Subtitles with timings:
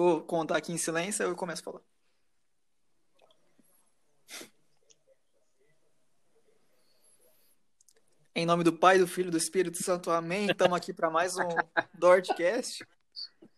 [0.00, 1.82] Vou contar aqui em silêncio e eu começo a falar.
[8.34, 10.50] Em nome do Pai, do Filho e do Espírito Santo, amém.
[10.50, 11.46] Estamos aqui para mais um
[11.92, 12.82] Dortcast.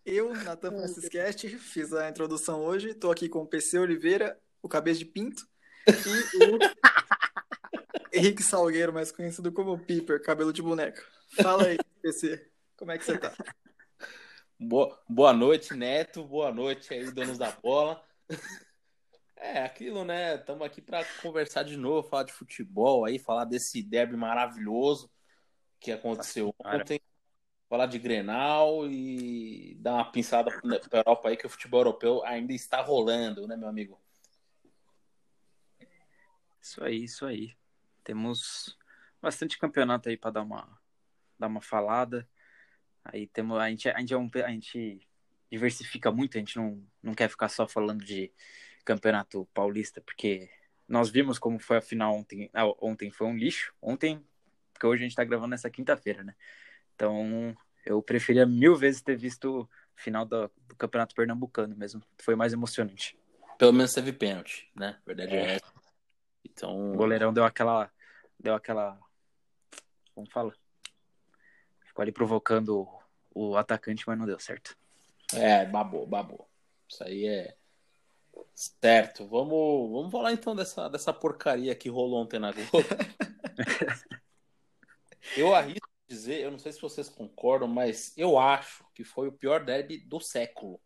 [0.05, 2.89] Eu, Natan Franciscast, fiz a introdução hoje.
[2.89, 5.47] Estou aqui com o PC Oliveira, o Cabeça de Pinto,
[5.87, 6.59] e o
[8.11, 11.01] Henrique Salgueiro, mais conhecido como Piper, cabelo de boneca.
[11.41, 13.33] Fala aí, PC, como é que você tá?
[14.65, 16.23] Boa, boa noite, Neto.
[16.23, 18.01] Boa noite aí, donos da bola.
[19.35, 20.35] É, aquilo, né?
[20.35, 25.11] Estamos aqui para conversar de novo, falar de futebol aí, falar desse derby maravilhoso
[25.81, 27.01] que aconteceu ontem,
[27.67, 30.49] falar de Grenal e dar uma pinçada
[30.89, 33.99] para Europa aí que o futebol europeu ainda está rolando, né, meu amigo?
[36.61, 37.53] Isso aí, isso aí.
[38.01, 38.77] Temos
[39.21, 40.81] bastante campeonato aí para dar uma
[41.37, 42.25] dar uma falada.
[43.05, 45.01] Aí temos a gente a gente, é um, a gente
[45.51, 48.31] diversifica muito, a gente não, não quer ficar só falando de
[48.83, 50.49] campeonato paulista, porque
[50.87, 52.49] nós vimos como foi a final ontem.
[52.53, 53.73] Ah, ontem foi um lixo.
[53.81, 54.23] Ontem,
[54.73, 56.35] porque hoje a gente tá gravando nessa quinta-feira, né?
[56.95, 62.01] Então, eu preferia mil vezes ter visto o final do, do, campeonato pernambucano mesmo.
[62.19, 63.17] Foi mais emocionante.
[63.57, 64.99] Pelo menos teve pênalti, né?
[65.05, 65.73] Verdade é, é essa.
[66.43, 66.93] Então.
[66.93, 67.91] O goleirão deu aquela.
[68.39, 68.99] Deu aquela.
[70.13, 70.53] Como fala?
[71.93, 72.87] Ficou ali provocando
[73.35, 74.75] o, atacante, mas não deu certo.
[75.31, 76.49] É, babou, babou.
[76.89, 77.55] Isso aí é.
[78.55, 82.71] Certo, vamos, vamos falar então dessa, dessa porcaria que rolou ontem na Globo.
[85.37, 89.31] eu arrisco dizer, eu não sei se vocês concordam, mas eu acho que foi o
[89.31, 90.81] pior derby do século.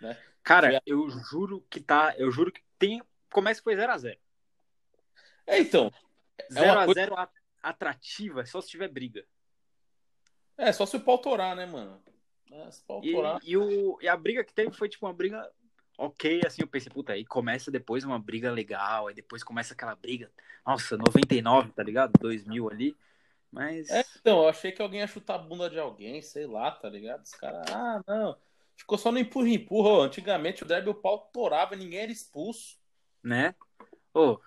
[0.00, 0.16] Né?
[0.42, 2.14] Cara, eu juro que tá.
[2.16, 3.02] Eu juro que tem.
[3.30, 4.18] Começa que foi 0x0.
[5.46, 5.92] É, então.
[6.50, 7.30] 0x0 é coisa...
[7.62, 9.22] atrativa, só se tiver briga.
[10.58, 12.02] É, só se o pau torar, né, mano?
[12.50, 12.68] É,
[13.02, 15.48] e, e, o, e a briga que teve foi tipo uma briga
[15.98, 19.96] ok, assim, eu pensei, puta, aí começa depois uma briga legal, aí depois começa aquela
[19.96, 20.30] briga,
[20.64, 22.12] nossa, 99, tá ligado?
[22.20, 22.96] 2000 ali,
[23.50, 23.90] mas...
[23.90, 26.88] É, então, eu achei que alguém ia chutar a bunda de alguém, sei lá, tá
[26.88, 27.24] ligado?
[27.24, 28.36] Os caras, ah, não,
[28.76, 32.78] ficou só no empurra-empurra, antigamente o derby o pau torava ninguém era expulso.
[33.22, 33.52] Né?
[34.14, 34.38] Ô,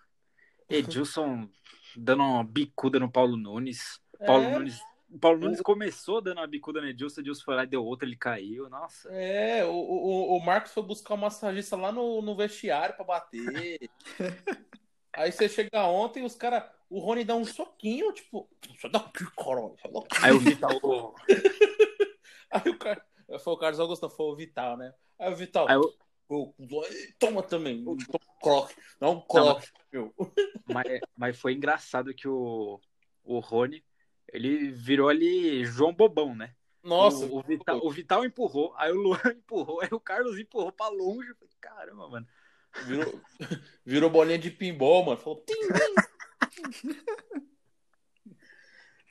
[0.70, 1.50] Edilson
[1.98, 4.52] dando uma bicuda no Paulo Nunes, Paulo é.
[4.52, 4.80] Nunes
[5.12, 5.64] o Paulo Nunes o...
[5.64, 8.70] começou dando uma bicuda no Edilson, o Edilson foi lá e deu outra, ele caiu,
[8.70, 9.10] nossa.
[9.12, 13.90] É, o, o, o Marcos foi buscar um massagista lá no, no vestiário pra bater.
[15.14, 16.64] Aí você chega ontem e os caras.
[16.90, 18.50] O Rony dá um soquinho, tipo,
[18.92, 19.26] daqui.
[20.22, 21.16] Aí o Vital.
[22.52, 23.06] Aí o cara.
[23.44, 24.94] Foi o Carlos Augusto, foi o Vital, né?
[25.20, 25.68] Aí o Vital.
[25.70, 25.94] Aí eu...
[27.20, 30.14] Toma também, toma um croque, dá um croque, meu.
[30.66, 32.80] Mas, mas foi engraçado que o,
[33.22, 33.84] o Rony
[34.32, 36.54] ele virou ali João Bobão, né?
[36.84, 37.26] Nossa.
[37.26, 40.90] O, o, Vital, o Vital, empurrou, aí o Luan empurrou, aí o Carlos empurrou pra
[40.90, 41.34] longe.
[41.36, 42.28] Falei, Caramba, mano.
[42.86, 43.22] Virou,
[43.86, 45.18] virou bolinha de pinball, mano.
[45.18, 45.44] Falou.
[45.46, 45.54] Tim,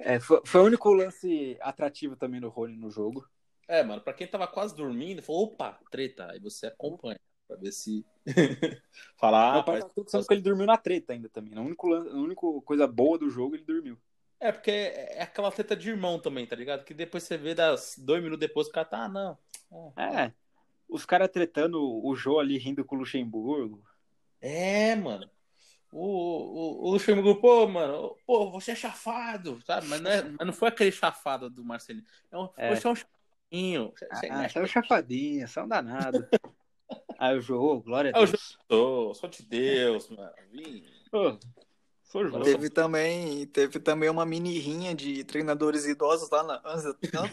[0.00, 3.28] é, foi, foi o único lance atrativo também do Rony no jogo.
[3.68, 6.30] É, mano, pra quem tava quase dormindo, falou, opa, treta.
[6.30, 8.04] Aí você acompanha pra ver se.
[9.16, 9.58] Falar.
[9.58, 11.54] Ah, parece que ele dormiu na treta ainda também.
[11.54, 13.98] A única, a única coisa boa do jogo, ele dormiu.
[14.40, 16.82] É, porque é aquela treta de irmão também, tá ligado?
[16.84, 19.38] Que depois você vê, das dois minutos depois, o cara tá, ah, não.
[19.96, 20.22] É.
[20.24, 20.34] é.
[20.88, 23.84] Os caras tretando o Jô ali rindo com o Luxemburgo.
[24.40, 25.30] É, mano.
[25.92, 29.86] O, o, o Luxemburgo, pô, mano, pô, você é chafado, sabe?
[29.88, 32.06] Mas não, é, mas não foi aquele chafado do Marcelinho.
[32.30, 32.74] É um, é.
[32.74, 33.92] Você é um chafadinho.
[33.94, 36.28] Você, ah, você é um chafadinho, você é um danado.
[37.18, 38.58] Aí o Jô, glória a Deus.
[38.70, 40.32] É o Jô, só de Deus, mano.
[40.50, 40.84] Vim.
[42.42, 46.60] Teve também, teve também uma mini rinha de treinadores idosos lá na,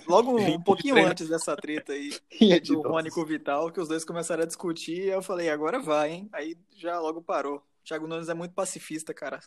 [0.07, 2.11] logo um pouquinho antes dessa treta aí
[2.61, 5.79] do Rony com o Vital, que os dois começaram a discutir, e eu falei, agora
[5.79, 6.29] vai, hein?
[6.31, 7.57] Aí já logo parou.
[7.57, 9.39] O Thiago Nunes é muito pacifista, cara.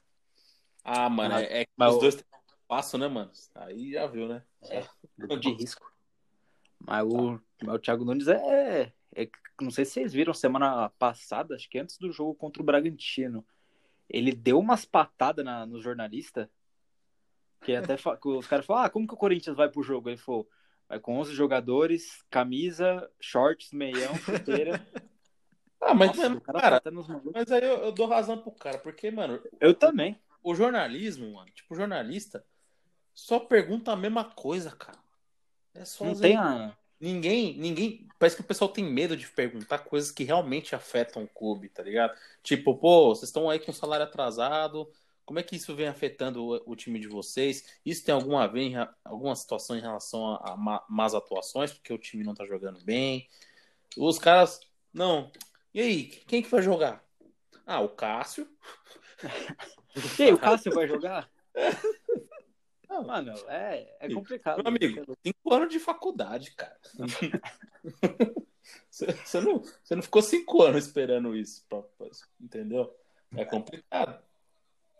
[0.82, 2.24] Ah, mano, ah, é, é que os dois
[2.66, 3.30] passam, né, mano?
[3.54, 4.42] Aí já viu, né?
[4.64, 4.84] É,
[5.36, 5.92] de risco.
[6.80, 9.28] Mas o, mas o Thiago Nunes é, é.
[9.60, 13.44] Não sei se vocês viram semana passada, acho que antes do jogo contra o Bragantino
[14.10, 16.50] ele deu umas patadas na, no jornalista,
[17.62, 20.08] que até que os caras falaram, ah, como que o Corinthians vai pro jogo?
[20.08, 20.48] Ele falou,
[20.88, 24.84] vai com 11 jogadores, camisa, shorts, meião, chuteira.
[25.80, 26.90] ah, mas, Nossa, cara, tá
[27.32, 29.40] mas aí eu, eu, dou razão pro cara, porque, mano...
[29.60, 30.20] Eu também.
[30.42, 32.44] O jornalismo, mano, tipo, o jornalista
[33.14, 34.98] só pergunta a mesma coisa, cara.
[35.74, 36.76] É só Não tem a...
[36.98, 38.08] Ninguém, ninguém.
[38.20, 41.82] Parece que o pessoal tem medo de perguntar coisas que realmente afetam o clube, tá
[41.82, 42.14] ligado?
[42.42, 44.92] Tipo, pô, vocês estão aí com o salário atrasado.
[45.24, 47.80] Como é que isso vem afetando o, o time de vocês?
[47.82, 52.22] Isso tem alguma, vez, alguma situação em relação a, a más atuações, porque o time
[52.22, 53.26] não tá jogando bem?
[53.96, 54.60] Os caras.
[54.92, 55.32] Não.
[55.72, 57.02] E aí, quem que vai jogar?
[57.66, 58.46] Ah, o Cássio.
[60.20, 61.28] E aí, o Cássio vai jogar?
[62.90, 64.56] Não, mano, é, é complicado.
[64.58, 66.76] Meu amigo, cinco anos de faculdade, cara.
[68.90, 71.66] Você não, você não ficou cinco anos esperando isso,
[72.38, 72.94] entendeu?
[73.34, 74.22] É complicado.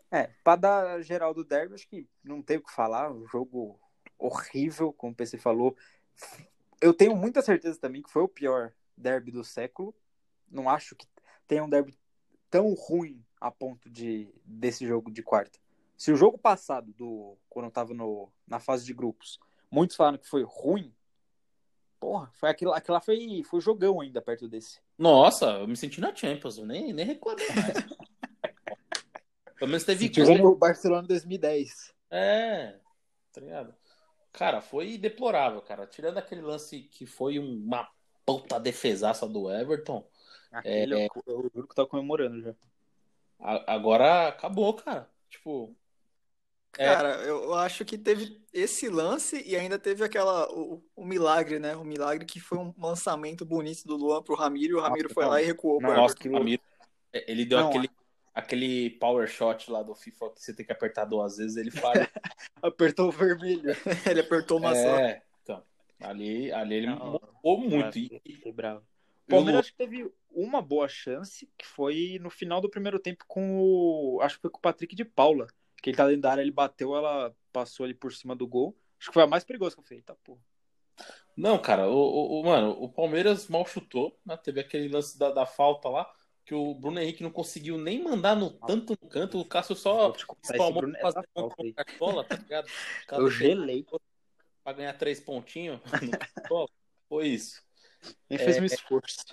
[0.09, 3.11] É, pra dar geral do derby, acho que não tem o que falar.
[3.11, 3.79] Um jogo
[4.17, 5.77] horrível, como o PC falou.
[6.81, 9.95] Eu tenho muita certeza também que foi o pior derby do século.
[10.49, 11.07] Não acho que
[11.47, 11.97] tenha um derby
[12.49, 15.60] tão ruim a ponto de desse jogo de quarta.
[16.01, 19.39] Se o jogo passado, do quando eu tava no, na fase de grupos,
[19.69, 20.91] muitos falaram que foi ruim,
[21.99, 24.79] porra, foi aquilo, aquilo lá foi, foi jogão ainda perto desse.
[24.97, 27.85] Nossa, eu me senti na Champions, eu nem, nem reclamei mais.
[29.59, 30.37] Pelo menos teve gol.
[30.39, 31.93] no Barcelona 2010.
[32.09, 32.79] É,
[33.31, 33.75] tá ligado?
[34.33, 35.85] Cara, foi deplorável, cara.
[35.85, 37.87] Tirando aquele lance que foi uma
[38.25, 40.03] puta defesaça do Everton.
[40.51, 41.05] Aquele é...
[41.05, 42.55] eu, eu juro que tá comemorando já.
[43.67, 45.07] Agora acabou, cara.
[45.29, 45.75] Tipo.
[46.77, 46.85] É...
[46.85, 50.49] Cara, eu acho que teve esse lance e ainda teve aquela.
[50.51, 51.75] O, o, milagre, né?
[51.75, 55.25] O milagre que foi um lançamento bonito do Luan pro Ramiro e o Ramiro foi
[55.25, 55.81] lá e recuou.
[55.81, 56.61] Nossa, o Ramiro.
[57.13, 57.89] Ele deu não, aquele
[58.33, 62.09] aquele power shot lá do FIFA que você tem que apertar duas vezes, ele falha.
[62.61, 63.75] Apertou o vermelho.
[64.09, 65.25] ele apertou uma é, só.
[65.41, 65.63] Então,
[65.99, 67.97] ali, ali ele morreu muito.
[67.97, 68.51] E...
[68.53, 68.85] bravo.
[69.27, 73.23] O Palmeiras acho que teve uma boa chance, que foi no final do primeiro tempo
[73.27, 74.19] com o.
[74.21, 75.47] Acho que foi com o Patrick de Paula.
[75.81, 78.77] Que ele tá dentro da área, ele bateu, ela passou ali por cima do gol.
[78.99, 80.41] Acho que foi a mais perigosa que eu falei, eita porra.
[81.35, 84.37] Não, cara, o, o, o, mano, o Palmeiras mal chutou, né?
[84.37, 86.11] Teve aquele lance da, da falta lá
[86.45, 90.13] que o Bruno Henrique não conseguiu nem mandar no tanto no canto, o Cássio só
[90.43, 92.67] espalmou pra fazer uma cartola, tá ligado?
[93.11, 93.85] Eu gelei.
[94.63, 95.79] Pra ganhar três pontinhos
[96.51, 96.67] no
[97.07, 97.63] Foi isso.
[98.29, 99.25] Nem é, fez um esforço.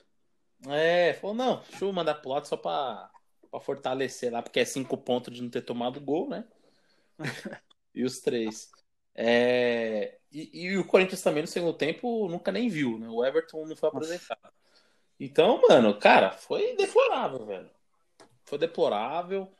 [0.69, 3.11] É, falou, não, deixa eu mandar pro lado só pra,
[3.51, 6.45] pra fortalecer lá, porque é cinco pontos de não ter tomado gol, né?
[7.95, 8.71] e os três.
[9.15, 13.09] É, e, e, o Corinthians também no segundo tempo nunca nem viu, né?
[13.09, 14.53] O Everton não foi apresentado.
[15.19, 17.71] Então, mano, cara, foi deplorável, velho.
[18.45, 19.53] Foi deplorável.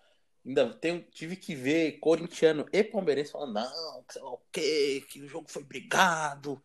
[0.47, 5.21] Ainda tem, tive que ver corintiano e palmeirense falando, não, sei lá o quê, que
[5.21, 6.63] o jogo foi brigado.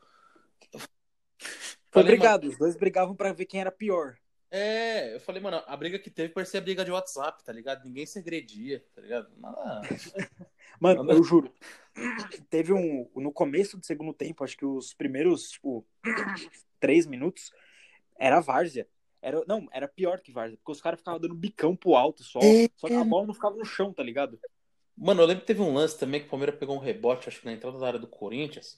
[1.91, 4.17] Foi brigado, os dois brigavam para ver quem era pior.
[4.55, 7.83] É, eu falei, mano, a briga que teve parecia briga de WhatsApp, tá ligado?
[7.83, 9.27] Ninguém se agredia, tá ligado?
[9.35, 9.81] Nada.
[10.79, 11.51] mano, eu juro.
[12.51, 13.09] Teve um.
[13.15, 15.83] No começo do segundo tempo, acho que os primeiros, tipo,
[16.79, 17.51] três minutos,
[18.15, 18.87] era várzea.
[19.23, 22.39] Era, não, era pior que várzea, porque os caras ficavam dando bicão pro alto só,
[22.39, 24.39] é, só que a bola não ficava no chão, tá ligado?
[24.95, 27.39] Mano, eu lembro que teve um lance também que o Palmeiras pegou um rebote, acho
[27.39, 28.77] que na entrada da área do Corinthians.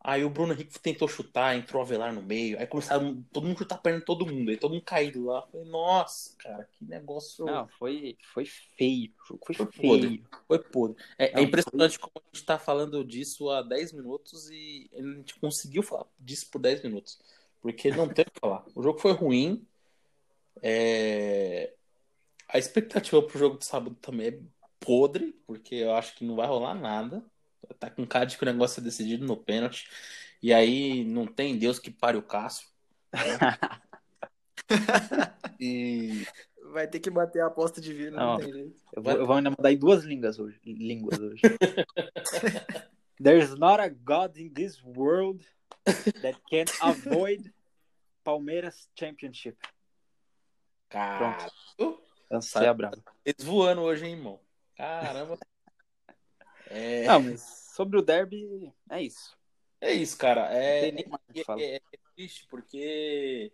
[0.00, 2.58] Aí o Bruno Henrique tentou chutar, entrou a velar no meio.
[2.58, 4.50] Aí começaram todo mundo chutar a perna de todo mundo.
[4.50, 5.42] Aí todo mundo caído lá.
[5.42, 7.44] Falei, nossa, cara, que negócio.
[7.44, 9.12] Não, foi, foi feio.
[9.26, 9.90] Foi, foi feio.
[9.90, 10.24] Podre.
[10.46, 10.96] Foi podre.
[11.18, 12.08] É, Não, é impressionante foi...
[12.08, 16.48] como a gente tá falando disso há 10 minutos e a gente conseguiu falar disso
[16.52, 17.18] por 10 minutos.
[17.60, 18.64] Porque não tem o que falar.
[18.76, 19.66] O jogo foi ruim.
[20.62, 21.72] É...
[22.48, 24.38] A expectativa pro jogo de sábado também é
[24.78, 27.24] podre, porque eu acho que não vai rolar nada.
[27.74, 29.88] Tá com cara de que o negócio é decidido no pênalti.
[30.42, 32.68] E aí não tem Deus que pare o Cássio.
[33.12, 33.38] Né?
[35.60, 36.26] e
[36.72, 38.76] vai ter que bater a aposta de vida, não, não tem jeito.
[38.92, 40.60] Eu vou, eu vou ainda mandar em duas línguas hoje.
[40.64, 41.42] Línguas hoje.
[43.22, 45.46] There's not a God in this world
[46.20, 47.50] that can avoid
[48.22, 49.56] Palmeiras Championship.
[50.90, 51.50] Cara,
[52.30, 53.02] Lancei a brava.
[53.24, 54.40] Eles voando hoje, hein, irmão?
[54.76, 55.38] Caramba.
[56.68, 57.06] É...
[57.06, 59.36] Não, mas sobre o derby, é isso.
[59.78, 60.50] É isso, cara.
[60.50, 60.94] É, é,
[61.58, 61.80] é, é
[62.14, 63.52] triste porque.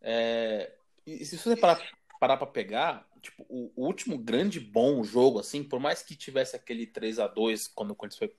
[0.00, 0.72] É,
[1.06, 1.78] e se você parar,
[2.18, 6.56] parar pra pegar, tipo, o, o, último grande bom jogo, assim, por mais que tivesse
[6.56, 8.34] aquele 3 a 2 quando o Corinthians foi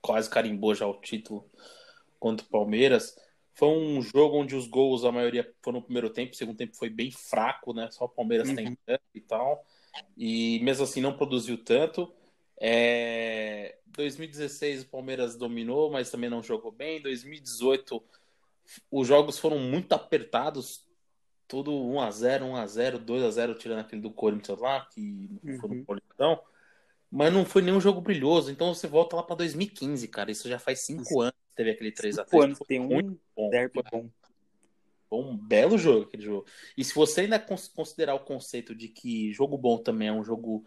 [0.00, 1.50] quase carimbou já o título
[2.18, 3.14] contra o Palmeiras,
[3.52, 6.74] foi um jogo onde os gols, a maioria foram no primeiro tempo, o segundo tempo
[6.74, 7.90] foi bem fraco, né?
[7.90, 8.56] Só o Palmeiras uhum.
[8.56, 9.62] tentando e tal.
[10.16, 12.10] E mesmo assim não produziu tanto.
[12.60, 13.76] É...
[13.86, 17.02] 2016 o Palmeiras dominou, mas também não jogou bem.
[17.02, 18.02] 2018
[18.90, 20.86] os jogos foram muito apertados,
[21.48, 25.28] tudo 1x0, 1x0, 2x0, tirando aquele do Corinthians lá, que
[25.60, 26.32] foi Politão.
[26.32, 26.38] Uhum.
[27.10, 28.52] Mas não foi nenhum jogo brilhoso.
[28.52, 30.30] Então você volta lá para 2015, cara.
[30.30, 32.44] Isso já faz cinco anos que teve aquele 3x3.
[32.44, 32.88] anos tem um
[33.34, 33.50] bom,
[33.90, 34.10] bom.
[35.08, 36.46] Foi um belo jogo aquele jogo.
[36.76, 37.40] E se você ainda
[37.74, 40.64] considerar o conceito de que jogo bom também é um jogo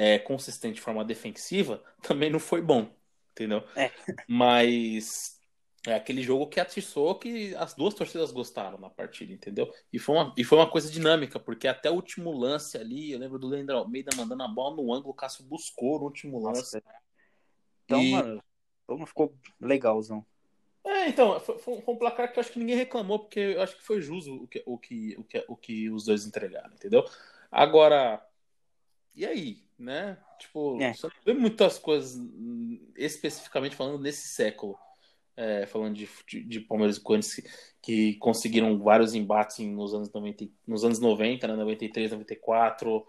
[0.00, 2.90] é, consistente de forma defensiva, também não foi bom.
[3.32, 3.62] Entendeu?
[3.76, 3.90] É.
[4.26, 5.38] Mas
[5.86, 9.70] é aquele jogo que atiçou que as duas torcidas gostaram na partida, entendeu?
[9.92, 13.18] E foi uma, e foi uma coisa dinâmica, porque até o último lance ali, eu
[13.18, 16.76] lembro do Leandro Almeida mandando a bola no ângulo, o Cássio buscou no último lance.
[16.76, 16.82] Nossa,
[17.84, 18.12] então, e...
[18.12, 18.42] mano,
[18.84, 20.24] então ficou legalzão.
[20.82, 23.76] É, então, foi, foi, um placar que eu acho que ninguém reclamou, porque eu acho
[23.76, 27.04] que foi justo o que, o que, o que, o que os dois entregaram, entendeu?
[27.50, 28.26] Agora,
[29.14, 30.18] e aí, né?
[30.38, 30.92] Tipo, é.
[30.94, 34.78] só não vê muitas coisas, hum, especificamente falando nesse século
[35.40, 37.42] é, falando de, de, de, Palmeiras e Corinthians, que,
[37.80, 43.06] que, conseguiram vários embates nos anos 90, nos anos 90, né, 93, 94,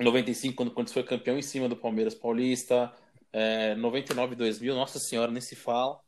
[0.00, 2.92] 95, quando o Corinthians foi campeão em cima do Palmeiras Paulista,
[3.32, 6.00] é, 99 2000, nossa senhora, nem se fala.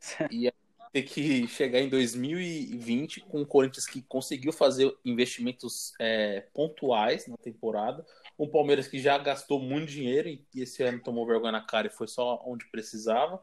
[0.32, 0.50] E
[0.92, 7.36] ter que chegar em 2020 com o Corinthians que conseguiu fazer investimentos é, pontuais na
[7.36, 8.04] temporada,
[8.40, 11.90] um Palmeiras que já gastou muito dinheiro e esse ano tomou vergonha na cara e
[11.90, 13.42] foi só onde precisava.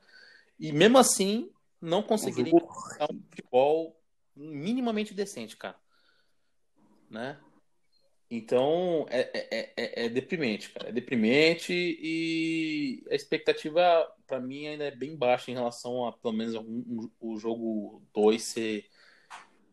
[0.60, 3.96] E mesmo assim, não conseguiria um futebol
[4.36, 5.77] minimamente decente, cara.
[7.10, 7.39] Né?
[8.30, 10.89] Então, é, é, é, é, deprimente, cara.
[10.89, 13.82] É deprimente e a expectativa,
[14.25, 18.01] para mim, ainda é bem baixa em relação a, pelo menos, o um, um, jogo
[18.13, 18.89] 2 ser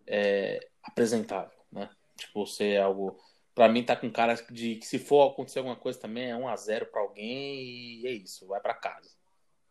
[0.07, 1.91] é, apresentável, né?
[2.17, 3.19] Tipo, ser algo...
[3.55, 6.49] Para mim, tá com cara de que se for acontecer alguma coisa também, é 1
[6.49, 9.11] a 0 para alguém e é isso, vai para casa.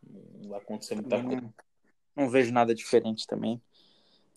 [0.02, 1.54] Não vai acontecer muita não, coisa.
[2.16, 3.60] Não vejo nada diferente também.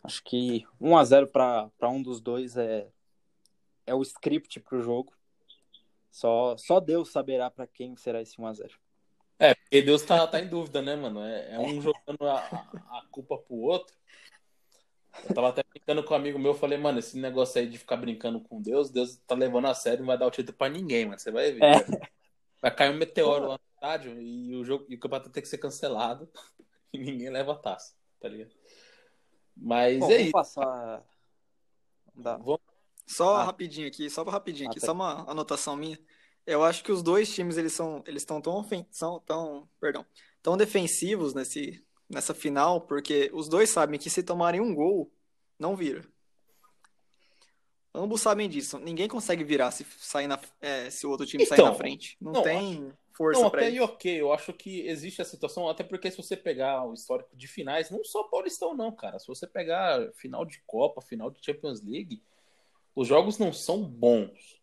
[0.03, 2.87] Acho que 1 a 0 para um dos dois é,
[3.85, 5.13] é o script para o jogo.
[6.11, 8.73] Só, só Deus saberá para quem será esse 1 a 0
[9.39, 11.21] É, porque Deus tá, tá em dúvida, né, mano?
[11.21, 13.95] É, é um jogando a, a culpa pro outro.
[15.27, 17.97] Eu tava até brincando com um amigo meu, falei, mano, esse negócio aí de ficar
[17.97, 21.05] brincando com Deus, Deus tá levando a sério, não vai dar o título pra ninguém,
[21.05, 21.19] mano.
[21.19, 21.63] Você vai ver.
[21.63, 21.85] É.
[22.61, 25.59] Vai cair um meteoro lá estádio e o jogo e o campeonato tem que ser
[25.59, 26.29] cancelado
[26.91, 28.53] e ninguém leva a taça, tá ligado?
[29.55, 30.31] Mas Bom, é isso.
[30.31, 31.03] Passar...
[32.15, 32.59] Vamos...
[33.05, 33.43] Só ah.
[33.43, 34.87] rapidinho aqui, só rapidinho ah, aqui, tá.
[34.87, 35.97] só uma anotação minha.
[36.45, 40.05] Eu acho que os dois times eles são eles estão tão são tão, perdão,
[40.41, 45.11] tão defensivos nesse nessa final porque os dois sabem que se tomarem um gol
[45.59, 46.05] não vira.
[47.93, 48.77] Ambos sabem disso.
[48.77, 52.15] Ninguém consegue virar se sair na, é, se o outro time então, sair na frente.
[52.21, 54.21] Não, não tem força não, até aí ok.
[54.21, 57.89] Eu acho que existe a situação, até porque se você pegar o histórico de finais,
[57.89, 59.17] não só Paulistão não, cara.
[59.17, 62.21] Se você pegar final de Copa, final de Champions League,
[62.95, 64.61] os jogos não são bons.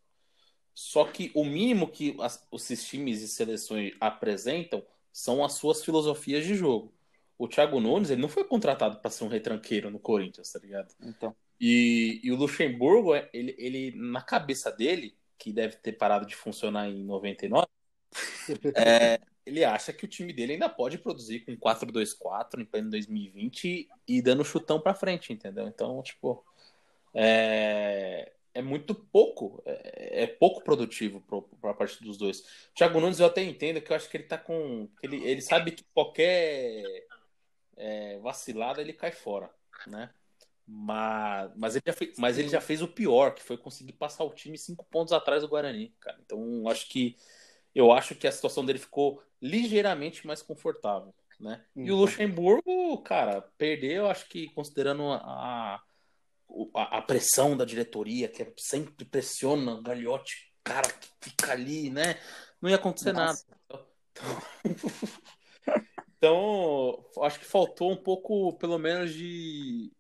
[0.72, 6.44] Só que o mínimo que as, esses times e seleções apresentam são as suas filosofias
[6.44, 6.93] de jogo.
[7.38, 10.94] O Thiago Nunes, ele não foi contratado para ser um retranqueiro no Corinthians, tá ligado?
[11.02, 11.34] Então.
[11.60, 16.88] E, e o Luxemburgo, ele, ele, na cabeça dele, que deve ter parado de funcionar
[16.88, 17.66] em 99,
[18.76, 23.88] é, ele acha que o time dele ainda pode produzir com 4-2-4 em pleno 2020
[24.06, 25.66] e dando chutão para frente, entendeu?
[25.66, 26.44] Então, tipo,
[27.12, 31.20] é, é muito pouco, é, é pouco produtivo
[31.60, 32.40] para a parte dos dois.
[32.40, 34.88] O Thiago Nunes eu até entendo que eu acho que ele tá com.
[35.02, 37.06] Ele, ele sabe que qualquer
[37.76, 39.50] é, vacilada ele cai fora,
[39.86, 40.10] né?
[40.66, 44.24] Mas, mas, ele já fez, mas ele já fez o pior, que foi conseguir passar
[44.24, 46.18] o time cinco pontos atrás do Guarani, cara.
[46.24, 47.16] Então, acho que
[47.74, 51.62] eu acho que a situação dele ficou ligeiramente mais confortável, né?
[51.76, 52.00] E o uhum.
[52.00, 55.82] Luxemburgo, cara, perdeu, acho que considerando a,
[56.74, 62.18] a, a pressão da diretoria, que sempre pressiona o Galhote, cara, que fica ali, né?
[62.60, 63.44] Não ia acontecer Nossa.
[63.68, 63.86] nada.
[64.12, 64.42] Então,
[67.22, 69.92] acho que faltou um pouco, pelo menos, de.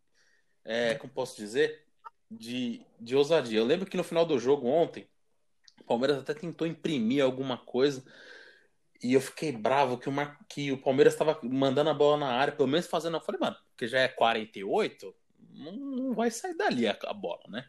[0.64, 1.84] É, como posso dizer?
[2.30, 3.58] De, de ousadia.
[3.58, 5.08] Eu lembro que no final do jogo ontem,
[5.80, 8.04] o Palmeiras até tentou imprimir alguma coisa.
[9.02, 10.38] E eu fiquei bravo que o, Mar...
[10.48, 13.16] que o Palmeiras estava mandando a bola na área, pelo menos fazendo.
[13.16, 15.14] Eu falei, mano, porque já é 48,
[15.50, 17.68] não, não vai sair dali a bola, né?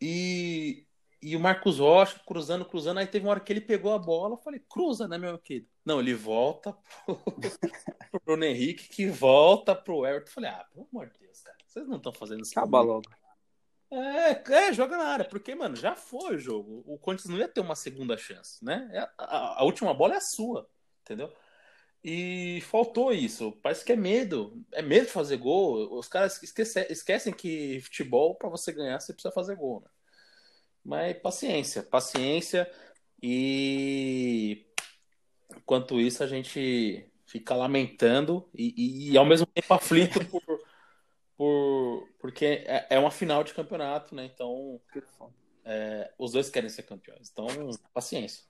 [0.00, 0.86] E,
[1.20, 2.98] e o Marcos Rocha cruzando, cruzando.
[2.98, 4.34] Aí teve uma hora que ele pegou a bola.
[4.34, 5.68] Eu falei, cruza, né, meu querido?
[5.84, 7.16] Não, ele volta pro,
[8.10, 10.28] pro Bruno Henrique, que volta pro Everton.
[10.28, 12.52] Eu falei, ah, pelo amor de Deus, cara, vocês não estão fazendo isso.
[12.52, 13.10] Acaba logo.
[13.90, 16.82] É, é, joga na área, porque, mano, já foi o jogo.
[16.86, 18.88] O Corinthians não ia ter uma segunda chance, né?
[18.92, 20.68] É, a, a, última bola é a sua,
[21.02, 21.32] entendeu?
[22.04, 23.52] E faltou isso.
[23.62, 24.62] Parece que é medo.
[24.72, 25.98] É medo de fazer gol.
[25.98, 29.90] Os caras esquece, esquecem que futebol, para você ganhar, você precisa fazer gol, né?
[30.88, 32.70] Mas paciência, paciência.
[33.22, 34.66] E
[35.54, 40.42] enquanto isso, a gente fica lamentando e, e, e ao mesmo tempo aflito por
[41.36, 44.24] por, porque é, é uma final de campeonato, né?
[44.24, 44.80] Então,
[45.64, 47.30] é, os dois querem ser campeões.
[47.30, 47.46] Então,
[47.94, 48.42] paciência.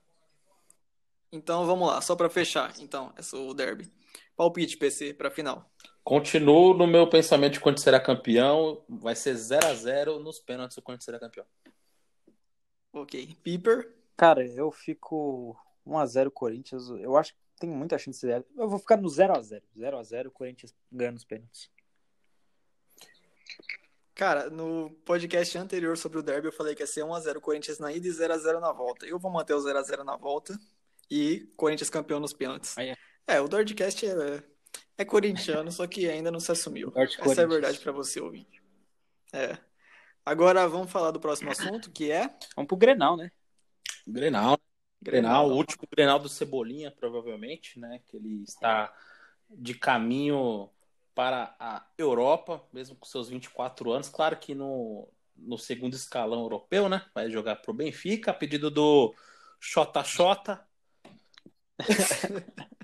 [1.31, 2.73] Então vamos lá, só para fechar.
[2.79, 3.91] Então, esse é o derby.
[4.35, 5.69] Palpite, PC, para final.
[6.03, 8.83] Continuo no meu pensamento de quando será campeão.
[8.89, 11.45] Vai ser 0 a 0 nos pênaltis o quando será campeão.
[12.93, 13.35] Ok.
[13.43, 13.93] Piper?
[14.17, 16.89] Cara, eu fico 1x0 Corinthians.
[16.89, 18.43] Eu acho que tem muita chance de.
[18.55, 19.61] Eu vou ficar no 0x0.
[19.77, 21.69] 0x0, Corinthians ganha nos pênaltis.
[24.15, 27.93] Cara, no podcast anterior sobre o Derby eu falei que ia ser 1x0 Corinthians na
[27.93, 29.05] ida e 0x0 na volta.
[29.05, 30.59] Eu vou manter o 0x0 na volta
[31.09, 32.77] e Corinthians campeão nos pênaltis.
[32.77, 32.97] Aí é.
[33.25, 34.43] É, o Dordcast é,
[34.97, 36.91] é corintiano, só que ainda não se assumiu.
[36.95, 38.61] Essa é a verdade pra você, ouvinte.
[39.31, 39.55] É.
[40.25, 43.31] Agora vamos falar do próximo assunto, que é Vamos pro Grenal, né?
[44.07, 44.59] Grenal.
[45.01, 48.01] Grenal, o último Grenal do Cebolinha, provavelmente, né?
[48.05, 48.93] Que ele está
[49.49, 50.69] de caminho
[51.15, 54.09] para a Europa, mesmo com seus 24 anos.
[54.09, 57.05] Claro que no, no segundo escalão europeu, né?
[57.13, 59.13] Vai jogar pro Benfica, a pedido do
[59.59, 60.65] Xota Xota.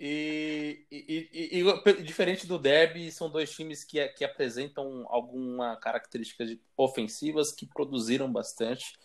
[0.00, 6.46] E, e- e- e- diferente do Derby, são dois times que, que apresentam alguma característica
[6.46, 8.96] de- ofensivas que produziram bastante.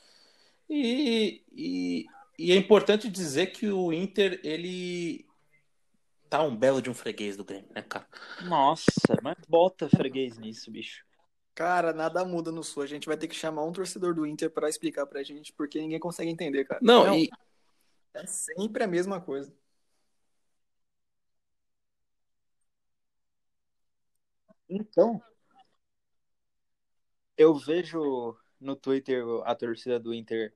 [0.70, 2.06] E, e,
[2.38, 5.26] e é importante dizer que o Inter, ele
[6.30, 8.08] tá um belo de um freguês do Grêmio, né, cara?
[8.46, 11.04] Nossa, mas bota freguês nisso, bicho.
[11.56, 12.84] Cara, nada muda no Sul.
[12.84, 15.80] A gente vai ter que chamar um torcedor do Inter pra explicar pra gente, porque
[15.80, 16.80] ninguém consegue entender, cara.
[16.84, 17.30] Não, e,
[18.14, 19.52] É sempre a mesma coisa.
[24.76, 25.22] Então,
[27.38, 30.52] eu vejo no Twitter a torcida do Inter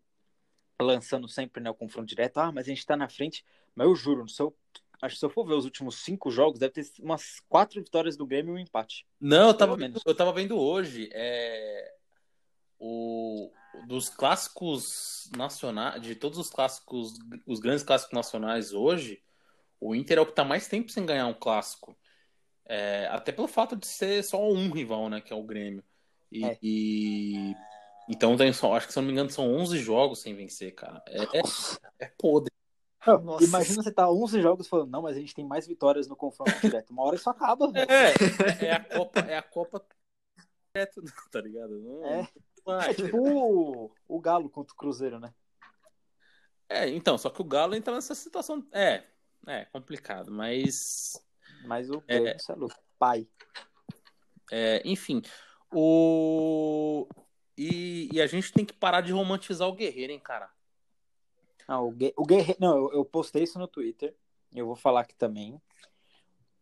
[0.81, 2.39] lançando sempre né, o confronto direto.
[2.39, 3.45] Ah, mas a gente tá na frente.
[3.75, 6.91] Mas eu juro, acho que se eu for ver os últimos cinco jogos, deve ter
[6.99, 9.05] umas quatro vitórias do Grêmio e um empate.
[9.19, 10.01] Não, eu tava, menos.
[10.03, 11.93] eu tava vendo hoje é,
[12.79, 13.51] o,
[13.85, 17.13] dos clássicos nacionais, de todos os clássicos,
[17.45, 19.21] os grandes clássicos nacionais hoje,
[19.79, 21.95] o Inter é o que tá mais tempo sem ganhar um clássico.
[22.69, 25.83] É, até pelo fato de ser só um rival, né, que é o Grêmio.
[26.31, 26.57] E, É.
[26.61, 27.55] e-
[28.09, 30.75] então tem só, acho que se eu não me engano são 11 jogos sem vencer,
[30.75, 31.01] cara.
[31.07, 31.41] É, é,
[31.99, 32.51] é podre.
[33.23, 33.45] Nossa.
[33.45, 36.51] Imagina você tá 11 jogos falando, não, mas a gente tem mais vitórias no confronto
[36.59, 36.89] direto.
[36.91, 37.89] Uma hora isso acaba, velho.
[37.89, 39.85] É, é a Copa, é a Copa
[40.75, 41.01] direto,
[41.31, 41.79] tá ligado?
[41.79, 42.27] Não, É.
[42.65, 45.33] não É tipo o, o Galo contra o Cruzeiro, né?
[46.67, 48.65] É, então, só que o Galo entra nessa situação.
[48.73, 49.03] É,
[49.45, 51.13] é complicado, mas.
[51.65, 52.19] Mas o É.
[52.19, 52.75] Grêmio, é louco.
[52.99, 53.27] Pai.
[54.51, 55.21] é, enfim.
[55.71, 57.07] O.
[57.57, 60.49] E, e a gente tem que parar de romantizar o Guerreiro, hein, cara?
[61.67, 62.59] Não, o, Gue- o Guerreiro.
[62.61, 64.15] Não, eu, eu postei isso no Twitter.
[64.53, 65.59] Eu vou falar aqui também.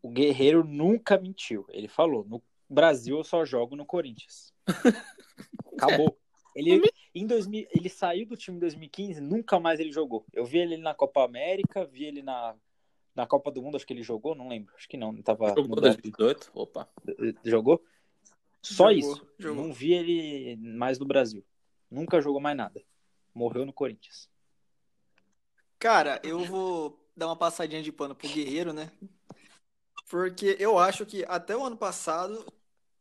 [0.02, 1.66] O Guerreiro nunca mentiu.
[1.70, 4.54] Ele falou: no Brasil eu só jogo no Corinthians.
[5.78, 6.18] Acabou.
[6.56, 6.82] Ele,
[7.14, 10.26] em 2000, ele saiu do time em 2015, nunca mais ele jogou.
[10.32, 12.56] Eu vi ele na Copa América, vi ele na,
[13.16, 14.76] na Copa do Mundo, acho que ele jogou, não lembro.
[14.76, 16.02] Acho que não, ele tava Jogou Brasil.
[16.02, 16.52] 2018.
[16.54, 16.88] Opa.
[17.44, 17.82] Jogou?
[18.62, 19.28] Só Jogou, isso.
[19.40, 19.64] jogou.
[19.64, 21.44] Não vi ele mais no Brasil.
[21.90, 22.82] Nunca jogou mais nada.
[23.34, 24.30] Morreu no Corinthians.
[25.80, 28.92] Cara, eu vou dar uma passadinha de pano pro Guerreiro, né?
[30.10, 32.46] Porque eu acho que até o ano passado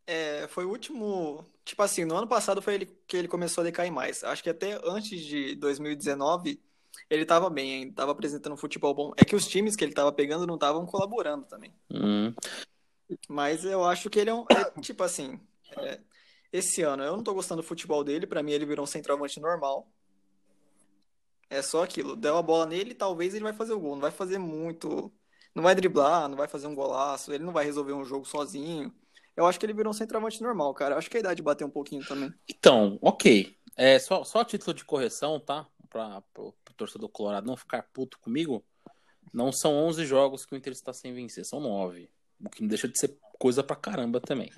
[0.07, 1.45] é, foi o último.
[1.65, 4.23] Tipo assim, no ano passado foi ele que ele começou a decair mais.
[4.23, 6.61] Acho que até antes de 2019
[7.09, 9.13] ele tava bem ainda, tava apresentando um futebol bom.
[9.17, 11.75] É que os times que ele tava pegando não estavam colaborando também.
[11.91, 12.35] Hum.
[13.29, 14.45] Mas eu acho que ele é um.
[14.51, 15.39] é, tipo assim,
[15.79, 16.01] é,
[16.53, 19.41] esse ano eu não tô gostando do futebol dele, pra mim ele virou um centroavante
[19.41, 19.89] normal.
[21.51, 22.17] É só aquilo.
[22.17, 23.95] Deu a bola nele, talvez ele vai fazer o gol.
[23.95, 25.13] Não vai fazer muito.
[25.55, 27.33] Não vai driblar, não vai fazer um golaço.
[27.33, 28.93] Ele não vai resolver um jogo sozinho.
[29.37, 30.95] Eu acho que ele virou um centroavante normal, cara.
[30.95, 32.33] Eu acho que a idade bateu um pouquinho também.
[32.49, 33.57] Então, ok.
[33.77, 35.67] É, só, só título de correção, tá?
[35.91, 36.23] Para
[36.75, 38.65] o torcedor colorado não ficar puto comigo.
[39.33, 42.11] Não são 11 jogos que o Inter está sem vencer, são 9.
[42.41, 44.51] O que não deixa de ser coisa pra caramba também.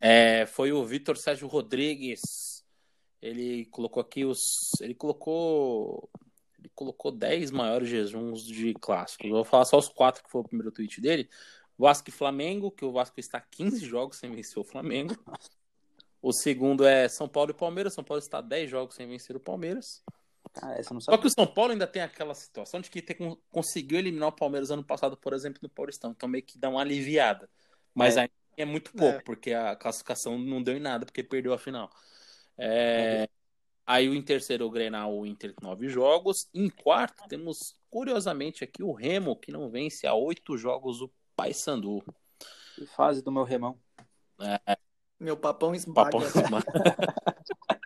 [0.00, 2.64] É, foi o Vitor Sérgio Rodrigues.
[3.20, 4.40] Ele colocou aqui os.
[4.80, 6.08] Ele colocou.
[6.58, 9.26] Ele colocou 10 maiores jejuns de clássicos.
[9.26, 11.28] Eu vou falar só os quatro que foi o primeiro tweet dele.
[11.78, 15.16] Vasco e Flamengo, que o Vasco está 15 jogos sem vencer o Flamengo.
[16.20, 17.94] O segundo é São Paulo e Palmeiras.
[17.94, 20.02] São Paulo está 10 jogos sem vencer o Palmeiras.
[20.62, 23.16] Ah, essa não Só que o São Paulo ainda tem aquela situação de que ter,
[23.50, 26.10] conseguiu eliminar o Palmeiras ano passado, por exemplo, no Paulistão.
[26.10, 27.48] Então meio que dá uma aliviada.
[27.94, 28.20] Mas É.
[28.22, 29.22] ainda é muito pouco, É.
[29.22, 31.90] porque a classificação não deu em nada, porque perdeu a final.
[32.56, 33.28] É,
[33.86, 36.46] Aí o em terceiro o Grenal, o Inter nove jogos.
[36.52, 42.04] Em quarto temos, curiosamente, aqui o Remo, que não vence há oito jogos o Paysandu.
[42.74, 43.80] Que fase do meu remão.
[45.18, 46.10] Meu papão esmaga.
[46.10, 46.66] Papão esmaga.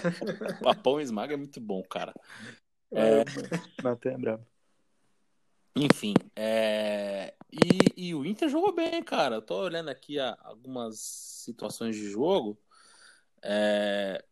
[0.62, 2.14] Papão esmaga é muito bom, cara.
[2.92, 3.24] É,
[3.82, 4.46] Natan é brabo.
[5.76, 7.34] Enfim, é...
[7.52, 9.36] e, e o Inter jogou bem, cara.
[9.36, 12.58] Eu tô olhando aqui algumas situações de jogo.
[13.42, 14.24] É,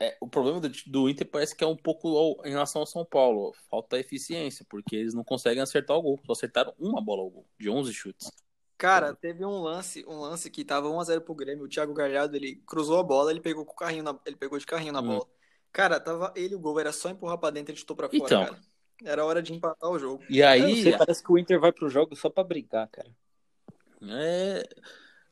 [0.00, 2.86] é, o problema do, do Inter parece que é um pouco ao- em relação ao
[2.86, 3.54] São Paulo.
[3.70, 6.20] Falta eficiência, porque eles não conseguem acertar o gol.
[6.26, 8.30] Só acertaram uma bola ao gol, de 11 chutes.
[8.78, 11.64] Cara, teve um lance, um lance que tava 1x0 pro Grêmio.
[11.64, 14.56] O Thiago Galhardo, ele cruzou a bola, ele pegou com o carrinho na- ele pegou
[14.58, 15.06] de carrinho na Hum.
[15.08, 15.26] bola.
[15.72, 18.22] Cara, tava ele o gol, era só empurrar pra dentro e ele chutou pra fora,
[18.24, 18.44] Então.
[18.46, 18.58] cara.
[19.04, 20.22] Era hora de empatar o jogo.
[20.30, 20.82] E aí.
[20.82, 23.10] sei, parece que o Inter vai pro jogo só pra brigar, cara.
[24.02, 24.62] é...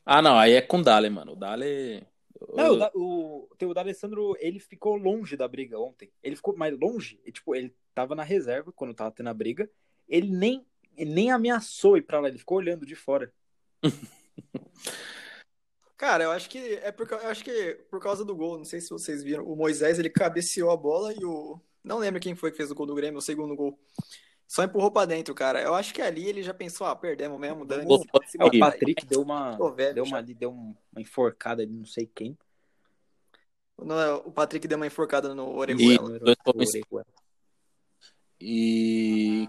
[0.05, 1.33] Ah, não, aí é com o Dale, mano.
[1.33, 2.07] O Dale.
[2.55, 6.11] Não, o, Da- o, o D'Alessandro, ele ficou longe da briga ontem.
[6.23, 9.69] Ele ficou mais longe, e, tipo, ele tava na reserva quando tava tendo a briga.
[10.09, 10.65] Ele nem,
[10.97, 13.33] ele nem ameaçou ir pra lá, ele ficou olhando de fora.
[15.97, 18.81] Cara, eu acho que é por, eu acho que por causa do gol, não sei
[18.81, 22.51] se vocês viram, o Moisés ele cabeceou a bola e o não lembro quem foi
[22.51, 23.79] que fez o gol do Grêmio, o segundo gol.
[24.47, 25.61] Só empurrou pra dentro, cara.
[25.63, 27.99] Eu acho que ali ele já pensou, ah, perdemos mesmo, dane O-
[28.39, 28.61] É, o.
[28.61, 32.07] Patrick deu uma, Tô velho deu uma, ali, deu um- uma enforcada ali, não sei
[32.15, 32.37] quem.
[33.79, 36.19] Não, o Patrick deu uma enforcada no Orejuela.
[38.41, 39.49] E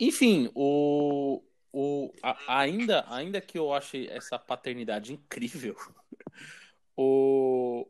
[0.00, 5.76] enfim, o, o a- ainda ainda que eu ache essa paternidade incrível,
[6.96, 7.86] o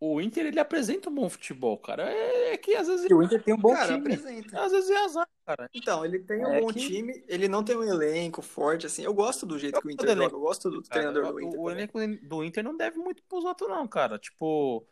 [0.00, 2.08] o Inter ele apresenta um bom futebol, cara.
[2.08, 3.98] É, é que às vezes E o Inter tem um bom Cara, time.
[4.14, 4.60] apresenta.
[4.62, 5.68] às vezes é azar, cara.
[5.74, 9.02] Então, ele tem um É bom que- time, ele não tem um elenco forte, assim.
[9.02, 11.34] Eu gosto do jeito que o Inter do joga, eu gosto do Cara, treinador do
[11.34, 11.60] o- Inter.
[11.60, 12.06] o também.
[12.06, 14.20] elenco do Inter não deve muito pros outros não, cara.
[14.20, 14.86] Tipo,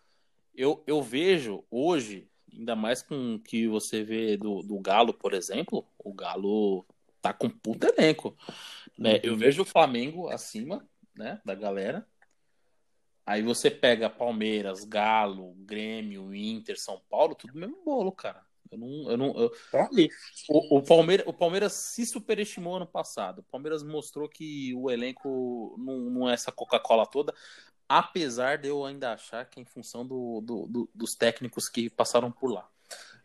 [0.57, 5.35] eu, eu vejo hoje, ainda mais com o que você vê do, do Galo, por
[5.35, 6.87] exemplo, o Galo
[7.21, 8.37] tá com puta elenco.
[8.99, 9.21] Né?
[9.23, 12.07] Eu vejo o Flamengo acima, né, da galera.
[13.25, 18.45] Aí você pega Palmeiras, Galo, Grêmio, Inter, São Paulo, tudo mesmo bolo, cara.
[18.71, 19.89] Eu não, eu não, eu- Tá
[20.49, 23.41] o, o, Palmeiras, o Palmeiras se superestimou ano passado.
[23.41, 27.35] O Palmeiras mostrou que o elenco não, não é essa Coca-Cola toda,
[27.89, 31.91] apesar de eu ainda achar que é em função do, do- do- dos técnicos que
[31.91, 32.69] passaram por lá.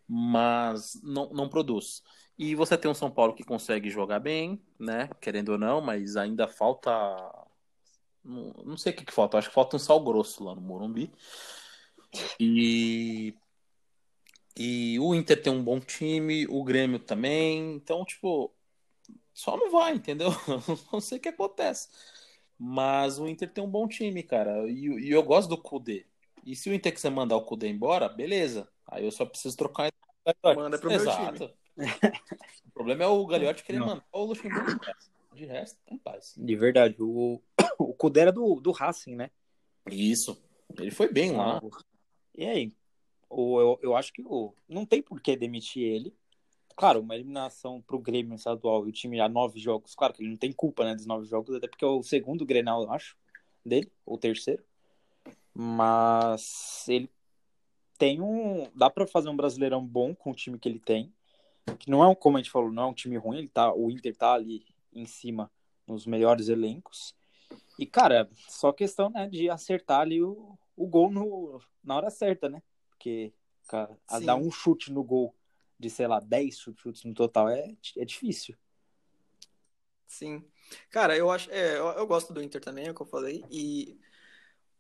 [0.08, 2.04] Mas não, não produz.
[2.38, 5.10] E você tem um São Paulo que consegue jogar bem, né?
[5.22, 6.92] Querendo ou não, mas ainda falta.
[8.24, 10.62] Não, não sei o que, que falta, acho que falta um sal grosso lá no
[10.62, 11.12] Morumbi.
[12.40, 13.34] E
[14.58, 17.76] e o Inter tem um bom time, o Grêmio também.
[17.76, 18.54] Então, tipo,
[19.34, 20.30] só não vai, entendeu?
[20.94, 21.90] Não sei o que acontece.
[22.64, 24.70] Mas o Inter tem um bom time, cara.
[24.70, 26.06] E, e eu gosto do Kudê.
[26.46, 28.70] E se o Inter quiser mandar o Kudê embora, beleza.
[28.88, 29.92] Aí eu só preciso trocar.
[30.56, 31.52] Manda pro meu Exato.
[32.68, 34.80] O problema é o Gagliotti querer mandar o Luxemburgo.
[35.34, 36.36] De resto, tá em paz.
[36.38, 36.96] De verdade.
[37.00, 37.42] O,
[37.80, 39.32] o Kudê era do, do Racing, né?
[39.90, 40.40] Isso.
[40.78, 41.60] Ele foi bem lá.
[42.38, 42.74] E aí?
[43.28, 46.16] O, eu, eu acho que o, não tem por que demitir ele.
[46.82, 49.94] Claro, uma eliminação pro Grêmio estadual e o time já nove jogos.
[49.94, 52.44] Claro que ele não tem culpa, né, dos nove jogos, até porque é o segundo
[52.44, 53.16] Grenal, eu acho,
[53.64, 54.64] dele, ou terceiro.
[55.54, 57.08] Mas ele
[58.00, 58.68] tem um.
[58.74, 61.14] Dá pra fazer um brasileirão bom com o time que ele tem.
[61.78, 63.38] Que não é um, como a gente falou, não é um time ruim.
[63.38, 65.52] Ele tá, o Inter tá ali em cima
[65.86, 67.14] nos melhores elencos.
[67.78, 72.50] E, cara, só questão né, de acertar ali o, o gol no, na hora certa,
[72.50, 72.64] né?
[72.90, 73.32] Porque,
[73.68, 74.26] cara, a Sim.
[74.26, 75.36] dar um chute no gol
[75.82, 78.56] de, sei lá, 10 chutes no total é, é difícil.
[80.08, 80.44] Sim.
[80.90, 81.50] Cara, eu acho.
[81.52, 83.44] É, eu, eu gosto do Inter também, é o que eu falei.
[83.50, 83.98] E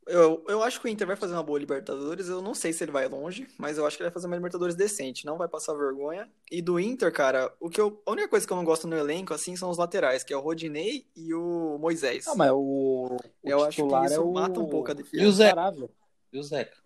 [0.07, 2.27] eu, eu acho que o Inter vai fazer uma boa Libertadores.
[2.27, 4.35] Eu não sei se ele vai longe, mas eu acho que ele vai fazer uma
[4.35, 5.25] Libertadores decente.
[5.25, 6.29] Não vai passar vergonha.
[6.51, 8.97] E do Inter, cara, o que eu, a única coisa que eu não gosto no
[8.97, 12.25] elenco, assim, são os laterais, que é o Rodinei e o Moisés.
[12.25, 14.31] Não, mas o, o Eu acho que isso é o...
[14.31, 15.23] mata um pouco a defesa.
[15.23, 15.49] E o Zé?
[15.49, 15.89] Saravia.
[16.31, 16.77] E o Zeca?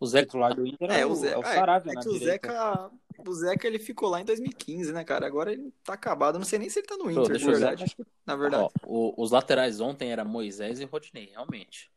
[0.00, 0.26] O Zeca.
[0.26, 1.34] titular do Inter é, É, o, Zeca.
[1.34, 2.48] é o é, Saravia é na que o direita.
[2.48, 2.90] Zeca,
[3.26, 5.26] o Zeca, ele ficou lá em 2015, né, cara?
[5.26, 6.36] Agora ele tá acabado.
[6.36, 7.38] Eu não sei nem se ele tá no Inter, eu ver.
[7.52, 7.96] verdade.
[8.24, 8.62] Na verdade.
[8.64, 11.90] Ó, o- os laterais ontem era Moisés e Rodinei, realmente.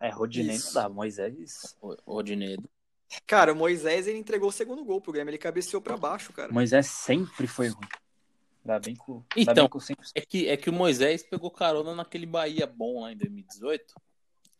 [0.00, 0.74] É, Rodinei Isso.
[0.74, 1.76] não dá, Moisés...
[1.80, 2.56] O Rodinei.
[3.26, 5.30] Cara, o Moisés, ele entregou o segundo gol pro Grêmio.
[5.30, 6.52] Ele cabeceou pra baixo, cara.
[6.52, 7.86] Moisés sempre foi ruim.
[8.64, 9.22] Ainda bem o...
[9.36, 10.06] Então, bem sempre...
[10.14, 13.94] É que, é que o Moisés pegou carona naquele Bahia bom lá em 2018.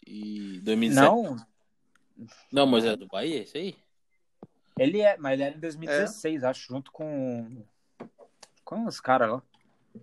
[0.07, 0.95] E 2017.
[0.95, 1.37] Não,
[2.53, 3.77] Não, Moisés do Bahia, isso aí?
[4.79, 7.62] ele é, mas ele era em 2016, acho, junto com
[8.64, 9.42] com os caras lá,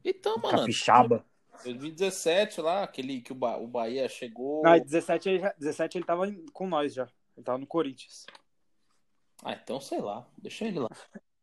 [0.05, 0.59] Então, mano.
[0.59, 1.25] Capixaba.
[1.63, 4.63] 2017 lá, aquele que o, ba o Bahia chegou.
[4.63, 7.09] Não, em 17 ele, já, 17 ele tava com nós já.
[7.35, 8.25] Ele tava no Corinthians.
[9.43, 10.27] Ah, então sei lá.
[10.37, 10.89] Deixa ele lá.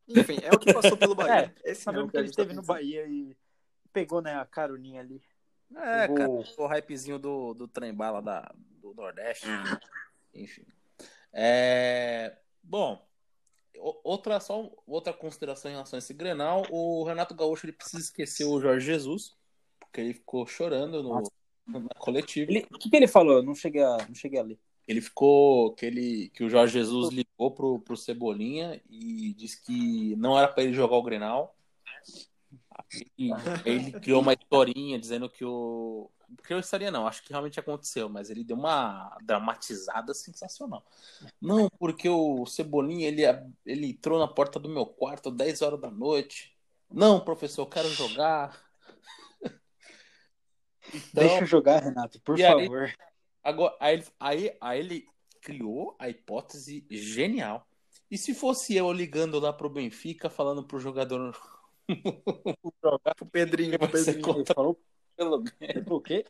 [0.09, 1.55] Enfim, é o que passou pelo Bahia.
[1.65, 2.63] Esse Sabemos mesmo que ele gente tá esteve no.
[2.63, 3.37] Bahia e
[3.93, 5.21] pegou, né, a caroninha ali.
[5.75, 9.47] É, Pegou- cara, o hypezinho do, do trem bala da, do Nordeste.
[10.43, 10.65] Enfim.
[11.33, 13.05] É, bom,
[14.03, 18.45] outra, só outra consideração em relação a esse Grenal, o Renato Gaúcho ele precisa esquecer
[18.45, 19.35] o Jorge Jesus,
[19.79, 21.23] porque ele ficou chorando no,
[21.67, 22.51] na coletiva.
[22.71, 23.37] O que, que ele falou?
[23.37, 24.59] Eu não cheguei a, não cheguei a ler.
[24.87, 30.15] Ele ficou que ele que o Jorge Jesus ligou pro, pro Cebolinha e disse que
[30.17, 31.57] não era para ele jogar o Grenal.
[32.79, 33.31] Aí,
[33.65, 36.09] ele criou uma historinha dizendo que o
[36.43, 40.85] criou história não, acho que realmente aconteceu, mas ele deu uma dramatizada sensacional.
[41.41, 43.23] Não, porque o Cebolinha ele
[43.65, 46.57] ele entrou na porta do meu quarto 10 horas da noite.
[46.91, 48.65] Não, professor, eu quero jogar.
[50.95, 52.85] Então, Deixa eu jogar, Renato, por favor.
[52.85, 52.95] Aí,
[53.43, 55.09] agora, aí, aí, aí ele
[55.41, 57.67] criou a hipótese genial.
[58.09, 61.37] E se fosse eu ligando lá pro Benfica, falando pro jogador
[62.83, 64.23] jogar pro Pedrinho, pro Pedrinho.
[64.23, 64.55] Contra...
[64.55, 64.81] Falou
[65.17, 65.43] pelo
[65.89, 66.25] o quê?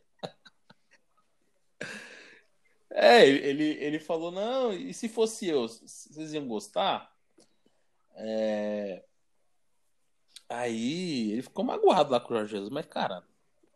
[2.90, 7.14] É, ele, ele falou, não, e se fosse eu, vocês iam gostar?
[8.14, 9.04] É...
[10.48, 13.22] Aí ele ficou magoado lá com o Jorge Jesus, mas, cara,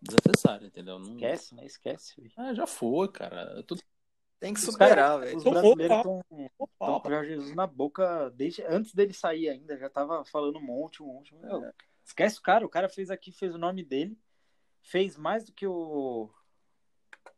[0.00, 0.98] desnecessário, entendeu?
[0.98, 1.14] Não...
[1.14, 1.66] Esquece, né?
[1.66, 2.32] Esquece.
[2.36, 3.62] Ah, já foi, cara.
[3.64, 3.76] Tô...
[4.38, 5.36] Tem que superar, velho.
[5.36, 9.76] Os brasileiros estão com o Jorge Jesus na boca desde antes dele sair ainda.
[9.76, 11.34] Já tava falando um monte, um monte.
[11.34, 11.72] Meu, é.
[12.02, 12.64] Esquece o cara.
[12.64, 14.18] O cara fez aqui, fez o nome dele.
[14.82, 16.30] Fez mais do que o.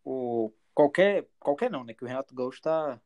[0.05, 0.52] O.
[0.74, 1.28] Qualquer.
[1.38, 1.94] Qualquer não, né?
[1.94, 3.00] Que o Renato Gaúcho tá.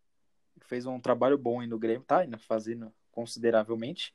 [0.63, 4.15] Fez um trabalho bom aí no Grêmio, tá ainda fazendo consideravelmente.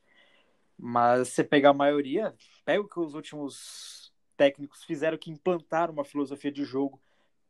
[0.76, 6.04] Mas você pegar a maioria, pega o que os últimos técnicos fizeram que implantaram uma
[6.04, 7.00] filosofia de jogo,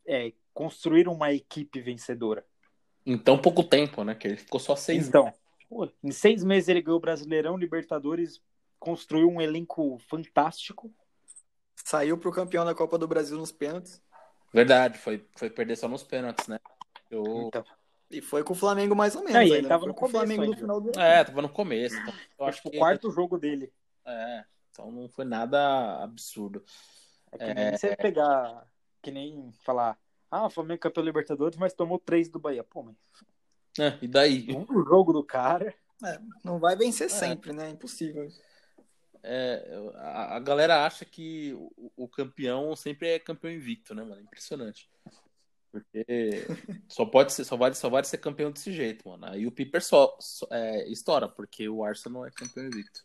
[0.07, 2.45] é, construíram uma equipe vencedora.
[3.05, 4.15] Em tão pouco tempo, né?
[4.15, 5.33] Que ele ficou só seis Então,
[5.69, 8.41] pô, em seis meses ele ganhou o Brasileirão, Libertadores,
[8.79, 10.93] construiu um elenco fantástico.
[11.93, 14.01] Saiu pro campeão da Copa do Brasil nos pênaltis.
[14.51, 16.59] Verdade, foi, foi perder só nos pênaltis, né?
[17.11, 17.23] Eu...
[17.49, 17.63] Então.
[18.11, 19.37] E foi com o Flamengo mais ou menos.
[19.37, 21.95] É, ele tava no começo Flamengo no final do É, tava no começo.
[21.95, 23.71] Então, eu acho que o quarto jogo dele.
[24.07, 26.65] É, então não foi nada absurdo.
[27.31, 27.77] É que nem é...
[27.77, 28.67] você pegar,
[29.03, 29.99] que nem falar,
[30.31, 32.65] ah, o Flamengo é campeão Libertadores, mas tomou três do Bahia.
[32.65, 32.97] Pô, mas.
[33.79, 34.47] É, e daí?
[34.51, 35.75] Um jogo do cara.
[36.03, 37.11] É, não vai vencer é.
[37.11, 37.69] sempre, né?
[37.69, 38.31] Impossível.
[39.25, 39.63] É,
[39.97, 44.21] a, a, galera acha que o, o, campeão sempre é campeão invicto, né, mano?
[44.21, 44.91] Impressionante.
[45.71, 46.47] Porque
[46.89, 49.27] só pode ser, só vai, só vai ser campeão desse jeito, mano.
[49.27, 53.05] Aí o Piper só, só é, estoura, porque o Arsenal é campeão invicto.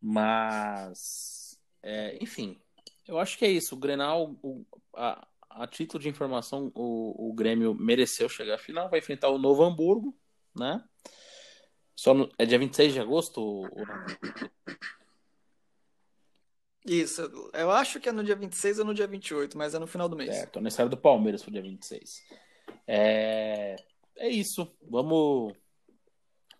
[0.00, 2.60] Mas, é, enfim,
[3.06, 3.74] eu acho que é isso.
[3.74, 8.88] O Grenal, o, a, a título de informação, o, o Grêmio mereceu chegar à final,
[8.88, 10.16] vai enfrentar o Novo Hamburgo,
[10.54, 10.82] né?
[11.96, 13.40] Só no, é dia 26 de agosto?
[13.40, 13.64] O,
[16.86, 17.22] isso,
[17.52, 20.08] eu acho que é no dia 26 ou no dia 28, mas é no final
[20.08, 20.34] do mês.
[20.34, 22.22] Certo, aniversário do Palmeiras foi dia 26.
[22.86, 23.76] É,
[24.14, 25.52] é isso, vamos,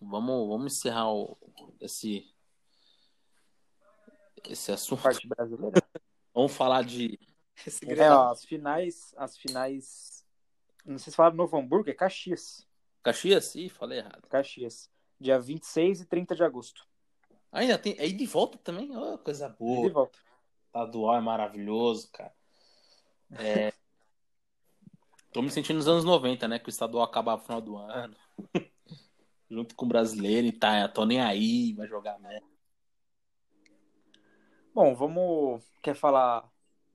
[0.01, 1.37] vamos, vamos encerrar o,
[1.79, 2.29] esse,
[4.49, 5.01] esse assunto.
[5.01, 5.81] Parte brasileira.
[6.35, 7.17] vamos falar de...
[7.87, 10.25] É, ó, as finais, as finais,
[10.85, 12.67] não sei se falaram Novo Hamburgo, é Caxias.
[13.01, 13.55] Caxias?
[13.55, 14.27] Ih, falei errado.
[14.27, 16.85] Caxias, dia 26 e 30 de agosto.
[17.51, 17.95] Ainda tem.
[17.99, 18.95] Aí de volta também?
[18.95, 19.87] Oh, coisa boa.
[19.87, 20.17] De volta.
[20.67, 22.33] Estadual é maravilhoso, cara.
[23.31, 23.73] É...
[25.31, 26.57] Tô me sentindo nos anos 90, né?
[26.59, 28.15] Que o estadual acabava no final do ano.
[29.49, 32.45] Junto com o brasileiro e tá, tô nem aí, vai jogar merda.
[34.73, 35.63] Bom, vamos.
[35.81, 36.47] Quer falar.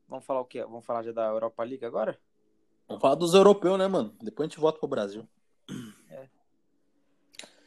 [0.08, 0.62] Vamos falar o quê?
[0.62, 2.18] Vamos falar já da Europa League agora?
[2.86, 4.14] Vamos falar dos europeus, né, mano?
[4.20, 5.26] Depois a gente volta pro Brasil.
[6.10, 6.28] É.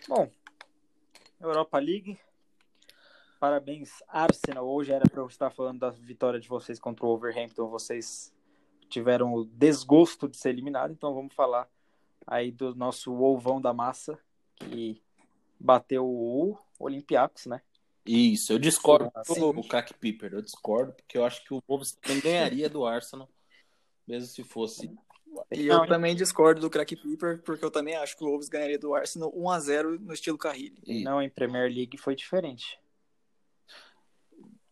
[0.08, 0.30] Bom,
[1.42, 2.20] Europa League.
[3.40, 4.68] Parabéns, Arsenal.
[4.68, 7.70] Hoje era para eu estar falando da vitória de vocês contra o Wolverhampton.
[7.70, 8.34] Vocês
[8.90, 11.68] tiveram o desgosto de ser eliminado, então vamos falar
[12.26, 14.18] aí do nosso ovão da massa
[14.56, 15.02] que
[15.60, 17.62] bateu o Olympiacos, né?
[18.06, 19.12] Isso, eu discordo
[19.54, 23.28] do crack Piper, eu discordo, porque eu acho que o Wolves também ganharia do Arsenal,
[24.08, 24.96] mesmo se fosse.
[25.52, 28.78] E eu também discordo do crack Piper, porque eu também acho que o Wolves ganharia
[28.78, 30.78] do Arsenal 1 a 0 no estilo Carrilho.
[31.04, 32.80] Não, em Premier League foi diferente.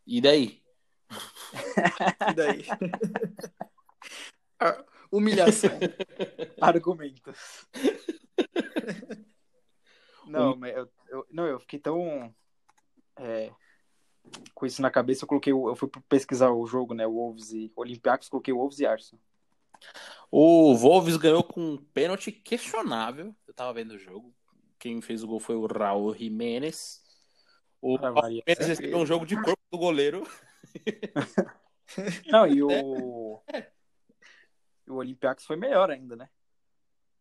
[0.06, 0.62] E daí?
[2.32, 2.66] e daí?
[5.12, 5.72] Humilhação.
[6.60, 7.68] Argumentos.
[10.26, 12.34] Não, mas eu, eu, não, eu fiquei tão
[13.18, 13.52] é,
[14.54, 17.72] com isso na cabeça, eu coloquei, eu fui pesquisar o jogo, né, o Wolves e
[17.76, 19.22] Olympiacos, coloquei o Wolves e Arsenal.
[20.32, 23.36] O Wolves ganhou com um pênalti questionável.
[23.46, 24.34] Eu tava vendo o jogo.
[24.80, 27.03] Quem fez o gol foi o Raul Jiménez.
[27.86, 30.26] O Palmeiras recebeu um jogo de corpo do goleiro.
[32.32, 33.42] Não, e o.
[34.88, 36.30] O Olympiacos foi melhor ainda, né?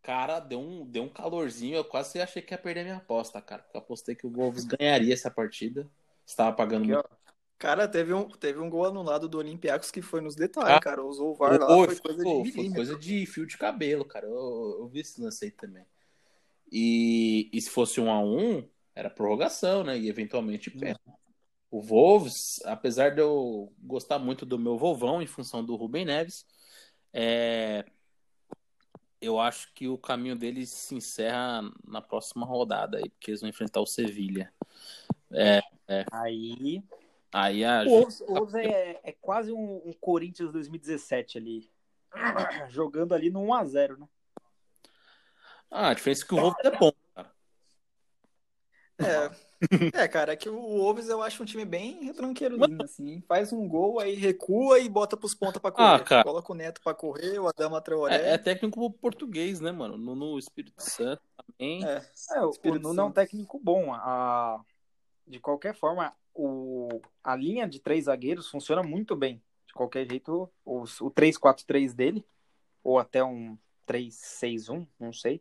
[0.03, 1.77] Cara, deu um, deu um calorzinho.
[1.77, 3.63] Eu quase achei que ia perder minha aposta, cara.
[3.63, 5.91] Porque eu apostei que o Wolves ganharia essa partida.
[6.25, 7.09] Estava pagando Aqui, muito.
[7.13, 7.17] ó.
[7.59, 10.81] Cara, teve um, teve um gol anulado do Olympiacos que foi nos detalhes, Ah.
[10.81, 11.05] cara.
[11.05, 14.05] Usou o VAR lá, Pô, foi coisa de pô, foi coisa de fio de cabelo,
[14.05, 14.27] cara.
[14.27, 15.85] Eu, eu vi esse lance aí também.
[16.71, 19.99] E, e se fosse um a um, era prorrogação, né?
[19.99, 20.95] E eventualmente pé.
[21.71, 26.47] O Wolves, apesar de eu gostar muito do meu vovão em função do Rubem Neves,
[27.13, 27.85] é,
[29.23, 33.49] eu acho que o caminho deles se encerra na próxima rodada aí, porque eles vão
[33.49, 34.53] enfrentar o Sevilha.
[36.11, 36.83] Aí.
[37.33, 41.71] Aí a O Wolves, o Wolves é, é quase um, um Corinthians 2017 ali.
[42.69, 44.09] Jogando ali no 1x0, né?
[45.71, 46.93] Ah, a diferença é que o Wolves é bom.
[48.99, 49.31] É.
[49.95, 53.23] é, cara, é que o Wolves eu acho um time bem retranqueirozinho, assim.
[53.29, 55.95] Faz um gol, aí recua e bota pros pontas pra correr.
[55.95, 56.25] Ah, cara.
[56.25, 58.17] Coloca o Neto pra correr, o Adama Traoré.
[58.17, 59.97] É, é técnico português, né, mano?
[59.97, 61.85] No, no Espírito Santo também.
[61.85, 62.03] É,
[62.33, 63.15] É, o, o Espírito Nuno é um Santo.
[63.15, 63.95] técnico bom.
[63.95, 64.61] A,
[65.27, 69.41] de qualquer forma, o, a linha de três zagueiros funciona muito bem.
[69.67, 72.27] De qualquer jeito, os, o 3-4-3 dele,
[72.83, 75.41] ou até um 3-6-1, não sei,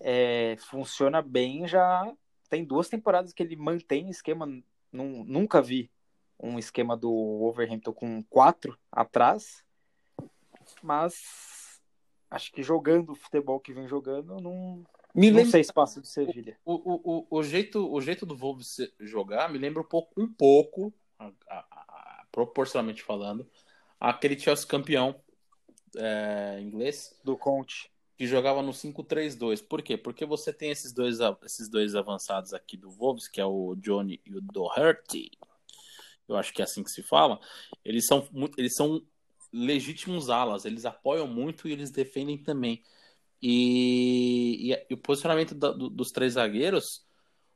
[0.00, 2.10] é, funciona bem já.
[2.48, 4.46] Tem duas temporadas que ele mantém esquema.
[4.92, 5.90] Num, nunca vi
[6.40, 9.64] um esquema do Wolverhampton com quatro atrás,
[10.82, 11.80] mas
[12.30, 16.00] acho que jogando o futebol que vem jogando, não, Me não lembra sei se passa
[16.00, 16.58] do Sevilha.
[16.64, 20.30] o, o, o, o jeito, o jeito do Wolves jogar me lembra um pouco, um
[20.32, 23.48] pouco a- a- a- proporcionalmente falando,
[23.98, 25.14] aquele Chelsea campeão
[25.96, 27.90] é, inglês do Conte.
[28.16, 29.60] Que jogava no 5-3-2.
[29.60, 29.96] Por quê?
[29.96, 34.20] Porque você tem esses dois, esses dois avançados aqui do Wolves, que é o Johnny
[34.24, 35.30] e o Doherty.
[36.28, 37.38] Eu acho que é assim que se fala.
[37.84, 39.02] Eles são, eles são
[39.52, 42.82] legítimos alas, eles apoiam muito e eles defendem também.
[43.40, 47.04] E, e- e o posicionamento da- do- dos três zagueiros,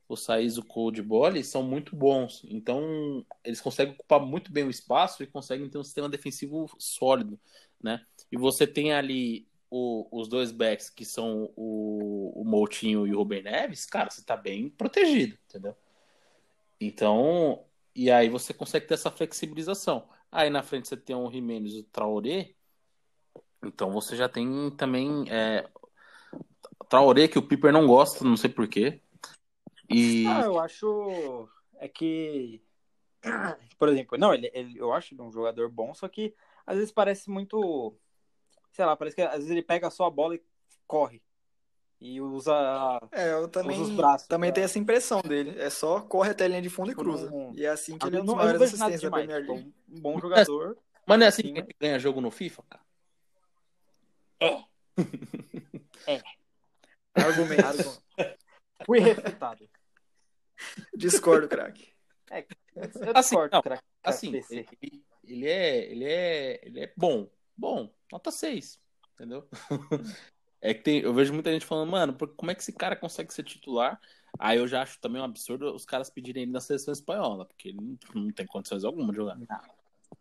[0.09, 2.42] o Saiz, o Cole o Bolle, são muito bons.
[2.44, 7.40] Então, eles conseguem ocupar muito bem o espaço e conseguem ter um sistema defensivo sólido,
[7.83, 8.05] né?
[8.31, 13.19] E você tem ali o- os dois backs, que são o, o Moutinho e o
[13.19, 15.77] Rubem Neves, cara, você tá bem protegido, entendeu?
[16.81, 20.09] Então, e aí você consegue ter essa flexibilização.
[20.33, 22.55] Aí na frente você tem o Jimenez e o Traoré,
[23.65, 25.69] então você já tem também é,
[26.89, 29.01] Traoré, que o Piper não gosta, não sei porquê.
[29.89, 32.63] E Ah, eu acho é que
[33.79, 36.35] por exemplo, não, ele, ele eu acho ele um jogador bom, só que
[36.67, 37.95] às vezes parece muito
[38.73, 40.43] sei lá, parece que às vezes ele pega só a bola e
[40.87, 41.23] corre.
[42.01, 42.53] E usa
[43.13, 45.59] É, eu também, Usa os braços também pra- tenho essa impressão dele.
[45.61, 47.31] É só corre até a linha de fundo e cruza.
[47.31, 49.03] não- E é assim que eu ele é um não, dos eu não maiores assistentes
[49.03, 49.11] da.
[49.11, 49.75] Premier League.
[49.89, 50.79] um bom jogador.
[51.07, 52.83] Mas não é assim Sim, que ganha jogo no FIFA, cara.
[57.15, 58.01] Argumentos.
[58.87, 59.69] Fui refutado.
[60.95, 61.93] Discordo, craque.
[62.31, 64.67] Eu Assim, discordo, não, craque, Assim, ele,
[65.25, 67.29] ele é, ele é, ele é bom,
[67.61, 68.81] bom, nota 6,
[69.14, 69.46] entendeu?
[70.62, 73.33] É que tem, eu vejo muita gente falando, mano, como é que esse cara consegue
[73.33, 73.99] ser titular?
[74.38, 77.68] Aí eu já acho também um absurdo os caras pedirem ele na seleção espanhola, porque
[77.68, 79.38] ele não, não tem condições alguma de jogar.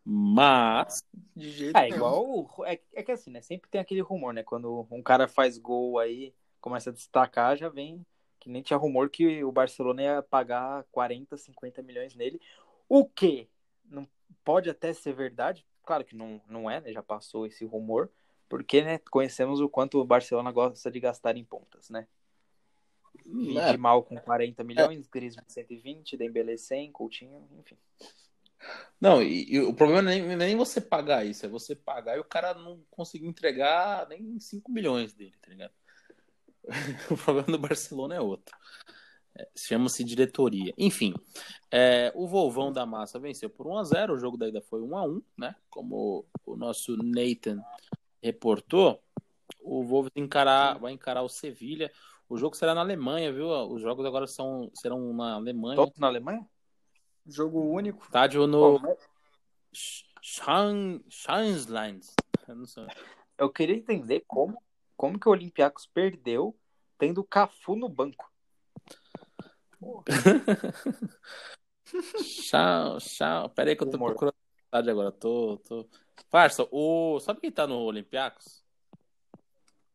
[0.06, 1.04] Mas,
[1.36, 1.96] De jeito É nenhum.
[1.98, 2.66] igual.
[2.66, 3.42] É, é que assim, né?
[3.42, 4.42] Sempre tem aquele rumor, né?
[4.42, 8.06] Quando um cara faz gol aí, começa a destacar, já vem.
[8.40, 12.40] Que nem tinha rumor que o Barcelona ia pagar 40, 50 milhões nele.
[12.88, 13.50] O que
[13.84, 14.08] não
[14.46, 15.66] pode até ser verdade.
[15.90, 16.94] Claro que não, não é, né?
[16.94, 18.12] Já passou esse rumor.
[18.48, 19.00] Porque, né?
[19.10, 22.08] Conhecemos o quanto o Barcelona gosta de gastar em pontas, né?
[23.58, 27.76] É, mal com 40 milhões, Griezmann 120, Dembélé 100, Coutinho, enfim.
[29.02, 32.18] não, e, e o problema não é nem, nem você pagar isso, é você pagar
[32.18, 35.74] e o cara não conseguir entregar nem 5 milhões dele, tá ligado?
[37.10, 38.56] O problema do Barcelona é outro.
[39.36, 40.74] É, Chama-se diretoria.
[40.78, 41.14] Enfim,
[41.72, 44.14] é, o Volvão da Massa venceu por 1x0.
[44.14, 45.56] O jogo da ida foi 1x1, né?
[45.70, 47.64] Como o nosso Nathan
[48.22, 49.02] reportou,
[49.62, 51.92] o encarar, vai encarar o Sevilha.
[52.28, 53.48] O jogo será na Alemanha, viu?
[53.72, 55.76] Os jogos agora são, serão na Alemanha.
[55.76, 56.48] Todos na Alemanha?
[57.26, 58.04] Jogo único.
[58.04, 58.98] Estádio no Pô,
[60.22, 62.06] Schan- Schanzland.
[62.48, 62.88] Eu.
[63.38, 64.62] Eu queria entender como,
[64.98, 66.56] como que o Olympiacos perdeu
[66.98, 68.30] tendo o Cafu no banco.
[72.24, 73.50] Tchau, tchau.
[73.50, 74.10] Pera aí que eu tô Humor.
[74.10, 75.12] procurando a cidade agora.
[75.12, 75.88] Tô, tô...
[76.30, 77.20] Parça, o...
[77.20, 78.64] sabe quem tá no Olympiacos?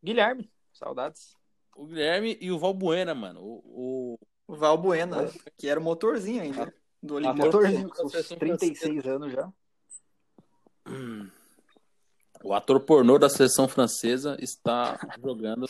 [0.02, 1.36] Guilherme, saudades.
[1.76, 3.40] O Guilherme e o Valbuena, mano.
[3.40, 4.18] O, o...
[4.46, 6.72] O Valbuena, que era o motorzinho ainda.
[7.02, 7.44] Do Ah, Olympiacos.
[7.46, 9.52] motor- Motorzinho com seleção 36 anos já.
[12.42, 15.66] O ator pornô da seleção francesa está jogando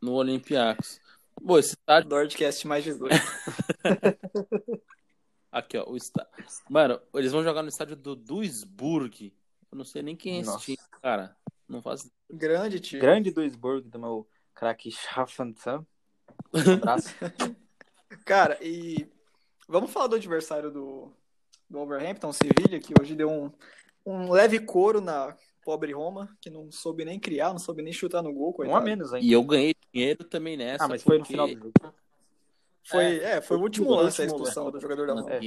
[0.00, 1.00] no Olympiacos.
[1.44, 2.10] Pô, esse estádio.
[2.10, 3.14] Nordcast mais 18.
[5.50, 5.88] Aqui, ó.
[5.88, 6.30] O estádio.
[6.68, 9.32] Mano, eles vão jogar no estádio do Duisburg.
[9.70, 10.64] Eu não sei nem quem é esse Nossa.
[10.64, 11.36] time, cara.
[11.68, 12.10] Não faço.
[12.30, 13.00] Grande time.
[13.00, 15.86] Grande Duisburg do meu craque Schaffenthal.
[16.52, 17.14] Um abraço.
[18.24, 19.06] Cara, e
[19.68, 21.12] vamos falar do adversário do,
[21.68, 23.52] do Wolverhampton, Sevilha, que hoje deu um,
[24.04, 28.22] um leve couro na pobre Roma, que não soube nem criar, não soube nem chutar
[28.22, 28.78] no gol, um coitado.
[28.78, 29.26] a menos ainda.
[29.26, 30.84] E eu ganhei dinheiro também nessa.
[30.84, 31.72] Ah, mas foi no porque- final do jogo.
[32.86, 34.76] Foi, é, foi o último lance a expulsão lance.
[34.76, 35.30] do jogador da Roma.
[35.34, 35.40] É.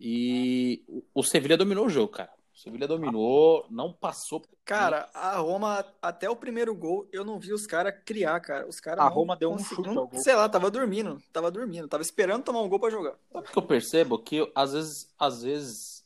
[0.00, 0.82] E
[1.14, 2.30] o- Sevilha dominou o jogo, cara.
[2.54, 4.42] O Sevilha dominou, não passou.
[4.64, 8.66] Cara, a Roma, até o primeiro gol, eu não vi os caras criar, cara.
[8.68, 10.20] Os caras A não Roma deu um chute ao gol.
[10.20, 13.14] Sei lá, tava dormindo, tava dormindo, tava esperando tomar um gol pra jogar.
[13.32, 14.18] Sabe o que eu percebo?
[14.18, 15.97] Que às vezes, às vezes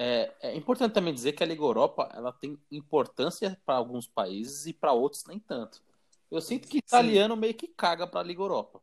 [0.00, 4.64] é, é importante também dizer que a Liga Europa ela tem importância para alguns países
[4.66, 5.82] e para outros nem tanto.
[6.30, 8.80] Eu sinto que italiano meio que caga para a Liga Europa.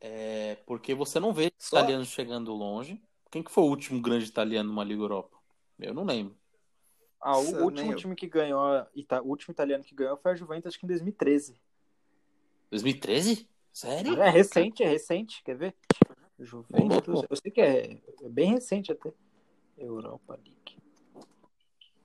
[0.00, 3.02] É, porque você não vê Só- italianos chegando longe.
[3.28, 5.36] Quem que foi o último grande italiano numa Liga Europa?
[5.80, 6.36] Eu não lembro.
[7.20, 7.96] Ah, o Nossa, último eu.
[7.96, 11.60] time que ganhou, o último italiano que ganhou foi a Juventus, acho que em 2013.
[12.70, 13.48] 2013?
[13.72, 14.20] Sério?
[14.22, 15.74] É recente, é recente, quer ver?
[16.38, 19.12] Juventus, eu sei que é, é bem recente até.
[19.82, 20.78] Europa League.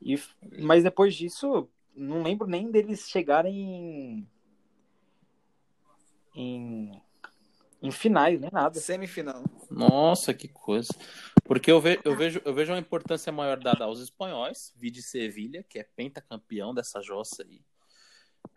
[0.01, 0.19] E,
[0.61, 4.30] mas depois disso, não lembro nem deles chegarem em,
[6.36, 7.01] em,
[7.82, 8.80] em finais, nem nada.
[8.80, 9.43] Semifinal.
[9.69, 10.93] Nossa, que coisa.
[11.43, 15.63] Porque eu, ve- eu vejo, eu vejo uma importância maior dada aos espanhóis, Vide Sevilha,
[15.63, 17.61] que é pentacampeão dessa jossa aí.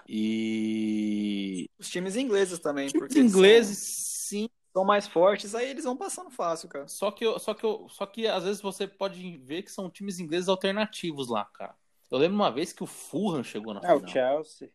[0.09, 1.71] E.
[1.79, 4.49] Os times ingleses também, Os porque eles ingleses, sim.
[4.73, 6.87] São, mais fortes, aí eles vão passando fácil, cara.
[6.89, 9.91] Só que, eu, só, que eu, só que às vezes você pode ver que são
[9.91, 11.75] times ingleses alternativos lá, cara.
[12.11, 14.12] Eu lembro uma vez que o Fulham chegou na É, o final.
[14.12, 14.71] Chelsea.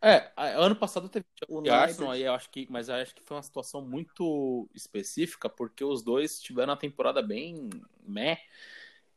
[0.00, 1.74] É, a- ano passado teve o United.
[1.74, 5.82] Arsenal aí, eu acho que, mas eu acho que foi uma situação muito específica, porque
[5.82, 7.68] os dois tiveram uma temporada bem
[8.06, 8.38] meh,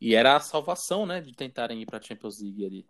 [0.02, 2.86] e era a salvação, né, de tentarem ir pra Champions League ali.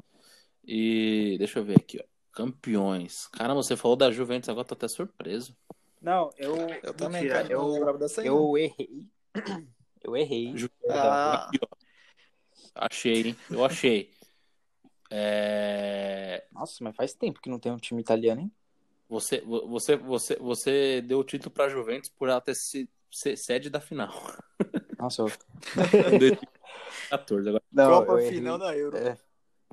[0.63, 2.05] E deixa eu ver aqui, ó.
[2.31, 3.27] Campeões.
[3.27, 5.57] Caramba, você falou da Juventus, agora tô até surpreso.
[6.01, 6.55] Não, eu.
[6.83, 7.53] Eu também, mentira, cara.
[7.53, 8.27] Eu não eu, dessa aí.
[8.27, 9.07] eu errei.
[10.01, 10.53] Eu errei.
[10.89, 11.47] Ah.
[11.47, 11.67] Aqui, ó.
[12.75, 13.35] Achei, hein?
[13.49, 14.11] Eu achei.
[15.11, 16.45] É...
[16.51, 18.51] Nossa, mas faz tempo que não tem um time italiano, hein?
[19.09, 23.69] Você, você, você, você deu o título pra Juventus por ela ter se, ser sede
[23.69, 24.13] da final.
[24.99, 25.27] Nossa, eu.
[26.13, 27.49] Em 2014.
[27.49, 28.31] Agora, Não, Copa eu errei.
[28.33, 28.97] final da Euro.
[28.97, 29.17] É,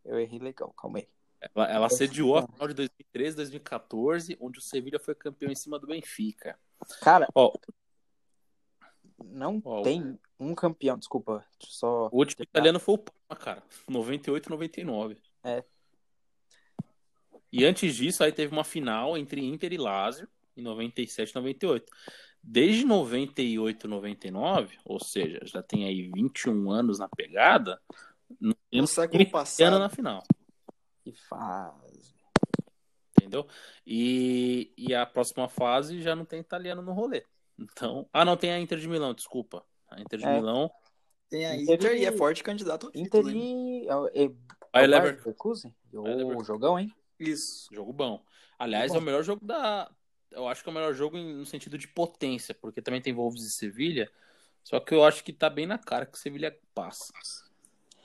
[0.04, 1.08] eu errei legal, calma aí.
[1.54, 5.78] Ela, ela sediou a final de 2013, 2014, onde o Sevilha foi campeão em cima
[5.78, 6.58] do Benfica.
[7.00, 7.52] Cara, Ó,
[9.24, 12.08] não Ó, tem um campeão, desculpa, só.
[12.12, 13.62] o último italiano foi o Parma, cara.
[13.88, 15.16] 98 99.
[15.44, 15.64] É.
[17.52, 21.90] E antes disso, aí teve uma final entre Inter e Lazio, em 97 98.
[22.42, 27.80] Desde 98 99, ou seja, já tem aí 21 anos na pegada,
[28.40, 29.78] não No temos século passado.
[29.78, 30.22] na final.
[31.06, 32.16] Que fase.
[33.16, 33.46] Entendeu?
[33.86, 37.24] E, e a próxima fase já não tem italiano no rolê.
[37.56, 38.08] Então.
[38.12, 39.64] Ah, não, tem a Inter de Milão, desculpa.
[39.88, 40.34] A Inter de É.
[40.34, 40.68] Milão.
[41.30, 43.30] Tem a Inter Inter e é forte candidato ao Inter título.
[43.30, 43.84] hein?
[43.84, 43.88] e.
[44.18, 45.72] É, é, é Leverkusen?
[45.92, 46.92] O jogão, hein?
[47.20, 47.68] Isso.
[47.72, 48.20] Jogo bom.
[48.58, 48.98] Aliás, Bom.
[48.98, 49.88] é o melhor jogo da.
[50.32, 53.14] Eu acho que é o melhor jogo em- no sentido de potência, porque também tem
[53.14, 54.10] Wolves e Sevilha.
[54.64, 57.12] Só que eu acho que tá bem na cara que o Sevilha passa.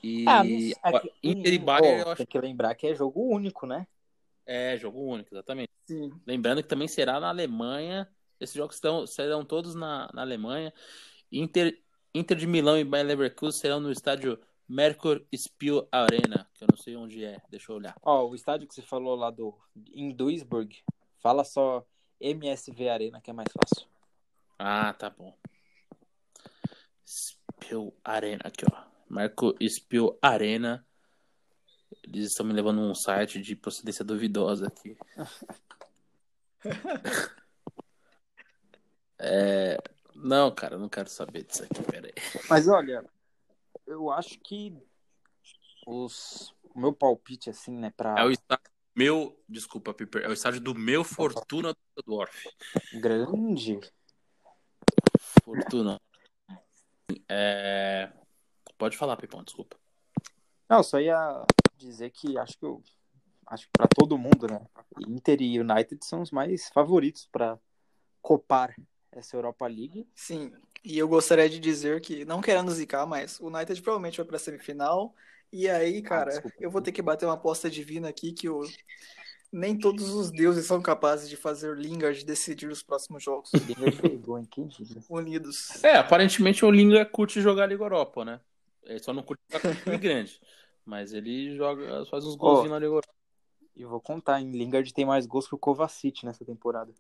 [0.03, 3.65] E Ah, é Inter e Bayern, eu acho Tem que lembrar que é jogo único,
[3.65, 3.87] né?
[4.45, 5.69] É, jogo único, exatamente.
[5.85, 6.11] Sim.
[6.25, 8.07] Lembrando que também será na Alemanha.
[8.39, 10.73] Esses jogos estão, serão todos na, na Alemanha.
[11.31, 11.79] Inter,
[12.13, 16.77] Inter de Milão e Bayer Leverkusen serão no estádio Merkur Spiel Arena, que eu não
[16.77, 17.41] sei onde é.
[17.49, 17.95] Deixa eu olhar.
[18.01, 19.57] Ó, o estádio que você falou lá do.
[19.93, 20.75] Em Duisburg.
[21.19, 21.85] Fala só
[22.19, 23.87] MSV Arena, que é mais fácil.
[24.57, 25.35] Ah, tá bom.
[27.05, 28.90] Spiel Arena, aqui, ó.
[29.11, 30.85] Marco Spiel Arena.
[32.03, 34.97] Eles estão me levando num site de procedência duvidosa aqui.
[39.23, 39.77] É...
[40.15, 42.11] Não, cara, não quero saber disso aqui, peraí.
[42.49, 43.05] Mas olha,
[43.85, 44.75] eu acho que
[45.85, 46.55] os.
[46.73, 50.59] O meu palpite, assim, né, pra É o estádio meu, desculpa, Piper, é o estádio
[50.59, 52.49] do meu Fortuna Düsseldorf.
[52.93, 53.79] grande.
[55.43, 56.01] Fortuna.
[57.29, 58.11] É...
[58.81, 59.77] Pode falar, Pipão, desculpa.
[60.67, 61.45] Não, só ia
[61.77, 62.81] dizer que acho que eu.
[63.45, 64.59] Acho que pra todo mundo, né?
[65.07, 67.59] Inter e United são os mais favoritos pra
[68.23, 68.75] copar
[69.11, 70.07] essa Europa League.
[70.15, 70.51] Sim.
[70.83, 74.39] E eu gostaria de dizer que, não querendo zicar, mas o United provavelmente vai pra
[74.39, 75.13] semifinal.
[75.53, 76.57] E aí, cara, desculpa.
[76.59, 78.63] eu vou ter que bater uma aposta divina aqui que o...
[79.51, 83.51] nem todos os deuses são capazes de fazer o Lingard decidir os próximos jogos
[85.07, 85.83] unidos.
[85.83, 88.39] É, aparentemente o Linga curte jogar Liga Europa, né?
[88.83, 89.43] Ele só não curte
[89.83, 90.39] time grande.
[90.85, 93.13] Mas ele joga, faz uns golzinhos na Liga Europa.
[93.75, 94.51] E vou contar, hein?
[94.51, 96.93] Lingard tem mais gols que o Kovacic nessa temporada.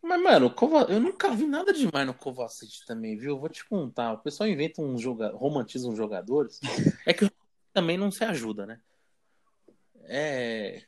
[0.00, 0.52] Mas, mano,
[0.88, 3.38] eu nunca vi nada demais no Kovacic também, viu?
[3.38, 4.12] Vou te contar.
[4.12, 5.30] O pessoal inventa uns joga...
[5.30, 6.58] romantiza uns jogadores.
[7.06, 7.30] É que
[7.72, 8.80] também não se ajuda, né?
[10.04, 10.82] É.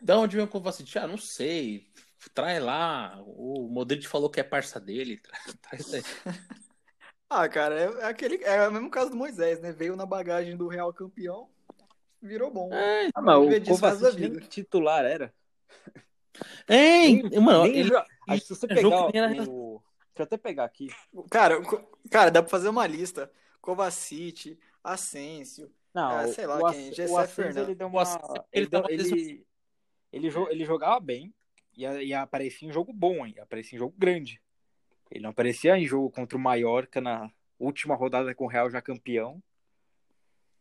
[0.00, 0.96] Da onde vem o Kovacic?
[0.96, 1.90] Ah, não sei.
[2.32, 3.20] Trai lá.
[3.26, 5.18] O Modric falou que é parça dele.
[5.60, 6.02] Traz, traz aí.
[7.36, 9.72] Ah, cara, é, é aquele, é o mesmo caso do Moisés, né?
[9.72, 11.48] Veio na bagagem do Real campeão,
[12.22, 12.72] virou bom.
[12.72, 15.34] É, Ah, mas o Kovacic nem titular era.
[16.68, 17.22] Hein?
[17.40, 19.82] mano, Nem ele, jo- Acho que se você é pegar que nem era- o...
[20.14, 20.88] Deixa eu até pegar aqui.
[21.28, 21.64] Cara, o
[22.08, 23.28] cara, dá pra fazer uma lista.
[23.60, 27.62] Kovacic, Asensio, Não, Ah, o- sei lá o, quem, Gessé o Asensio, Fernandes.
[27.64, 28.02] ele deu O uma...
[28.02, 29.46] Asensio, Ele, ele deu- tava ele,
[30.12, 31.34] ele, jo- ele jogava bem
[31.76, 33.34] e, e aparecia em jogo bom, hein?
[33.40, 34.40] Aparecia em jogo grande.
[35.10, 38.80] Ele não aparecia em jogo contra o Mallorca na última rodada com o Real já
[38.80, 39.42] campeão.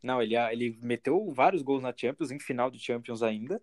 [0.01, 3.61] Não, ele, ele meteu vários gols na Champions, em final de Champions ainda.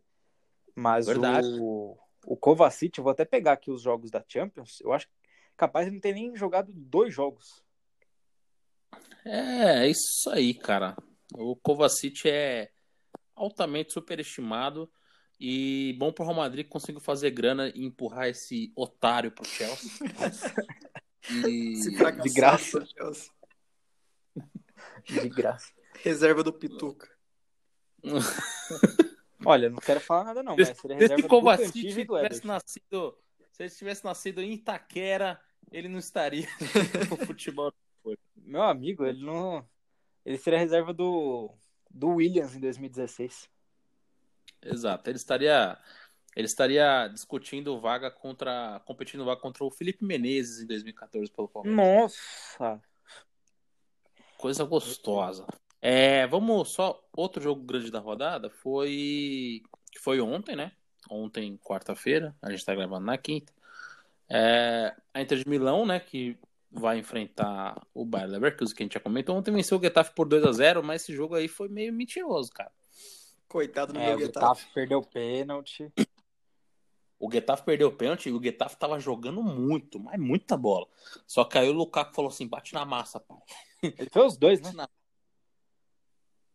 [0.74, 1.46] Mas Verdade.
[1.60, 5.06] o, o Kovacic, eu vou até pegar aqui os jogos da Champions, eu acho
[5.56, 7.62] capaz de não ter nem jogado dois jogos.
[9.24, 10.96] É, é isso aí, cara.
[11.34, 12.70] O Kovacic é
[13.36, 14.90] altamente superestimado
[15.40, 19.90] e bom pro Real Madrid que conseguiu fazer grana e empurrar esse otário pro Chelsea.
[21.46, 21.76] E...
[21.76, 22.84] Se de graça.
[22.86, 23.30] Chelsea.
[25.06, 25.70] De graça.
[26.02, 27.08] Reserva do Pituca.
[29.44, 32.46] Olha, não quero falar nada não, mas Se seria se reserva do e do tivesse
[32.46, 33.18] nascido,
[33.52, 36.48] se ele tivesse nascido em Itaquera, ele não estaria
[37.10, 37.72] no futebol.
[38.34, 39.68] Meu amigo, ele não.
[40.24, 41.54] Ele seria reserva do,
[41.90, 43.48] do Williams em 2016.
[44.62, 45.78] Exato, ele estaria
[46.36, 51.76] ele estaria discutindo vaga contra competindo vaga contra o Felipe Menezes em 2014 pelo Palmeiras.
[51.76, 52.80] Nossa!
[54.38, 55.46] Coisa gostosa.
[55.82, 60.72] É, vamos só outro jogo grande da rodada foi que foi ontem, né?
[61.10, 63.52] Ontem, quarta-feira, a gente tá gravando na quinta.
[64.28, 66.38] É, a Inter de Milão, né, que
[66.70, 69.36] vai enfrentar o Bayer Leverkusen, que a gente já comentou.
[69.36, 72.52] Ontem venceu o Getafe por 2 a 0, mas esse jogo aí foi meio mentiroso,
[72.52, 72.70] cara.
[73.50, 74.60] Coitado do É, meu o Getafe.
[74.60, 75.92] Getafe perdeu o pênalti.
[77.18, 80.86] O Getafe perdeu o pênalti e o Getafe tava jogando muito, mas muita bola.
[81.26, 83.42] Só que aí o Lukaku falou assim: bate na massa, pai.
[83.82, 84.86] Ele foi os dois, né?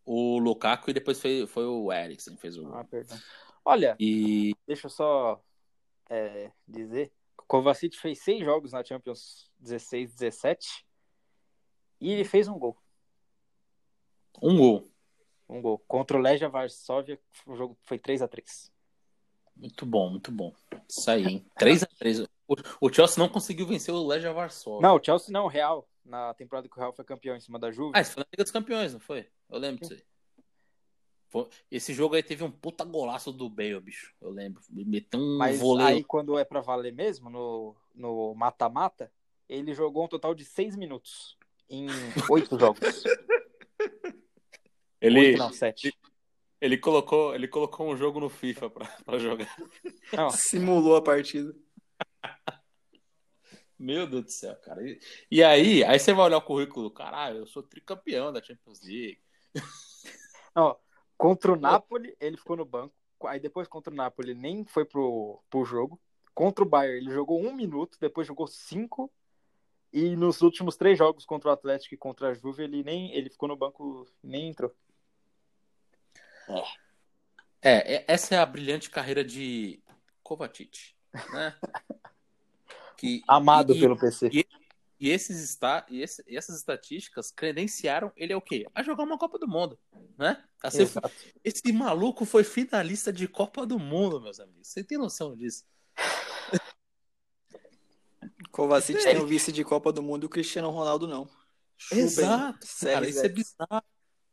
[0.05, 2.75] O Lukaku e depois foi, foi o Eriksen fez o gol.
[2.75, 3.17] Ah, perdão.
[3.65, 5.43] Olha, E deixa eu só
[6.09, 7.11] é, dizer.
[7.37, 10.87] O Kovacic fez seis jogos na Champions 16, 17.
[11.99, 12.77] E ele fez um gol.
[14.41, 14.94] um gol.
[15.47, 15.79] Um gol.
[15.87, 18.71] Contra o Legia Varsóvia, o jogo foi 3 a 3
[19.55, 20.53] Muito bom, muito bom.
[20.87, 21.45] Isso aí, hein?
[21.59, 22.27] 3x3.
[22.47, 24.87] O, o Chelsea não conseguiu vencer o Legia Varsóvia.
[24.87, 25.87] Não, o Chelsea não, o Real.
[26.03, 27.91] Na temporada que o Real foi campeão em cima da Juve.
[27.95, 29.27] Ah, isso foi na Liga dos Campeões, não foi?
[29.49, 30.03] Eu lembro disso aí.
[31.69, 34.15] Esse jogo aí teve um puta golaço do Bale, bicho.
[34.21, 34.61] Eu lembro.
[34.69, 35.89] Meteu um Mas voleio.
[35.89, 39.11] aí, quando é pra valer mesmo, no no mata-mata,
[39.47, 41.37] ele jogou um total de seis minutos
[41.69, 41.87] em
[42.29, 42.79] oito jogos.
[45.01, 45.93] Ele, Oito, não, sete.
[46.59, 49.53] ele, colocou, ele colocou um jogo no FIFA pra, pra jogar.
[50.13, 51.53] Não, Simulou a partida.
[53.77, 54.81] Meu Deus do céu, cara.
[54.81, 56.89] E, e aí, aí você vai olhar o currículo.
[56.89, 59.19] Caralho, eu sou tricampeão da Champions League.
[60.55, 60.77] não,
[61.17, 62.93] contra o Napoli, ele ficou no banco.
[63.25, 65.99] Aí depois contra o Napoli, ele nem foi pro, pro jogo.
[66.33, 69.11] Contra o Bayern, ele jogou um minuto, depois jogou cinco.
[69.91, 73.29] E nos últimos três jogos contra o Atlético e contra a Juve, ele nem ele
[73.29, 74.73] ficou no banco nem entrou.
[77.61, 79.81] É, é- essa é a brilhante carreira de
[80.23, 80.93] Kovacic,
[81.33, 81.55] né?
[82.97, 84.29] Que, Amado e- pelo PC.
[84.31, 84.45] e-
[84.97, 88.65] E, esses está, e, esse- e essas estatísticas credenciaram ele é o quê?
[88.73, 89.77] A jogar uma Copa do Mundo,
[90.17, 90.41] né?
[90.63, 91.11] A ser- Exato.
[91.43, 94.69] esse maluco foi finalista de Copa do Mundo, meus amigos.
[94.69, 95.65] Você tem noção disso?
[98.51, 99.03] Kovacic É.
[99.13, 101.27] tem o vice de Copa do Mundo e o Cristiano Ronaldo não.
[101.77, 101.95] Chupa?
[102.01, 103.09] Exato, cara.
[103.09, 103.33] Isso é CR7.
[103.33, 103.83] bizarro.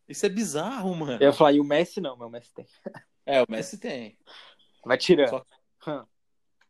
[0.09, 1.12] Isso é bizarro, mano.
[1.20, 2.66] Eu ia falar, e o Messi não, meu Messi tem.
[3.24, 4.18] É, o Messi tem.
[4.84, 5.28] Vai tirando.
[5.30, 5.46] Só-
[5.86, 6.05] Hum.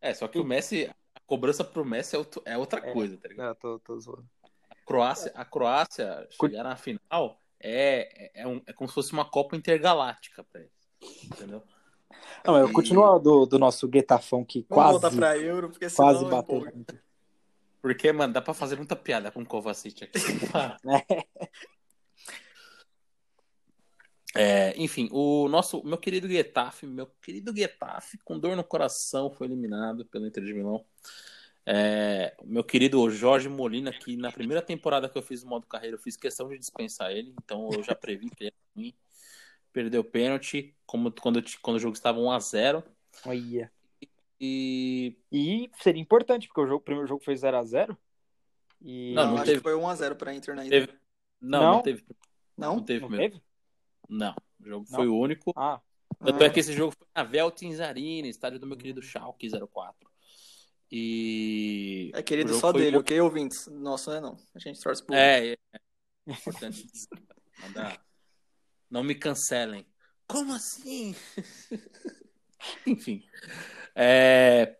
[0.00, 2.92] É, só que o Messi, a cobrança pro Messi é, outro- é outra É.
[2.92, 3.48] coisa, tá ligado?
[3.48, 4.26] Não, tô, tô zoando.
[4.70, 9.12] A Croácia, a Croácia chegar na final é, é, é um- é como se fosse
[9.12, 10.72] uma Copa Intergaláctica pra eles.
[11.24, 11.62] Entendeu?
[12.44, 15.88] Não, eu E- continuo do, do nosso Guetafão que Vamos quase, voltar pra Euro, porque
[15.88, 16.72] senão quase eu bateu.
[17.80, 20.12] Porque, mano, dá pra fazer muita piada com o Kovacic aqui.
[21.10, 21.26] É,
[24.76, 30.04] enfim, o nosso, meu querido Getafe, meu querido Getafe, com dor no coração, foi eliminado
[30.06, 30.84] pelo Inter de Milão.
[31.64, 35.94] É, meu querido Jorge Molina, que na primeira temporada que eu fiz o modo carreira,
[35.96, 38.94] eu fiz questão de dispensar ele, então eu já previ que ele ia ruim.
[39.72, 42.82] Perdeu o pênalti, como quando, quando o jogo estava 1x0.
[43.24, 43.72] Olha.
[44.40, 45.16] E.
[45.30, 47.96] E seria importante, porque o, jogo, o primeiro jogo foi 0x0.
[48.82, 49.14] E...
[49.14, 49.56] Não, Não, não acho teve.
[49.58, 50.70] que foi 1x0 pra Inter na ida.
[50.86, 50.98] Teve...
[51.40, 51.72] Não, Não?
[51.74, 52.04] não, teve.
[52.56, 52.76] Não?
[52.76, 53.32] Não teve Não primeiro.
[53.34, 53.44] teve?
[54.14, 54.96] Não, o jogo Não?
[54.96, 55.52] foi o único.
[55.56, 55.80] Ah,
[56.24, 56.46] Tanto Ah.
[56.46, 60.08] é que esse jogo foi na Veltins Arena, estádio do meu querido Schalke 04.
[60.90, 62.10] E.
[62.14, 63.66] É querido só dele, ok, ouvintes?
[63.68, 64.36] Nosso não é não.
[64.54, 65.56] A gente torce por É, é,
[66.26, 67.08] é importante dizer.
[67.62, 68.04] Mandar-
[68.90, 69.86] Não me cancelem.
[70.28, 71.14] Como assim?
[72.86, 73.24] Enfim.
[73.94, 74.76] É,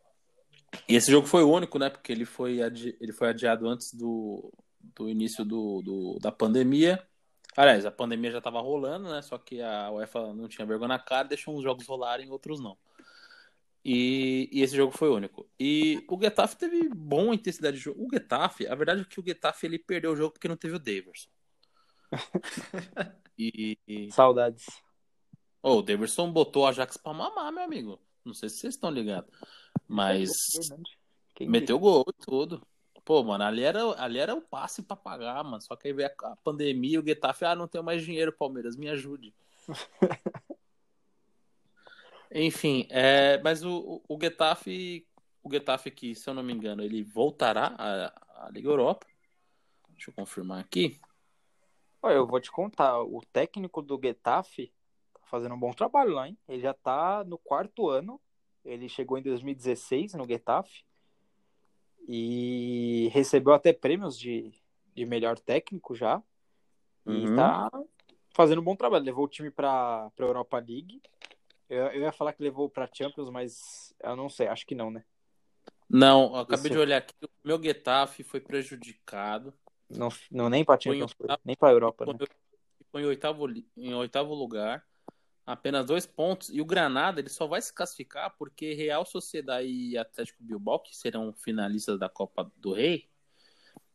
[0.88, 1.88] E esse jogo foi o único, né?
[1.90, 2.96] Porque ele foi, adi...
[3.00, 7.02] ele foi adiado antes do, do início do, do- da pandemia.
[7.56, 9.20] Aliás, a pandemia já estava rolando, né?
[9.22, 12.76] Só que a UEFA não tinha vergonha na cara, deixou uns jogos rolarem, outros não.
[13.84, 15.48] E, e esse jogo foi único.
[15.58, 18.04] E o Getafe teve boa intensidade de jogo.
[18.04, 20.76] O Getafe, a verdade é que o Getafe ele perdeu o jogo porque não teve
[20.76, 21.28] o Daverson.
[23.36, 24.66] e, e- saudades.
[25.62, 28.00] Ô, o Daverson botou o Ajax pra mamar, meu amigo.
[28.24, 29.30] Não sei se vocês estão ligados.
[29.88, 30.30] Mas.
[31.34, 32.66] Quem meteu gol e tudo.
[33.04, 35.60] Pô, mano, ali era, ali era o passe pra pagar, mano.
[35.60, 38.88] Só que aí veio a, pandemia o Getafe, ah, não tenho mais dinheiro, Palmeiras, me
[38.88, 39.34] ajude.
[42.30, 45.06] Enfim, é, mas o, o, Getafe,
[45.42, 49.06] o Getafe aqui, se eu não me engano, ele voltará à, à Liga Europa.
[49.90, 50.98] Deixa eu confirmar aqui.
[52.00, 54.72] Olha, eu vou te contar, o técnico do Getafe
[55.12, 56.38] tá fazendo um bom trabalho lá, hein?
[56.48, 58.20] Ele já tá no quarto ano.
[58.64, 60.84] Ele chegou em 2016 no Getafe
[62.08, 64.52] e recebeu até prêmios de,
[64.94, 66.22] de melhor técnico já.
[67.06, 67.36] E Uhum.
[67.36, 67.70] tá
[68.30, 69.04] fazendo um bom trabalho.
[69.04, 71.02] Levou o time pra, pra Europa League.
[71.68, 74.90] Eu, eu ia falar que levou pra Champions, mas eu não sei, acho que não,
[74.90, 75.04] né?
[75.88, 76.70] Não, acabei Isso.
[76.70, 79.52] de olhar aqui, o meu Getafe foi prejudicado.
[79.90, 82.12] Não, não nem Foi em Champions, foi, nem pra Europa, né?
[82.12, 82.28] Ficou
[82.78, 84.86] ficou em oitavo, li- em oitavo lugar,
[85.46, 86.50] apenas dois pontos.
[86.50, 90.96] E o Granada ele só vai se classificar porque Real Sociedade e Atlético Bilbao, que
[90.96, 93.08] serão finalistas da Copa do Rei,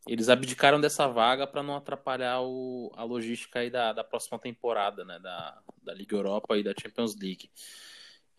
[0.07, 5.03] eles abdicaram dessa vaga para não atrapalhar o- a logística aí da, da próxima temporada,
[5.03, 5.19] né?
[5.19, 7.51] Da, da Liga Europa e da Champions League.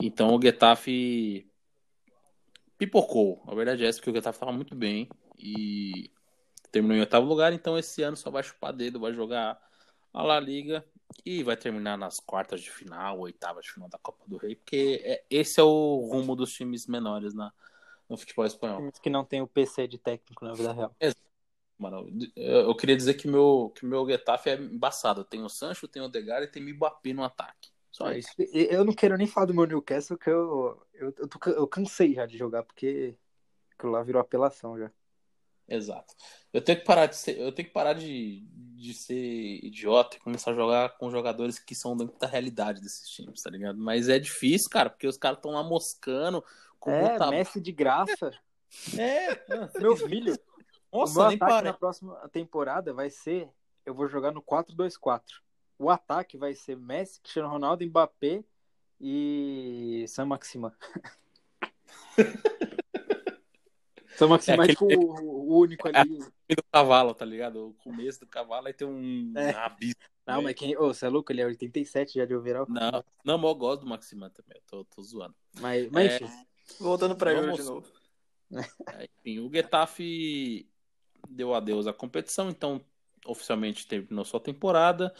[0.00, 1.50] Então o Getafe
[2.78, 3.42] pipocou.
[3.46, 6.10] A verdade é essa, que o Getafe estava muito bem e
[6.70, 9.60] terminou em oitavo lugar, então esse ano só vai chupar dedo, vai jogar
[10.12, 10.84] a La Liga
[11.24, 15.00] e vai terminar nas quartas de final, oitavas de final da Copa do Rei, porque
[15.04, 17.52] é- esse é o rumo dos times menores na,
[18.08, 18.78] no futebol espanhol.
[18.78, 20.94] Times que não tem o PC de técnico na vida real.
[21.78, 25.24] Mano, eu queria dizer que meu que meu Getafe é embaçado.
[25.24, 27.70] Tem o Sancho, tem o Odegaard e tem o Mbappé no ataque.
[27.92, 28.30] Só isso.
[28.38, 31.68] E- Eu não quero nem falar do meu Newcastle, que eu, eu, eu, tô- eu
[31.68, 33.16] cansei já de jogar, porque
[33.76, 34.90] aquilo lá virou apelação já.
[35.68, 36.14] Exato.
[36.52, 38.40] Eu tenho que parar de ser, eu tenho que parar de,
[38.74, 43.08] de ser idiota e começar a jogar com jogadores que são dentro da realidade desses
[43.10, 43.78] times, tá ligado?
[43.78, 46.42] Mas é difícil, cara, porque os caras estão lá moscando
[46.80, 48.32] com É, muita- Messi de graça.
[48.98, 50.38] É, Meu filho,
[50.90, 51.64] o nossa, meu nem ataque parece.
[51.64, 53.48] na próxima temporada vai ser,
[53.84, 55.22] eu vou jogar no 4-2-4.
[55.78, 58.42] O ataque vai ser Messi, Cristiano Ronaldo, Mbappé
[59.00, 60.74] e Sam Maxima.
[64.18, 66.18] Sam Maxima é, É tipo aquele- o, único ali.
[66.18, 67.68] do cavalo, tá ligado?
[67.68, 69.50] O começo do cavalo aí tem um É.
[69.50, 69.94] abismo.
[70.26, 70.76] Não, mas quem.
[70.76, 71.30] Ô, você é louco?
[71.32, 72.66] Ele é 87 já de overall.
[72.68, 75.34] Não, não, mas eu gosto do Maximan também, eu tô, tô zoando.
[75.60, 76.16] Mas, mas É.
[76.24, 76.46] enfim.
[76.80, 77.86] Voltando pra Vamos- de novo.
[79.02, 80.68] É, Enfim, o Getafe
[81.28, 82.80] deu adeus à competição, então
[83.26, 85.14] oficialmente terminou sua temporada.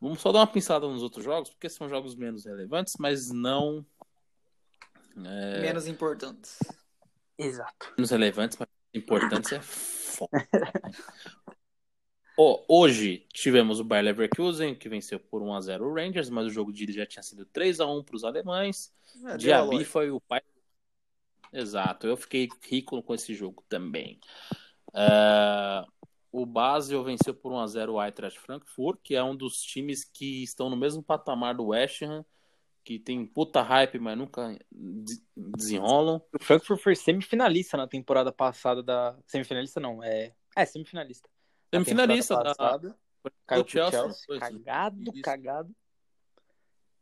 [0.00, 3.84] Vamos só dar uma pincelada nos outros jogos, porque são jogos menos relevantes, mas não
[5.24, 6.58] é, Menos importantes.
[7.38, 7.92] Exato.
[7.96, 10.30] menos relevantes, mas importantes é foda.
[12.36, 16.72] Ó, hoje tivemos o Bayer Leverkusen, que venceu por 1x0 o Rangers, mas o jogo
[16.72, 18.92] de já tinha sido 3x1 para os alemães.
[19.24, 20.42] É, Diaby foi o pai.
[21.52, 24.18] Exato, eu fiquei rico com esse jogo também.
[24.92, 25.86] Ah,
[26.32, 30.68] o Basel venceu por 1x0 o Eintracht Frankfurt, que é um dos times que estão
[30.68, 32.24] no mesmo patamar do West Ham,
[32.84, 36.20] que tem puta hype, mas nunca de- desenrolam.
[36.38, 39.18] O Frankfurt foi semifinalista na temporada passada da.
[39.26, 40.34] Semifinalista não, é.
[40.54, 41.28] É, semifinalista.
[41.72, 42.96] Na Semifinalista da passada,
[43.46, 44.38] caiu do pro Chelsea, Chelsea, isso.
[44.40, 45.22] cagado, Isso.
[45.22, 45.76] cagado.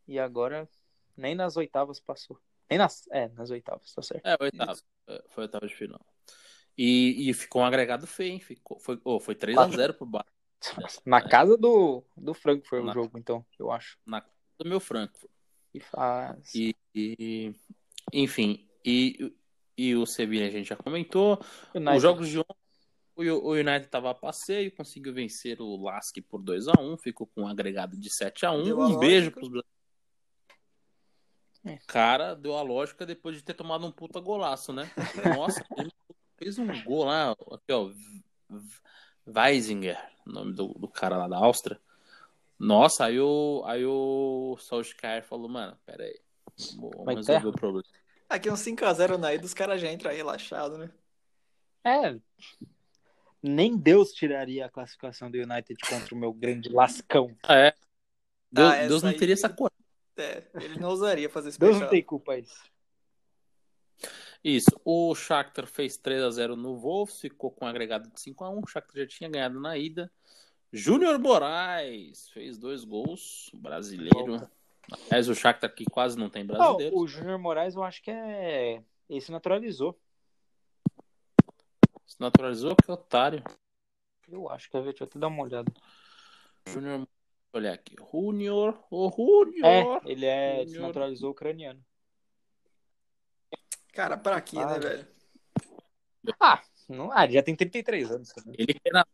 [0.07, 0.69] E agora
[1.17, 2.39] nem nas oitavas passou.
[2.71, 3.07] Nem nas.
[3.11, 4.25] É, nas oitavas, tá certo.
[4.25, 4.81] É, oitavo.
[5.09, 6.01] É, Foi oitavo de final.
[6.79, 8.41] E, e ficou um agregado feio, hein?
[8.41, 10.31] Ficou, foi, oh, foi 3x0 pro Bayern.
[11.05, 13.99] Na casa do, do Frankfurt Na- o jogo, então, eu acho.
[14.59, 15.31] Do meu Frankfurt.
[15.75, 16.55] E faz.
[16.55, 17.55] E, e-
[18.13, 19.33] enfim, e,
[19.77, 21.39] e o Sevilla a gente já comentou.
[21.75, 21.97] United.
[21.97, 22.55] Os jogos de ontem,
[23.17, 27.49] o, o United estava a passeio, conseguiu vencer o Lask por 2x1, ficou com um
[27.49, 28.65] agregado de 7x1.
[28.65, 29.33] Deu a Um beijo lógica.
[29.37, 29.73] pros brasileiros.
[31.65, 31.79] É.
[31.87, 34.91] Cara, deu a lógica depois de ter tomado um puta golaço, né?
[35.37, 35.93] Nossa, ele
[36.37, 37.91] fez um gol lá, aqui, ó.
[39.27, 39.97] Weisinger,
[40.27, 41.81] o nome do, do cara lá da Áustria.
[42.65, 46.21] Nossa, aí o, aí o Solskjaer falou, mano, pera aí.
[46.77, 47.85] Vamos Vai resolver o problema.
[48.29, 50.89] Aqui um 5x0 na ida, os caras já entram aí relaxado, né?
[51.85, 52.17] É.
[53.43, 57.37] Nem Deus tiraria a classificação do United contra o meu grande lascão.
[57.49, 57.75] É.
[58.51, 59.73] Deus, Ah, Deus não aí- teria essa coragem.
[60.17, 62.63] É, ele não ousaria fazer esse Deus não tem culpa isso.
[64.45, 64.71] Isso.
[64.85, 68.51] O Shakhtar fez 3 a 0 no Wolves, ficou com um agregado de 5 a
[68.51, 70.13] 1 O Shakhtar já tinha ganhado na ida.
[70.73, 74.49] Júnior Moraes fez dois gols, brasileiro.
[75.11, 76.97] Aliás, o Shakhtar aqui quase não tem brasileiro.
[76.97, 78.83] o Júnior Moraes eu acho que é.
[79.09, 79.99] Esse naturalizou.
[82.07, 83.43] Se naturalizou, que otário.
[84.29, 85.71] Eu acho que é, deixa eu até dar uma olhada.
[86.67, 87.07] Júnior,
[87.53, 87.95] olha aqui.
[88.11, 90.03] Júnior, o É, Júnior.
[90.07, 90.69] ele é Júnior.
[90.69, 91.85] se naturalizou ucraniano.
[93.93, 94.79] Cara, pra quê, né, Ah.
[94.79, 95.07] velho?
[96.41, 98.55] Ah, não, ah, ele já tem 33 anos também.
[98.59, 99.07] Ele que é, na-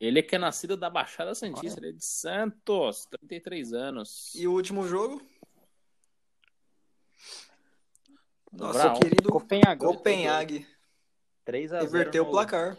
[0.00, 4.34] ele que é nascido da Baixada Santista, ele é de Santos, 33 anos.
[4.34, 5.20] E o último jogo?
[8.52, 9.00] Nosso Brown.
[9.00, 9.80] querido Copenhague.
[9.84, 10.66] Copenhague
[11.44, 12.28] 3 a 0 reverteu no...
[12.28, 12.76] o placar.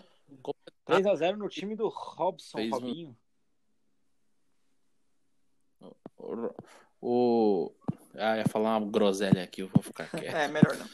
[0.85, 3.17] 3 a 0 no time do Robson Fez um- Robinho.
[6.17, 6.53] O,
[7.01, 7.75] o-
[8.15, 10.23] Ah, ia falar uma groselha aqui, eu vou ficar quieto.
[10.35, 10.87] É, melhor não.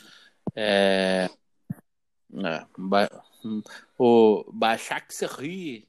[0.55, 1.29] É.
[2.33, 3.23] é, ba-
[3.97, 5.87] O Baixak Serri.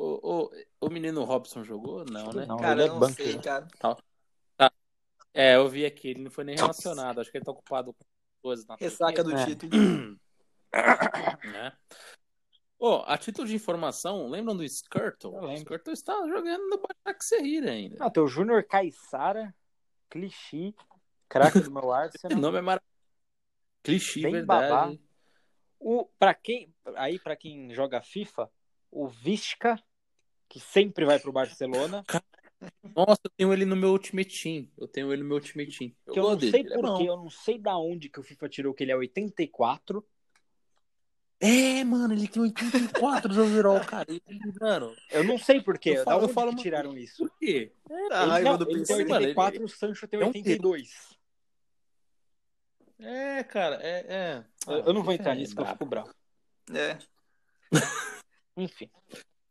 [0.00, 2.04] O, o, o menino Robson jogou?
[2.04, 2.46] Não, né?
[2.46, 3.14] Não, Cara, ele eu é não banco.
[3.14, 3.42] sei, né?
[3.42, 3.68] cara.
[5.34, 7.20] É, eu vi aqui, ele não foi nem relacionado.
[7.20, 8.04] Acho que ele tá ocupado com
[8.40, 9.44] coisas na Ressaca do É.
[9.44, 9.72] título.
[11.52, 11.76] né?
[12.78, 15.34] Ô, a título de informação, lembram do Skirtle?
[15.34, 15.52] O.
[15.52, 17.96] Skirtle está jogando no Baixak Serri ainda.
[17.98, 19.52] Ah, tem o Júnior Caissara,
[20.08, 20.76] Clichy,
[21.28, 22.38] craque do meu O Arsenal.
[22.40, 22.88] nome é maravilhoso.
[23.82, 24.68] Clichê, Bem verdade.
[24.68, 24.92] babá.
[25.80, 28.48] O, pra quem, aí pra quem joga FIFA,
[28.90, 29.80] o Visca,
[30.48, 32.04] que sempre vai pro Barcelona,
[32.96, 34.68] Nossa, eu tenho ele no meu Ultimate Team.
[34.76, 35.92] Eu tenho ele no meu Ultimate Team.
[36.06, 37.12] Eu que eu não dele, sei ele é porquê, bom.
[37.12, 40.04] eu não sei da onde que o FIFA tirou que ele é 84.
[41.40, 44.06] É, mano, ele tem 84, João Virol, cara.
[44.10, 44.20] Ele,
[44.60, 47.18] mano, Eu não sei porquê, Eu da falo- eu onde falo que tiraram isso?
[47.28, 47.70] por quê?
[47.88, 48.96] A Ele, raiva não, do ele PC.
[48.96, 51.16] tem mano, 84 ele- o Sancho tem é um 82.
[52.98, 54.04] É, cara, é.
[54.08, 54.44] é.
[54.66, 56.12] Eu, eu não vou Ah, entrar é nisso que eu fico bravo.
[56.74, 56.98] É.
[58.56, 58.90] Enfim,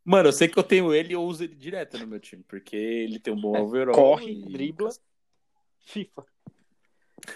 [0.10, 2.42] Mano, eu sei que eu tenho ele e eu uso ele direto no meu time,
[2.44, 3.94] porque ele tem um bom É, overall.
[3.94, 4.90] corre, e- dribla.
[5.82, 6.26] FIFA.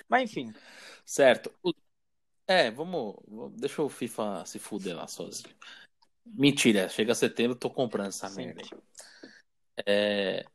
[0.08, 0.54] Mas enfim,
[1.06, 1.54] Certo.
[2.48, 3.18] É, vamos,
[3.58, 5.54] Deixa o FIFA se fuder lá sozinho.
[6.26, 8.62] Mentira, chega setembro, eu tô comprando essa merda.
[9.86, 10.46] É,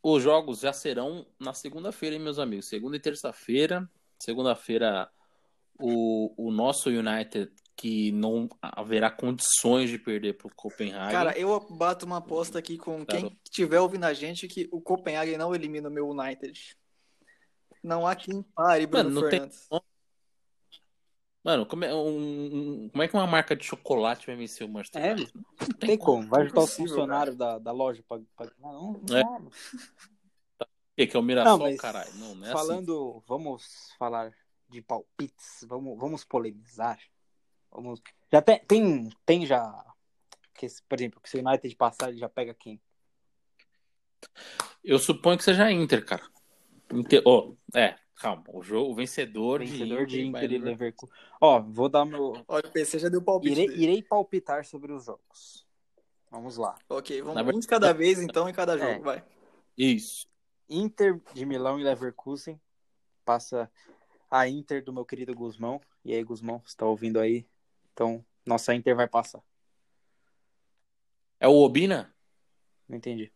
[0.00, 2.68] Os jogos já serão na segunda-feira, hein, meus amigos?
[2.68, 3.90] Segunda e terça-feira.
[4.20, 5.10] Segunda-feira,
[5.80, 11.12] o, o nosso United, que não haverá condições de perder pro Copenhague.
[11.12, 15.36] Cara, eu bato uma aposta aqui com quem estiver ouvindo a gente que o Copenhague
[15.36, 16.76] não elimina o meu United.
[17.82, 19.68] Não há quem pare, Bruno Mano, não tem- Fernandes.
[21.44, 25.04] Mano, como é, um- como é que uma marca de chocolate vai vencer o Manchester
[25.04, 25.32] É, United?
[25.34, 26.26] Não Não tem como.
[26.28, 28.50] Vai ajudar os funcionários da, da loja pra, pra...
[28.58, 29.22] Não, não É.
[29.22, 30.66] dá.
[30.96, 32.10] Que, que é o Mirassol, Não, mas caralho.
[32.14, 32.58] Não, não é assim.
[32.58, 34.32] falando, vamos falar
[34.68, 36.98] de palpites, vamos, vamos polemizar.
[37.76, 38.00] Vamos...
[38.32, 39.84] Já tem, tem, tem já,
[40.54, 42.80] que, por exemplo, que se o United passar, ele já pega quem?
[44.82, 46.22] Eu suponho que seja Inter, cara.
[46.90, 47.22] Inter...
[47.26, 48.42] ó, é, calma.
[48.48, 51.14] O jogo, o vencedor, Vencedor de Inter e Bayern Leverkusen.
[51.38, 52.42] Ó, vou dar meu.
[52.48, 53.60] Olha, o PC já deu palpite.
[53.60, 55.66] Irei, irei palpitar sobre os jogos.
[56.30, 56.78] Vamos lá.
[56.88, 58.98] Ok, vamos Na um de cada vez então em cada jogo, É.
[58.98, 59.24] vai.
[59.76, 60.26] Isso.
[60.68, 62.58] Inter de Milão e Leverkusen.
[63.24, 63.70] Passa
[64.30, 65.80] a Inter do meu querido Guzmão.
[66.04, 67.46] E aí, Guzmão, você tá ouvindo aí?
[67.96, 69.40] Então, nossa Inter vai passar.
[71.40, 72.14] É o Obina?
[72.86, 73.32] Não entendi.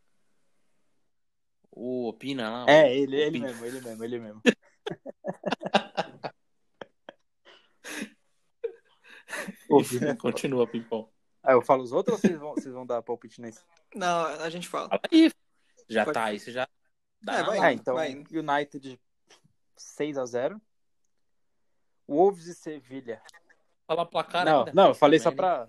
[1.70, 2.66] O Opina lá?
[2.70, 3.46] É, ele, ele Opina.
[3.46, 4.42] mesmo, ele mesmo, ele mesmo.
[9.70, 11.10] Enfim, Continua, Pimpão.
[11.42, 13.64] Ah, eu falo os outros ou vocês vão, vocês vão dar palpite nesse?
[13.94, 14.90] Não, a gente fala.
[14.90, 15.32] Fala aí.
[15.88, 16.68] Já Pode- tá aí, você já.
[17.22, 17.56] Dá É, vai.
[17.56, 17.64] mão.
[17.66, 18.10] Ah, então, vai.
[18.30, 19.00] United
[19.74, 20.60] 6 a 0
[22.06, 23.22] Wolves e Sevilha
[23.90, 24.72] falar placar Não, ainda.
[24.72, 25.68] não, eu falei só pra,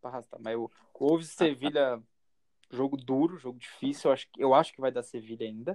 [0.00, 0.40] pra arrastar.
[0.42, 2.02] Mas o, o Wolves e Sevilha,
[2.70, 4.08] jogo duro, jogo difícil.
[4.08, 5.72] Eu acho, que- eu acho que vai dar Sevilha ainda.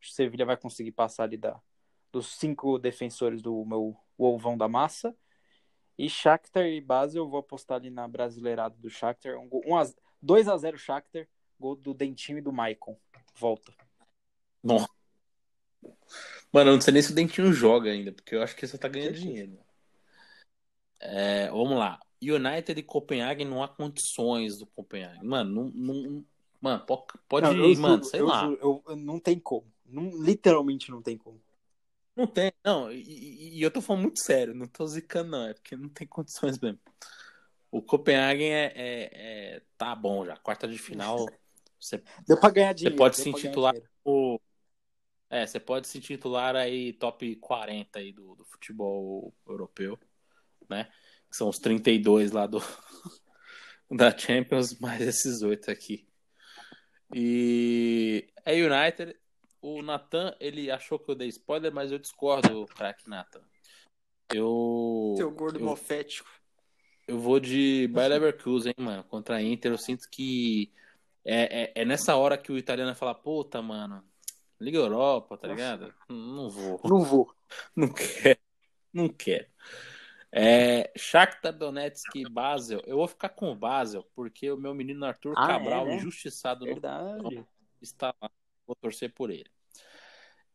[0.00, 1.60] Acho que o Sevilha vai conseguir passar ali da,
[2.10, 5.14] dos cinco defensores do meu Wolvão da massa.
[5.96, 9.38] E Shakhtar e Basel, eu vou apostar ali na brasileirada do Shakhtar.
[9.38, 9.84] Um, gol- um a,
[10.20, 11.28] 2x0 Shakhtar,
[11.60, 12.98] gol do Dentinho e do Maicon.
[13.36, 13.72] Volta.
[16.52, 18.76] Mano, eu não sei nem se o Dentinho joga ainda, porque eu acho que você
[18.76, 19.63] tá ganhando dinheiro.
[21.00, 22.00] É, vamos lá.
[22.22, 25.24] United e Copenhague não há condições do Copenhague.
[25.24, 26.24] Mano, não, não-
[26.60, 28.40] mano, po- pode, Não, eu mano, juro, sei eu lá.
[28.46, 29.70] juro, eu- não tem como.
[29.84, 31.40] Não, literalmente não tem como.
[32.16, 35.54] Não tem, não, e, e- eu tô falando muito sério, não tô zicando, não, é
[35.54, 36.78] porque não tem condições mesmo.
[37.70, 39.10] O Copenhagen é, é-
[39.56, 41.26] é- tá bom já, quarta de final,
[41.78, 42.96] você, Deu pra ganhar dinheiro.
[42.96, 43.74] pode deu se pra ganhar intitular-
[44.04, 44.40] o-
[45.28, 49.98] é, você pode se titular aí top 40 aí do, do futebol europeu,
[50.68, 50.90] né?
[51.30, 52.60] Que são os 32 lá do
[53.90, 56.06] da Champions, mais esses oito aqui.
[57.14, 59.16] E é United.
[59.60, 63.40] O Nathan, ele achou que eu dei spoiler, mas eu discordo, craque Nathan.
[64.32, 66.28] Eu Seu gordo eu, mofético.
[67.08, 69.72] eu vou de Bayer Leverkusen, hein, mano, contra a Inter.
[69.72, 70.70] Eu sinto que
[71.24, 74.04] é, é, é nessa hora que o italiano vai falar, puta, mano,
[74.60, 75.92] Liga Europa, tá ligado?
[76.08, 76.80] Não vou.
[76.84, 77.34] Não vou.
[77.74, 78.38] Não quero.
[78.92, 79.46] Não quero.
[80.36, 82.82] É, Shakhtar Donetsk e Basel.
[82.86, 85.96] Eu vou ficar com o Basel, porque o meu menino Arthur Ah, Cabral, é, né?
[85.96, 87.46] injustiçado no Verdade.
[87.80, 88.28] está lá.
[88.66, 89.48] Vou torcer por ele.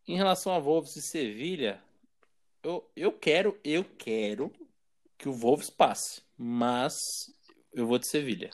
[0.05, 1.81] Em relação a Wolves e Sevilha,
[2.61, 4.51] eu, eu quero, eu quero
[5.17, 6.95] que o Wolves passe, mas
[7.71, 8.49] eu vou de Sevilha.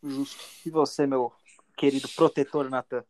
[0.00, 0.38] Justo.
[0.64, 1.32] E você, meu
[1.76, 3.04] querido protetor Natan?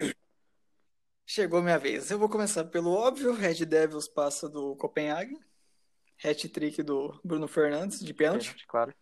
[1.26, 2.10] Chegou minha vez.
[2.10, 3.34] Eu vou começar pelo óbvio.
[3.34, 5.38] Red Devils passa do Copenhague.
[6.22, 8.54] Hat-trick do Bruno Fernandes, de pênalti.
[8.66, 8.94] Claro.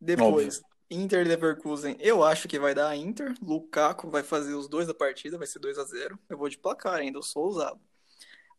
[0.00, 0.60] Depois,
[0.90, 1.96] Inter e Leverkusen.
[2.00, 3.34] Eu acho que vai dar a Inter.
[3.40, 6.58] Lukaku vai fazer os dois da partida, vai ser 2 a 0 Eu vou de
[6.58, 7.80] placar ainda, eu sou ousado.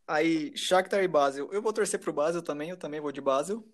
[0.06, 1.50] Aí, Shakhtar e Basel.
[1.52, 3.64] Eu vou torcer pro Basel também, eu também vou de Basel.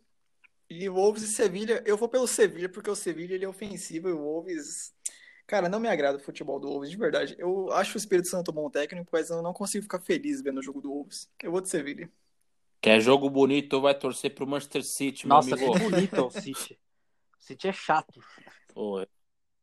[0.68, 4.12] E Wolves e Sevilha, eu vou pelo Sevilha, porque o Sevilha ele é ofensivo e
[4.12, 4.95] o Wolves...
[5.47, 7.35] Cara, não me agrada o futebol do Wolves, de verdade.
[7.37, 10.62] Eu acho o Espírito Santo bom técnico, mas eu não consigo ficar feliz vendo o
[10.62, 11.28] jogo do Wolves.
[11.43, 12.09] Eu vou de Sevilha.
[12.81, 15.72] Quer jogo bonito, vai torcer pro Manchester City, meu Nossa, amigo.
[15.72, 16.78] que bonito o City.
[17.39, 18.20] O City é chato.
[18.74, 19.07] Pô,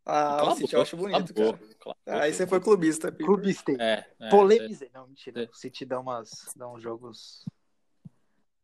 [0.06, 1.52] Ah, cala o City boca, eu acho bonito, cara.
[1.52, 3.26] boca, cala a Ah, aí você foi clubista, Piper.
[3.26, 3.78] Clubistei.
[3.80, 4.90] É, é, Polemizei.
[4.94, 5.42] Não, mentira.
[5.42, 5.50] É.
[5.52, 7.44] O City dá, umas, dá uns jogos.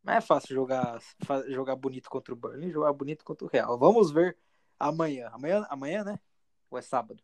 [0.02, 0.98] Não é fácil jogar,
[1.48, 3.78] jogar bonito contra o Burnley, jogar bonito contra o Real.
[3.78, 4.36] Vamos ver
[4.78, 5.30] amanhã.
[5.32, 6.20] Amanhã, amanhã né?
[6.70, 7.22] Ou é sábado?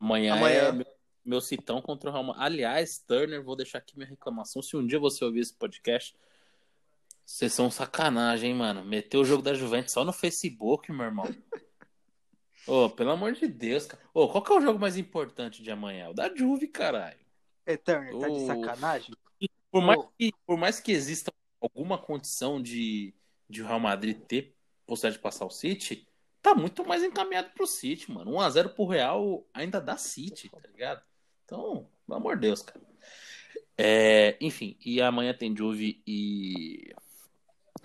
[0.00, 0.85] Amanhã, Amanhã.
[1.26, 2.44] É meu, citão contra o Real Madrid.
[2.44, 4.62] Aliás, Turner, vou deixar aqui minha reclamação.
[4.62, 6.14] Se um dia você ouvir esse podcast,
[7.24, 8.84] vocês são sacanagem, hein, mano.
[8.84, 11.26] Meteu o jogo da Juventus só no Facebook, meu irmão.
[12.66, 14.02] Ô, pelo amor de Deus, cara.
[14.14, 16.08] Ô, qual que é o jogo mais importante de amanhã?
[16.10, 17.18] O da Juve, caralho.
[17.66, 19.14] Eterno, tá de sacanagem?
[19.70, 23.12] Por mais, que, por mais que exista alguma condição de,
[23.50, 24.54] de o Real Madrid ter
[24.86, 26.06] possibilidade de passar o City,
[26.40, 28.32] tá muito mais encaminhado pro City, mano.
[28.32, 31.02] 1x0 pro Real ainda dá City, tá ligado?
[31.46, 32.84] Então, pelo amor de Deus, cara.
[33.78, 36.92] É, enfim, e amanhã tem Juve e,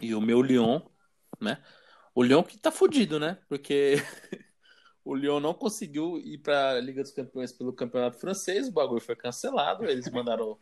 [0.02, 0.82] e o meu Lyon,
[1.40, 1.64] né?
[2.16, 3.38] O Lyon que tá fudido, né?
[3.48, 3.96] Porque
[5.06, 9.16] o Lyon não conseguiu ir pra Liga dos Campeões pelo Campeonato Francês, o bagulho foi
[9.16, 10.58] cancelado, eles mandaram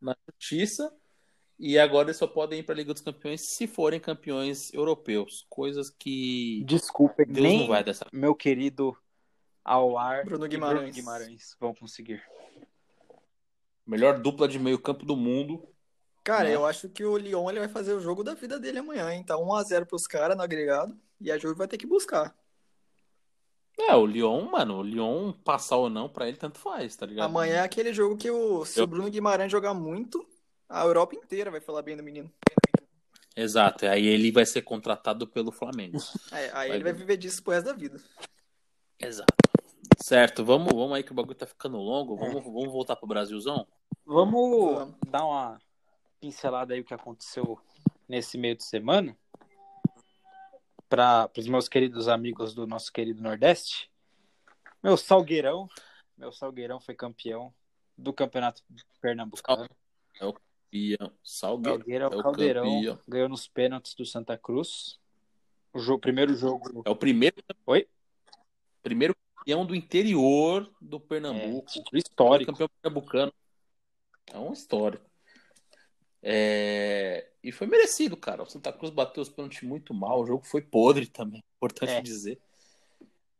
[0.00, 0.92] na justiça
[1.58, 5.46] e agora eles só podem ir para a Liga dos Campeões se forem campeões europeus,
[5.48, 8.06] coisas que Desculpem, Deus nem não vai dessa.
[8.12, 8.96] meu querido
[9.72, 10.94] Awar Bruno e Guimarães.
[10.94, 12.22] Guimarães vão conseguir.
[13.86, 15.66] Melhor dupla de meio-campo do mundo.
[16.24, 16.54] Cara, Né?
[16.54, 19.24] eu acho que o Lyon ele vai fazer o jogo da vida dele amanhã, hein?
[19.24, 22.36] Tá 1x0 pros caras no agregado e a Juve vai ter que buscar.
[23.78, 27.26] É, o Lyon, mano, o Lyon passar ou não, pra ele tanto faz, tá ligado?
[27.26, 30.28] Amanhã é aquele jogo que o, se Eu- o Bruno Guimarães jogar muito,
[30.68, 32.30] a Europa inteira vai falar bem do menino.
[33.36, 35.96] Exato, aí ele vai ser contratado pelo Flamengo.
[36.32, 36.98] É, aí Vai ele vai ver.
[36.98, 38.02] viver disso pro resto da vida.
[39.00, 39.32] Exato.
[40.00, 42.16] Certo, vamos, vamos aí que o bagulho tá ficando longo.
[42.16, 43.66] Vamos, vamos voltar pro Brasilzão?
[44.06, 44.94] Vamos Vamos.
[45.08, 45.60] dar uma
[46.20, 47.58] pincelada aí o que aconteceu
[48.08, 49.16] nesse meio de semana
[50.88, 53.90] para os meus queridos amigos do nosso querido Nordeste.
[54.82, 55.68] Meu Salgueirão,
[56.16, 57.52] meu Salgueirão foi campeão
[57.96, 58.62] do Campeonato
[59.00, 59.68] Pernambucano.
[60.72, 61.78] Ian Salgueiro.
[61.78, 62.98] Salgueiro é é o o Caldeirão, campeão.
[63.08, 64.98] ganhou nos pênaltis do Santa Cruz.
[65.72, 66.82] O jogo, primeiro jogo.
[66.84, 67.36] É o primeiro,
[67.66, 67.88] Oi?
[68.82, 71.70] primeiro campeão do interior do É, Pernambuco.
[71.70, 72.52] título histórico.
[72.52, 73.32] campeão pernambucano.
[74.32, 75.04] É um histórico.
[76.22, 78.42] É, e foi merecido, cara.
[78.42, 80.20] O Santa Cruz bateu os pênaltis muito mal.
[80.20, 82.00] O jogo foi podre também, importante É.
[82.00, 82.40] dizer.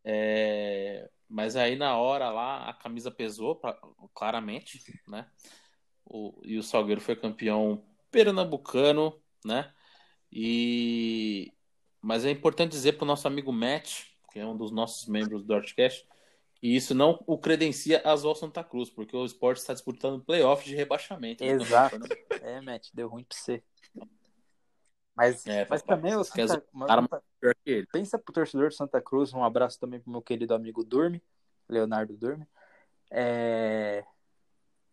[0.04, 3.78] É, mas aí na hora lá a camisa pesou pra-
[4.14, 5.28] claramente, né?
[6.04, 9.72] O, e o Salgueiro foi campeão pernambucano, né?
[10.32, 11.52] E
[12.00, 14.04] mas é importante dizer para o nosso amigo Matt,
[14.38, 16.06] que é um dos nossos membros do Artcast,
[16.54, 20.64] que isso não o credencia a zoar Santa Cruz, porque o esporte está disputando playoff
[20.64, 21.42] de rebaixamento.
[21.42, 21.98] Exato.
[22.40, 23.60] É, Matt, deu ruim pra você.
[25.16, 26.88] Mas, É, mas também o Santa, mas
[27.66, 27.84] ele.
[27.86, 31.20] pensa pro torcedor de Santa Cruz, um abraço também pro meu querido amigo Durme,
[31.68, 32.46] Leonardo Durme.
[33.10, 34.04] É,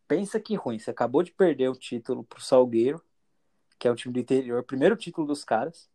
[0.07, 2.99] Pensa que ruim, você acabou de perder o título pro Salgueiro,
[3.77, 5.87] que é o time do interior, primeiro título dos caras.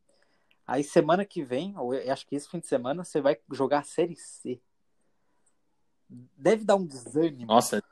[0.70, 3.82] Aí semana que vem, ou acho que esse fim de semana, você vai jogar a
[3.82, 4.62] Série C.
[6.08, 7.46] Deve dar um desânimo.
[7.46, 7.82] Nossa.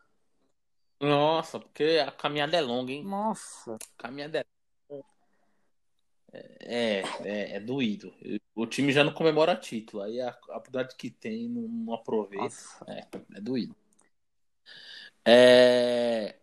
[1.01, 3.03] Nossa, porque a caminhada é longa, hein?
[3.03, 3.75] Nossa.
[3.75, 4.47] A caminhada é
[6.31, 8.15] é, é, é doído.
[8.55, 10.05] O time já não comemora título.
[10.05, 12.55] Aí a, a oportunidade que tem não, não aproveita.
[12.87, 13.05] É,
[13.35, 13.75] é doído.
[15.25, 16.37] É...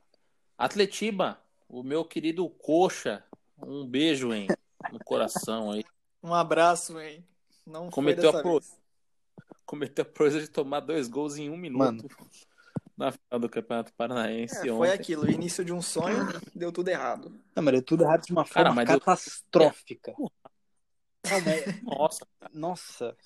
[0.57, 3.23] Atletiba, o meu querido Coxa,
[3.57, 4.47] um beijo hein,
[4.91, 5.85] no coração aí.
[6.25, 7.23] Um abraço, hein?
[7.65, 8.61] Não Cometeu foi a pro-.
[9.65, 12.03] Cometeu a proeza de tomar dois gols em um minuto Mano.
[12.97, 14.77] na final do Campeonato Paranaense É, ontem.
[14.77, 17.29] foi aquilo, o início de um sonho, deu tudo errado.
[17.55, 20.13] Não, mas deu tudo errado de uma Cara, forma deu- catastrófica.
[20.17, 23.17] Não, mas- Nossa, Nossa.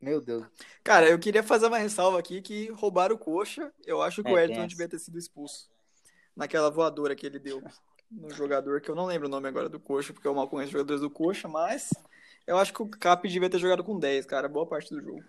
[0.00, 0.44] Meu Deus.
[0.82, 3.72] Cara, eu queria fazer uma ressalva aqui que roubaram o coxa.
[3.86, 4.66] Eu acho que É, o Ayrton essa.
[4.68, 5.70] devia ter sido expulso.
[6.36, 7.62] Naquela voadora que ele deu
[8.10, 10.68] no jogador, que eu não lembro o nome agora do coxa, porque eu mal conheço
[10.68, 11.90] os jogadores do coxa, mas
[12.46, 15.24] eu acho que o Cap devia ter jogado com 10, cara, boa parte do jogo.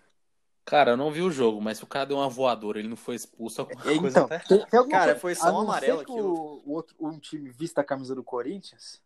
[0.63, 2.95] cara, eu não vi o jogo, mas se o cara deu uma voadora, ele não
[2.97, 5.99] foi expulso, alguma coisa Então, tá tem, tem alguma Cara, coisa- foi só um amarelo
[6.01, 6.34] aquilo.
[6.34, 9.01] O, o outro, um time vista a camisa do Corinthians,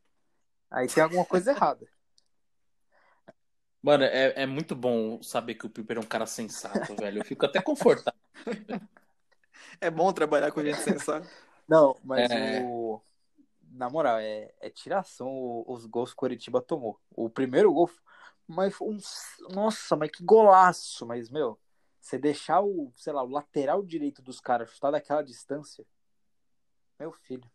[0.72, 1.88] aí tem alguma coisa errada.
[3.82, 7.20] Mano, é, é muito bom saber que o Piper é um cara sensato, velho.
[7.20, 8.20] Eu fico até confortável.
[9.82, 11.28] É bom trabalhar com gente sensata.
[11.68, 12.62] Não, mas É.
[12.62, 12.79] o.
[13.80, 17.00] Na moral, é, é tiração os gols que o Coritiba tomou.
[17.16, 17.90] O primeiro gol,
[18.46, 18.98] mas foi um.
[19.54, 21.06] Nossa, mas que golaço!
[21.06, 21.58] Mas, meu,
[21.98, 25.86] você deixar o, sei lá, o lateral direito dos caras chutar daquela distância.
[27.00, 27.50] Meu filho.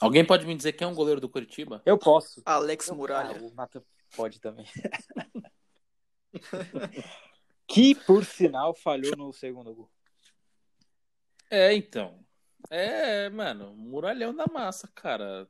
[0.00, 1.82] Alguém pode me dizer quem é um goleiro do Curitiba?
[1.84, 2.40] Eu posso.
[2.46, 3.36] Alex Eu- Muralha.
[3.38, 3.82] Ah, o Nathan
[4.16, 4.64] pode também.
[7.68, 9.90] que, por sinal, falhou no segundo gol.
[11.50, 12.21] É, então.
[12.70, 15.48] É, mano, muralhão da massa, cara.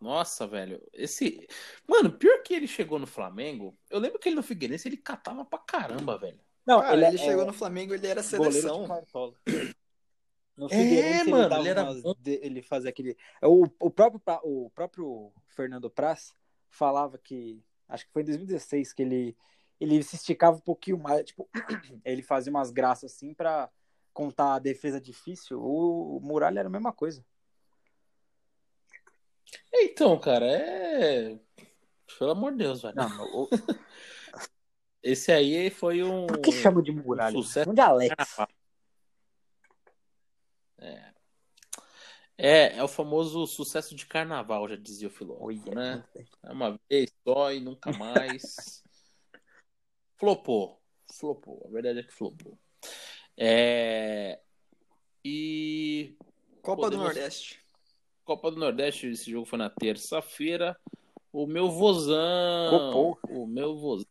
[0.00, 0.80] Nossa, velho.
[0.92, 1.46] Esse.
[1.86, 3.76] Mano, pior que ele chegou no Flamengo.
[3.90, 6.38] Eu lembro que ele no Figueirense ele catava pra caramba, velho.
[6.66, 8.86] Não, Cara, ele, é- chegou é no Flamengo, ele era seleção.
[10.56, 13.16] No É, mano, ele era umas- ele fazia aquele.
[13.42, 16.34] O, o, próprio, o próprio Fernando Praz
[16.70, 17.62] falava que.
[17.88, 19.36] Acho que foi em 2016 que ele,
[19.78, 21.24] ele se esticava um pouquinho mais.
[21.24, 21.48] Tipo,
[22.04, 23.70] ele fazia umas graças assim pra
[24.16, 25.60] contar a defesa difícil.
[25.62, 27.22] O, Muralha era a mesma coisa.
[29.74, 31.38] Então, cara, é.
[32.18, 32.94] Pelo amor de Deus, velho.
[32.96, 33.48] Não, o,
[35.02, 36.26] Esse aí foi um.
[36.26, 37.36] por que chama de Muralha?
[37.36, 37.72] um sucesso.
[37.72, 38.14] De Alex.
[42.38, 46.04] É, é o famoso sucesso de carnaval, já dizia o filósofo, Olha, né?
[46.42, 48.82] É uma vez só e nunca mais.
[50.16, 50.82] flopou.
[51.12, 51.64] Flopou.
[51.66, 52.58] A verdade é que flopou.
[53.36, 54.40] É...
[55.24, 56.16] E
[56.62, 57.60] Copa do Podemos- Nordeste.
[58.24, 60.76] Copa do Nordeste, esse jogo foi na terça-feira.
[61.32, 62.70] O meu vozão.
[62.70, 63.18] Copou.
[63.28, 64.06] O meu vozão.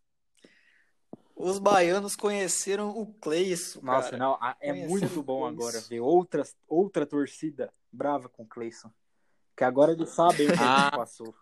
[1.36, 4.18] Os baianos conheceram o Cleison, Nossa, cara.
[4.18, 8.90] não, é muito bom agora ver outras, outra torcida brava com o Cleison.
[9.58, 10.88] Que agora eles sabem o que Ah.
[10.88, 11.36] ele passou.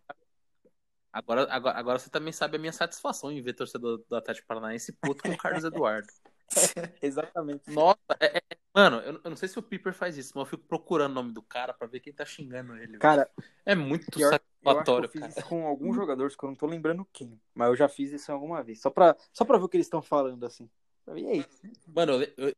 [1.11, 4.93] Agora, agora, agora você também sabe a minha satisfação em ver torcedor do Atlético Paranaense
[4.93, 6.07] puto com o Carlos Eduardo.
[7.01, 7.69] Exatamente.
[7.71, 10.49] Nossa, é- é- mano, eu, eu não sei se o Piper faz isso, mas eu
[10.51, 12.97] fico procurando o nome do cara pra ver quem tá xingando ele.
[12.97, 13.29] Cara,
[13.65, 15.33] é muito pior, eu acho que satisfatório, eu fiz cara.
[15.33, 17.39] isso com alguns jogadores que eu não tô lembrando quem.
[17.53, 18.81] Mas eu já fiz isso alguma vez.
[18.81, 20.69] Só pra, só pra ver o que eles estão falando, assim.
[21.15, 21.45] E aí?
[21.87, 22.55] Mano, eu- eu-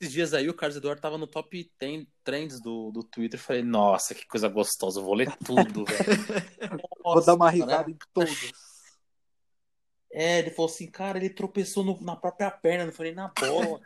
[0.00, 3.38] esses dias aí o Carlos Eduardo tava no top 10 trends do, do Twitter.
[3.38, 5.98] Eu falei, nossa, que coisa gostosa, eu vou ler tudo, velho.
[7.02, 7.94] Vou dar uma Nossa, risada né?
[7.94, 8.67] em todos.
[10.10, 13.28] É, ele falou assim, cara, ele tropeçou no- na própria perna, não foi nem na
[13.28, 13.80] bola.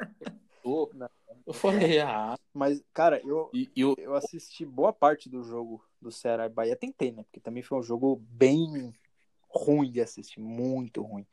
[0.64, 2.38] Eu falei, ah.
[2.54, 6.48] Mas, cara, eu, E, e o, eu assisti boa parte do jogo do Ceará e
[6.48, 6.76] Bahia.
[6.76, 7.24] Tentei, né?
[7.24, 8.94] Porque também foi um jogo bem
[9.48, 10.40] ruim de assistir.
[10.40, 11.26] Muito ruim.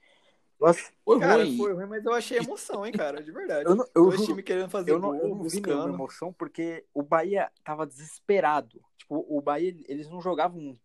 [0.60, 1.58] Nossa, Foi Cara, ruim.
[1.58, 3.66] foi ruim, mas eu achei emoção, hein, cara, de verdade.
[3.70, 5.90] eu não, eu Dois juro, times querendo fazer eu não, gol, eu não vi nenhuma
[5.90, 8.82] emoção porque o Bahia tava desesperado.
[8.98, 10.78] Tipo, o Bahia, eles não jogavam.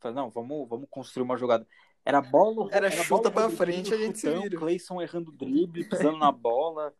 [0.00, 1.66] Falaram, Não, vamos, vamos construir uma jogada.
[2.04, 2.68] Era bola.
[2.70, 4.58] Era chuta bola pra frente, a gente se vira.
[4.58, 6.94] Cleison errando drible, pisando na bola.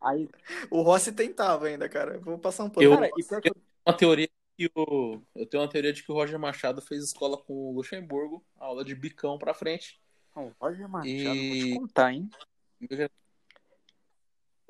[0.00, 0.28] Aí,
[0.70, 2.18] O Rossi tentava ainda, cara.
[2.18, 2.84] Vou passar um pano.
[2.84, 3.50] Eu- cara, e pior que
[3.86, 7.36] uma teoria que o eu tenho uma teoria de que o Roger Machado fez escola
[7.38, 10.00] com o Luxemburgo, aula de bicão pra frente.
[10.36, 12.30] Não, o Roger Machado, E- vou te contar, hein?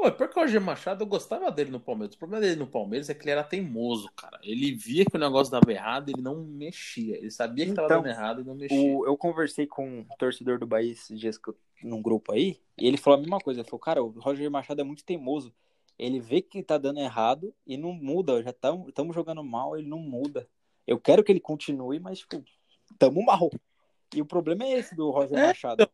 [0.03, 2.16] Pô, porque o Roger Machado eu gostava dele no Palmeiras.
[2.16, 4.36] O problema dele no Palmeiras é que ele era teimoso, cara.
[4.42, 7.16] Ele via que o negócio dava errado, ele não mexia.
[7.18, 8.76] Ele sabia que tava Então, dando errado e não mexia.
[8.76, 12.59] O, eu conversei com um torcedor do Bahia esses dias que eu- num grupo aí,
[12.76, 13.61] e ele falou a mesma coisa.
[13.61, 15.55] Ele falou, cara, o Roger Machado é muito teimoso.
[15.96, 18.42] Ele vê que tá dando errado e não muda.
[18.42, 20.48] Já estamos jogando mal, ele não muda.
[20.84, 22.42] Eu quero que ele continue, mas, tipo,
[22.98, 23.50] tamo mal.
[24.12, 25.88] E o problema é esse do Roger É, Machado.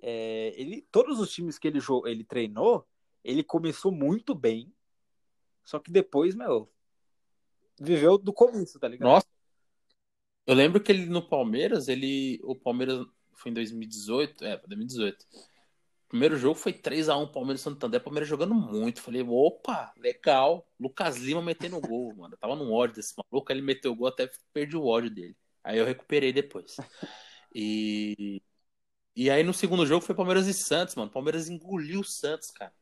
[0.00, 2.86] É, ele, todos os times que ele, ele treinou,
[3.24, 4.72] ele começou muito bem.
[5.64, 6.70] Só que depois, meu,
[7.80, 9.08] viveu do começo, tá ligado?
[9.08, 9.26] Nossa.
[10.46, 12.40] Eu lembro que ele no Palmeiras, ele.
[12.42, 14.44] O Palmeiras foi em 2018.
[14.44, 15.22] É, foi 2018.
[15.22, 18.02] O primeiro jogo foi 3x1 Palmeiras Santander.
[18.02, 19.00] Palmeiras jogando muito.
[19.00, 20.66] Falei, opa, legal.
[20.78, 22.34] Lucas Lima metendo gol, mano.
[22.34, 23.52] Eu tava no ódio desse maluco.
[23.52, 25.36] Ele meteu o gol, até perdi o ódio dele.
[25.62, 26.76] Aí eu recuperei depois.
[27.54, 28.42] E.
[29.14, 31.10] E aí no segundo jogo foi Palmeiras e Santos, mano.
[31.10, 32.72] Palmeiras engoliu o Santos, cara.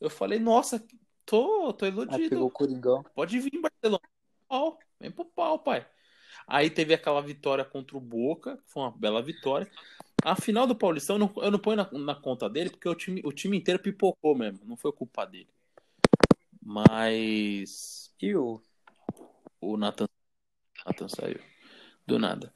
[0.00, 0.84] Eu falei, nossa,
[1.24, 2.30] tô, tô Aí iludido.
[2.30, 3.04] pegou o Coringão.
[3.14, 4.02] Pode vir, Barcelona.
[4.48, 5.86] Pau, vem pro pau, pai.
[6.46, 9.70] Aí teve aquela vitória contra o Boca, que foi uma bela vitória.
[10.22, 12.94] A final do Paulistão, eu não, eu não ponho na, na conta dele, porque o
[12.94, 14.60] time, o time inteiro pipocou mesmo.
[14.64, 15.48] Não foi culpa dele.
[16.62, 18.60] Mas E o
[19.60, 20.08] o Nathan,
[20.86, 21.40] Nathan saiu
[22.06, 22.52] do nada.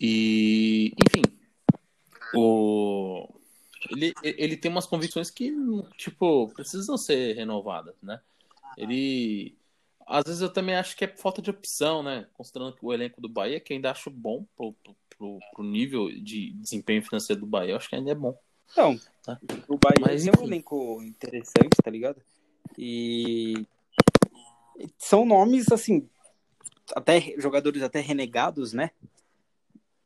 [0.00, 1.22] E, enfim,
[2.34, 3.35] o
[3.90, 5.52] ele, ele tem umas convicções que,
[5.96, 8.20] tipo, precisam ser renovadas, né?
[8.76, 9.56] Ele
[10.06, 12.28] às vezes eu também acho que é falta de opção, né?
[12.34, 16.52] Considerando que o elenco do Bahia, que ainda acho bom pro, pro, pro, nível de
[16.52, 18.38] desempenho financeiro do Bahia, eu acho que ainda é bom.
[18.76, 19.40] Não, Tá.
[19.66, 22.22] o Bahia Mas, tem um elenco interessante, tá ligado?
[22.78, 23.66] E
[24.96, 26.08] são nomes, assim,
[26.94, 28.92] até jogadores até renegados, né?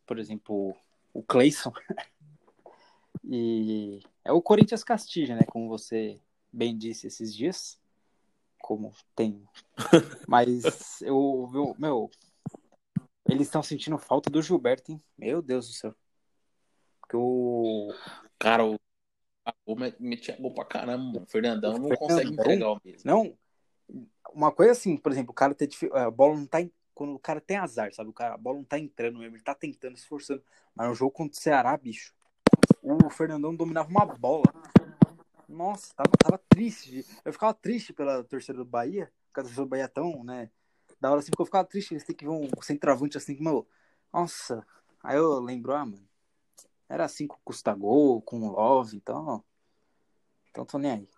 [0.06, 0.74] Por exemplo,
[1.12, 1.72] o Cleison.
[3.24, 5.42] E é o Corinthians Castilha, né?
[5.46, 6.20] Como você
[6.52, 7.78] bem disse esses dias.
[8.58, 9.44] Como tem.
[10.28, 12.10] Mas eu, eu meu,
[13.28, 15.02] eles estão sentindo falta do Gilberto, hein?
[15.16, 15.94] Meu Deus do céu.
[17.00, 17.92] Porque o
[18.38, 18.76] Cara, o,
[19.66, 21.22] o metia gol pra caramba.
[21.22, 22.44] O Fernandão não consegue Fernandão?
[22.44, 23.02] entregar o mesmo.
[23.04, 23.38] Não,
[24.32, 26.58] uma coisa assim, por exemplo, o cara difi- a bola não tá.
[26.94, 28.10] Quando o cara tem azar, sabe?
[28.10, 30.42] O cara, a bola não tá entrando mesmo, ele tá tentando, se esforçando.
[30.74, 32.14] Mas no jogo contra o Ceará, bicho,
[32.82, 34.44] o Fernandão dominava uma bola.
[35.48, 37.04] Nossa, tava, tava triste.
[37.24, 40.50] Eu ficava triste pela torcida do Bahia, porque a torcida do Bahia é tão, né?
[41.00, 43.68] Da hora assim, porque eu ficava triste, eles têm que ver um centroavante assim, meu.
[44.12, 44.66] Nossa.
[45.02, 46.08] Aí eu lembro, ah, mano.
[46.88, 49.44] Era assim com o Custa Gol, com o Love, então.
[50.50, 51.08] Então tô nem aí.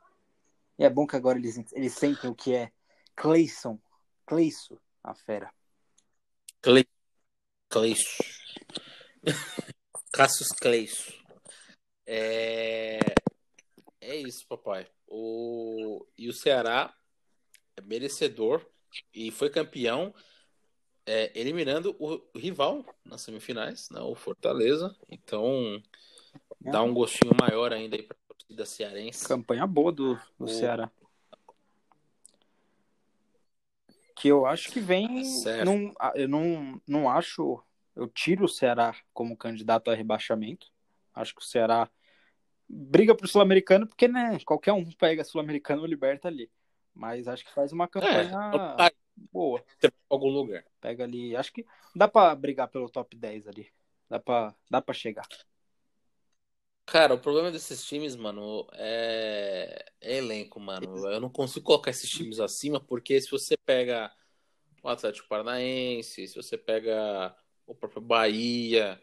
[0.78, 2.72] E é bom que agora eles, eles sentem o que é
[3.16, 3.78] Cleison.
[4.26, 5.52] Cleisso, a fera.
[6.60, 6.86] Cle...
[7.68, 8.22] Cleiço.
[10.12, 11.21] Cassius Cleiço.
[12.06, 12.98] É...
[14.00, 14.86] é isso, papai.
[15.06, 16.06] O...
[16.16, 16.94] E o Ceará
[17.76, 18.64] é merecedor
[19.14, 20.14] e foi campeão
[21.06, 24.96] é, eliminando o rival nas semifinais, né, o Fortaleza.
[25.08, 25.82] Então
[26.60, 29.26] dá um gostinho maior ainda aí para a torcida cearense.
[29.26, 30.90] Campanha boa do, do O- Ceará.
[34.14, 35.24] Que eu acho que vem.
[35.24, 35.64] Certo.
[35.64, 37.60] Não, ah, eu não, não acho.
[37.96, 40.71] Eu tiro o Ceará como candidato a rebaixamento.
[41.14, 41.90] Acho que o Ceará
[42.68, 46.50] briga pro Sul-Americano, porque, né, qualquer um pega Sul-Americano ou liberta ali.
[46.94, 48.30] Mas acho que faz uma É, campanha
[48.76, 48.92] tá
[49.32, 49.64] boa.
[50.08, 50.64] algum lugar.
[50.80, 51.34] Pega ali.
[51.36, 53.68] Acho que dá pra brigar pelo top 10 ali.
[54.08, 55.26] Dá pra, dá pra chegar.
[56.84, 59.84] Cara, o problema desses times, mano, é...
[60.00, 61.06] é elenco, mano.
[61.08, 64.12] Eu não consigo colocar esses times acima, porque se você pega
[64.82, 67.34] o Atlético Paranaense, se você pega
[67.66, 69.00] o próprio Bahia,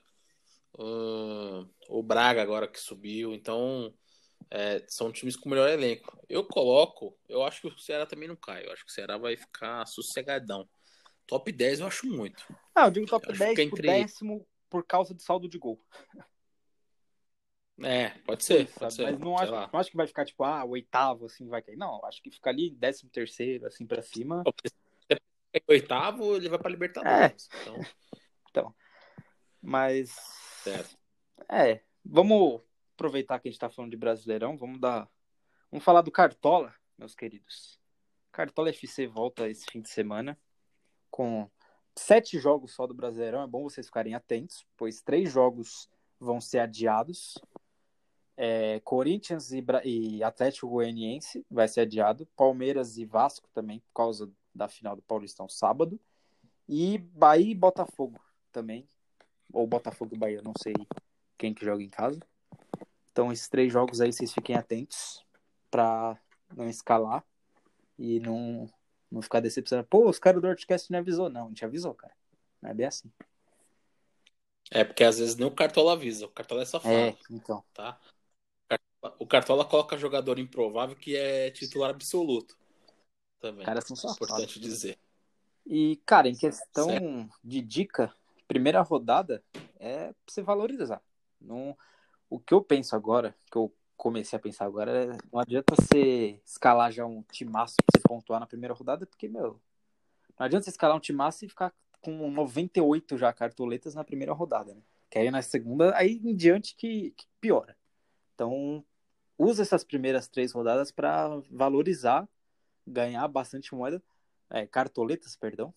[0.77, 3.93] o Braga agora que subiu, então
[4.49, 6.17] é, são times com melhor elenco.
[6.29, 9.17] Eu coloco, eu acho que o Ceará também não cai, eu acho que o Ceará
[9.17, 10.67] vai ficar sossegadão.
[11.27, 12.43] Top 10 eu acho muito.
[12.73, 15.21] Ah, eu digo top Eu acho 10 que é por entre- décimo por causa de
[15.23, 15.83] saldo de gol.
[17.81, 18.79] É, pode ser, sabe?
[18.79, 19.03] pode ser.
[19.03, 21.77] Mas não acho, não acho que vai ficar tipo, ah, oitavo, assim, vai cair.
[21.77, 24.43] Não, acho que fica ali décimo terceiro, assim, pra cima.
[25.53, 27.49] É oitavo, ele vai pra Libertadores.
[28.51, 28.73] Então,
[29.61, 30.15] Mas.
[30.63, 30.97] Certo.
[31.49, 32.61] É, vamos
[32.93, 35.09] aproveitar que a gente tá falando de Brasileirão, vamos dar.
[35.71, 37.79] Vamos falar do Cartola, meus queridos.
[38.31, 40.37] Cartola FC volta esse fim de semana
[41.09, 41.49] com
[41.95, 43.41] sete jogos só do Brasileirão.
[43.41, 47.37] É bom vocês ficarem atentos, pois três jogos vão ser adiados.
[48.37, 52.25] É, Corinthians e, e, Atlético Goianiense vai ser adiado.
[52.35, 55.99] Palmeiras e Vasco também, por causa da final do Paulistão sábado.
[56.67, 58.19] E Bahia e Botafogo
[58.51, 58.87] também.
[59.51, 60.73] Ou Botafogo e Bahia, não sei
[61.37, 62.19] quem que joga em casa.
[63.11, 65.25] Então, esses três jogos aí, vocês fiquem atentos
[65.69, 66.17] para
[66.55, 67.23] não escalar
[67.97, 68.69] e não,
[69.11, 69.87] não ficar decepcionado.
[69.87, 71.29] Pô, os caras do Dortcast não avisou.
[71.29, 72.13] Não, não te avisou, cara.
[72.61, 73.11] Não é bem assim.
[74.71, 76.25] É, porque às vezes nem o Cartola avisa.
[76.25, 76.93] O Cartola é safado.
[76.93, 77.63] É, então.
[77.73, 77.99] Tá?
[79.17, 82.57] O Cartola coloca jogador improvável que é titular absoluto.
[83.39, 83.65] Também.
[83.65, 84.99] Cara, são é importante dizer.
[85.65, 87.29] E, cara, em questão certo.
[87.43, 88.13] de dica,
[88.49, 89.43] primeira rodada
[89.79, 91.01] é você valorizar.
[91.39, 91.77] Não,
[92.27, 96.41] o que eu penso agora, que eu comecei a pensar agora, é, não adianta você
[96.43, 99.61] escalar já um timaço pra você pontuar na primeira rodada, porque, meu,
[100.37, 101.71] não adianta você escalar um timaço e ficar
[102.01, 104.81] com 98 já cartoletas na primeira rodada, né?
[105.11, 107.77] Que aí na segunda, aí em diante que, que piora.
[108.33, 108.83] Então,
[109.37, 112.27] usa essas primeiras três rodadas para valorizar,
[112.87, 114.01] ganhar bastante moeda,
[114.49, 115.73] é, cartoletas, perdão,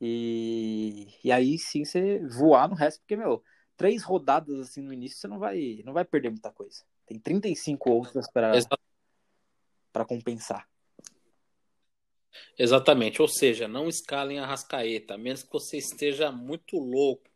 [0.00, 3.42] e, e aí sim você voar no resto, porque, meu,
[3.76, 6.84] três rodadas assim no início você não vai, não vai perder muita coisa.
[7.06, 10.68] Tem 35 outras para compensar.
[12.58, 17.30] Exatamente, ou seja, não escalem a rascaeta, a menos que você esteja muito louco.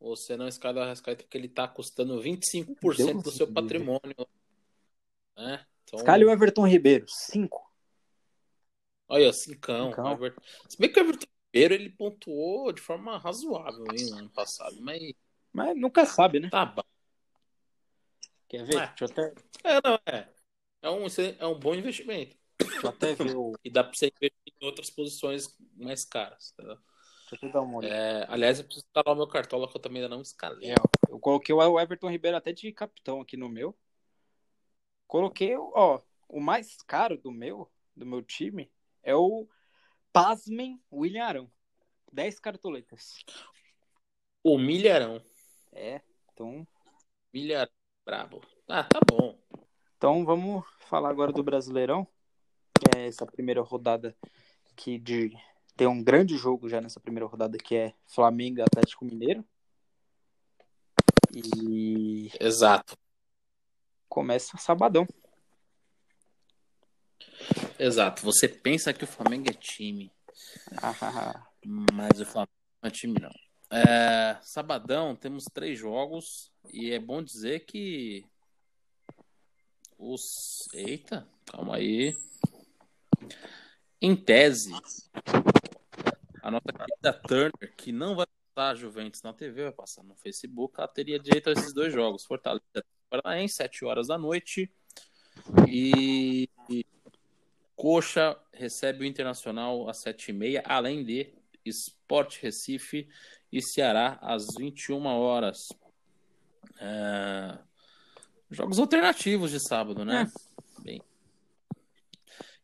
[0.00, 3.54] Você não escala a rascaeta porque ele está custando 25% Deus do seu Deus.
[3.54, 4.16] patrimônio.
[5.36, 5.64] Né?
[5.84, 6.00] Então...
[6.00, 7.72] Escale o Everton Ribeiro, 5.
[9.08, 9.70] Olha, 5.
[9.70, 10.42] Everton...
[10.68, 14.76] Se bem que o Everton Ribeiro ele pontuou de forma razoável hein, no ano passado,
[14.80, 15.12] mas.
[15.52, 16.48] Mas nunca sabe, né?
[16.48, 16.82] Tá bom.
[18.48, 18.76] Quer ver?
[18.76, 18.86] É.
[18.86, 19.34] Deixa eu até.
[19.62, 20.28] É, não, é.
[20.80, 21.06] É um,
[21.38, 22.34] é um bom investimento.
[22.58, 23.52] Deixa eu até ver o.
[23.62, 26.52] E dá pra você investir em outras posições mais caras.
[26.52, 26.78] Tá?
[27.30, 27.94] Deixa eu dar uma olhada.
[27.94, 30.70] É, aliás, eu preciso escalar o meu cartola que eu também ainda não escalei.
[30.70, 30.74] É,
[31.10, 33.76] eu coloquei o Everton Ribeiro até de capitão aqui no meu.
[35.06, 38.72] Coloquei, ó, o mais caro do meu, do meu time,
[39.02, 39.46] é o
[40.12, 41.50] Pasmem William Arão.
[42.12, 43.16] 10 cartoletas.
[44.44, 45.22] O Milharão.
[45.72, 46.02] É,
[46.32, 46.66] então.
[47.32, 47.72] Milharão,
[48.04, 48.42] brabo.
[48.68, 49.38] Ah, tá bom.
[49.96, 52.06] Então vamos falar agora do Brasileirão.
[52.74, 54.16] Que é essa primeira rodada
[54.76, 55.32] que de
[55.76, 59.44] tem um grande jogo já nessa primeira rodada que é Flamengo Atlético Mineiro.
[61.34, 62.98] E Exato.
[64.08, 65.06] Começa sabadão.
[67.82, 68.22] Exato.
[68.22, 70.12] Você pensa que o Flamengo é time.
[71.92, 73.32] mas o Flamengo não é time, não.
[73.76, 76.52] É, sabadão, temos três jogos.
[76.72, 78.24] E é bom dizer que.
[79.98, 80.68] Os.
[80.72, 82.16] Eita, calma aí.
[84.00, 84.72] Em tese,
[86.40, 90.14] a nossa querida Turner, que não vai passar a Juventus na TV, vai passar no
[90.16, 92.24] Facebook, ela teria direito a esses dois jogos.
[92.24, 92.62] Fortaleza
[93.10, 94.72] Paranaense, 7 horas da noite.
[95.68, 96.48] E
[97.82, 101.34] Coxa recebe o Internacional às 7h30, além de
[101.66, 103.08] Sport Recife
[103.50, 105.66] e Ceará às 21 horas.
[106.78, 107.58] É...
[108.52, 110.30] Jogos alternativos de sábado, né?
[110.30, 110.82] É.
[110.84, 111.02] Bem.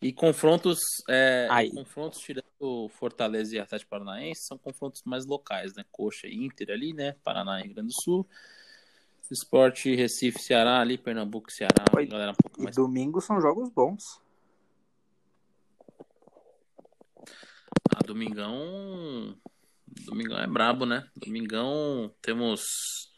[0.00, 0.78] E confrontos,
[1.08, 5.84] é, confrontos tirando Fortaleza e Atlético Paranaense são confrontos mais locais, né?
[5.90, 7.16] Coxa e Inter ali, né?
[7.24, 8.24] Paraná e Rio Grande do Sul.
[9.32, 11.84] Esporte Recife, Ceará ali, Pernambuco, Ceará.
[12.08, 12.76] Galera um pouco mais...
[12.76, 14.27] E domingo são jogos bons.
[17.94, 19.36] Ah, domingão.
[19.86, 21.08] Domingão é brabo, né?
[21.16, 23.12] Domingão temos.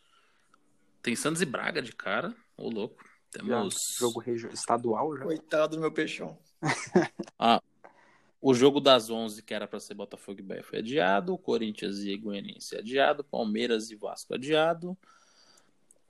[1.03, 2.35] Tem Santos e Braga de cara.
[2.57, 3.03] Ô, louco.
[3.31, 3.75] Temos.
[3.75, 4.23] Já, jogo
[4.53, 5.25] estadual já.
[5.25, 6.39] Coitado do meu peixão.
[7.39, 7.63] ah,
[8.41, 11.37] o jogo das 11, que era para ser Botafogo e Bahia, foi adiado.
[11.39, 13.23] Corinthians e Goianiense adiado.
[13.25, 14.97] Palmeiras e Vasco adiado.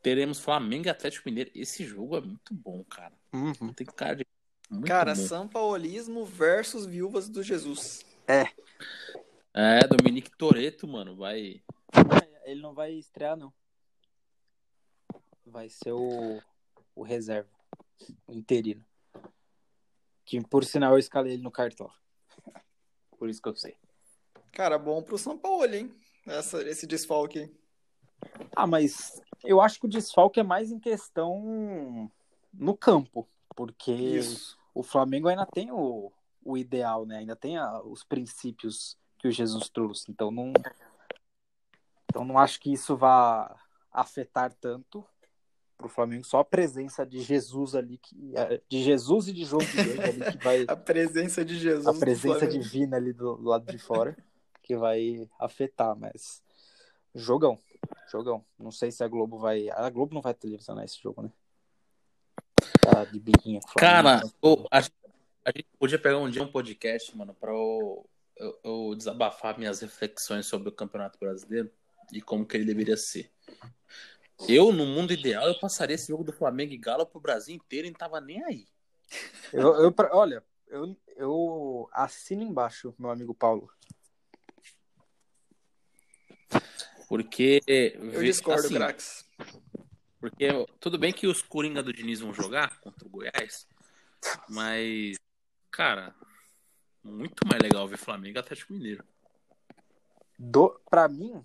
[0.03, 1.51] Teremos Flamengo e Atlético Mineiro.
[1.55, 3.13] Esse jogo é muito bom, cara.
[3.33, 3.73] Uhum.
[3.75, 4.27] Tem cara de.
[4.71, 5.21] Muito cara, bom.
[5.27, 8.05] São Paulismo versus Viúvas do Jesus.
[8.31, 8.49] É.
[9.53, 11.61] É, Dominique Toreto, mano, vai.
[12.45, 13.53] Ele não vai estrear, não.
[15.45, 16.41] Vai ser o,
[16.95, 17.51] o reserva,
[18.29, 18.85] o interino.
[20.25, 21.91] Que por sinal eu escalei ele no cartão.
[23.19, 23.77] Por isso que eu sei.
[24.53, 25.93] Cara, bom pro São Paulo, hein?
[26.25, 27.53] Essa, esse desfalque.
[28.55, 32.09] Ah, mas eu acho que o desfalque é mais em questão
[32.55, 33.29] no campo.
[33.57, 34.57] Porque isso.
[34.73, 36.13] o Flamengo ainda tem o,
[36.45, 37.19] o ideal, né?
[37.19, 40.11] Ainda tem a, os princípios que o Jesus trouxe.
[40.11, 40.53] Então não,
[42.09, 43.55] então não acho que isso vá
[43.93, 45.05] afetar tanto
[45.81, 49.65] pro Flamengo, só a presença de Jesus ali, que, é, de Jesus e de João
[49.65, 50.65] Guilherme ali, que vai.
[50.69, 51.87] A presença de Jesus.
[51.87, 54.15] a presença divina ali do, do lado de fora,
[54.63, 56.43] que vai afetar, mas.
[57.15, 57.59] Jogão.
[58.11, 58.45] Jogão.
[58.59, 59.71] Não sei se a Globo vai.
[59.71, 61.33] A Globo não vai televisionar esse jogo, né?
[62.83, 64.21] Tá de biquinha o Cara,
[64.71, 64.95] a, gente,
[65.45, 69.81] a gente podia pegar um dia um podcast, mano, pra eu, eu- eu desabafar minhas
[69.81, 71.71] reflexões sobre o Campeonato Brasileiro
[72.13, 73.31] e como que ele deveria ser.
[74.49, 77.87] Eu, no mundo ideal, eu passaria esse jogo do Flamengo e Galo pro Brasil inteiro
[77.87, 78.67] e não tava nem aí.
[79.53, 83.71] Eu, eu, olha, eu, eu assino embaixo, meu amigo Paulo.
[87.09, 87.61] Porque.
[87.67, 89.27] Eu discordo, assim, Crax.
[90.21, 90.49] Porque
[90.79, 93.67] tudo bem que os Coringa do Diniz vão jogar contra o Goiás,
[94.49, 95.17] mas,
[95.71, 96.15] cara,
[97.03, 99.05] muito mais legal ver Flamengo e Atlético Mineiro.
[100.39, 101.45] Do, pra mim,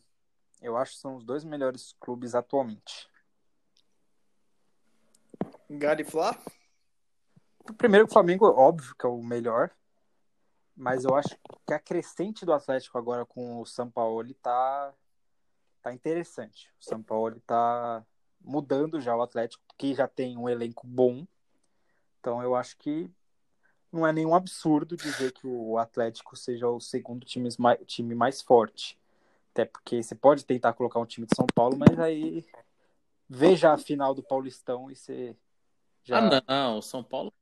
[0.61, 3.09] eu acho que são os dois melhores clubes atualmente.
[5.69, 6.37] Galo e Flá?
[7.69, 9.71] O primeiro, o Flamengo, óbvio que é o melhor.
[10.75, 14.93] Mas eu acho que a crescente do Atlético agora com o São Paulo tá,
[15.81, 16.71] tá interessante.
[16.79, 18.05] O São Paulo tá
[18.41, 21.25] mudando já o Atlético, que já tem um elenco bom.
[22.19, 23.09] Então eu acho que
[23.95, 28.41] não é nenhum absurdo dizer que o Atlético seja o segundo time mais, time mais
[28.41, 28.97] forte.
[29.51, 32.45] Até porque você pode tentar colocar um time de São Paulo, mas aí
[33.29, 35.35] veja a final do Paulistão e você
[36.03, 36.19] já.
[36.19, 37.33] Ah, não, o São Paulo.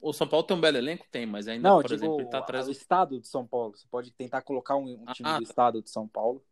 [0.00, 1.06] O São Paulo tem um belo elenco?
[1.10, 2.76] Tem, mas ainda, Não, por digo, exemplo, ele tá atrás o do.
[2.76, 3.76] estado de São Paulo.
[3.76, 5.50] Você pode tentar colocar um, um time Ah, do tá.
[5.50, 6.42] estado de São Paulo.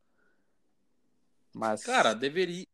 [1.54, 1.82] Mas.
[1.84, 2.66] Cara, deveria.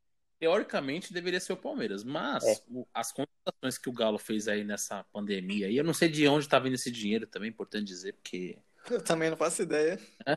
[0.43, 2.61] Teoricamente deveria ser o Palmeiras, mas É.
[2.69, 6.27] o- as contratações que o Galo fez aí nessa pandemia, e eu não sei de
[6.27, 8.59] onde tá vindo esse dinheiro também, é importante dizer, porque
[8.91, 10.01] Eu também não faço ideia.
[10.27, 10.37] É?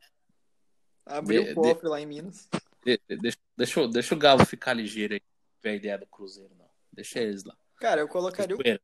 [1.08, 2.48] Abriu De- o cofre lá em Minas.
[2.86, 5.98] de- de- deixa, deixa, o- deixa o Galo ficar ligeiro aí, não tiver a ideia
[5.98, 6.70] do Cruzeiro, não.
[6.94, 7.58] Deixa eles lá.
[7.78, 8.80] Cara, eu colocaria Zoeira.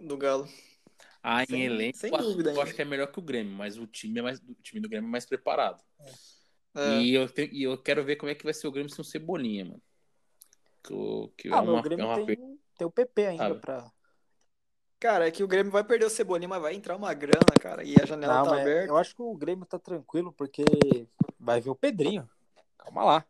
[0.00, 0.48] o do Galo.
[1.20, 2.62] Ah, em Sem- elenco, sem eu acho- dúvida eu ainda.
[2.62, 4.88] acho que é melhor que o Grêmio, mas o time, é mais, o time do
[4.88, 5.82] Grêmio é mais preparado.
[5.98, 6.12] É.
[7.00, 9.00] E, eu tenho- e eu quero ver como é que vai ser o Grêmio sem
[9.02, 9.82] o Cebolinha, mano.
[10.82, 13.48] Que, o- que Ah, é uma, o Grêmio é uma tem, tem o PP ainda
[13.48, 13.60] Sabe?
[13.60, 13.90] pra.
[14.98, 17.84] Cara, é que o Grêmio vai perder o Cebolinha, mas vai entrar uma grana, cara.
[17.84, 18.88] E a janela Não, tá mas aberta.
[18.88, 20.64] eu acho que o Grêmio tá tranquilo, porque
[21.38, 22.28] vai ver o Pedrinho.
[22.78, 23.26] Calma lá.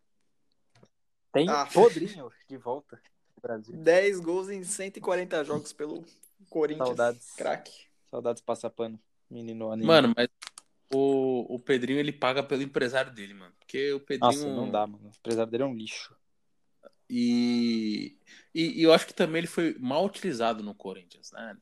[1.32, 1.64] Tem Ah.
[1.68, 3.00] o Podrinho de volta
[3.36, 3.76] no Brasil.
[3.76, 6.04] 10 gols em 140 jogos pelo
[6.48, 6.86] Corinthians.
[6.88, 7.32] Saudades.
[7.36, 7.86] Craque.
[8.10, 8.98] Saudades passapano.
[9.28, 9.86] Menino anime.
[9.88, 10.28] Mano, mas
[10.92, 13.52] o, o Pedrinho ele paga pelo empresário dele, mano.
[13.58, 14.32] Porque o Pedrinho.
[14.32, 15.06] Nossa, não dá, mano.
[15.06, 16.16] O empresário dele é um lixo.
[17.08, 18.18] E,
[18.54, 21.56] e, e eu acho que também ele foi mal utilizado no Corinthians, né?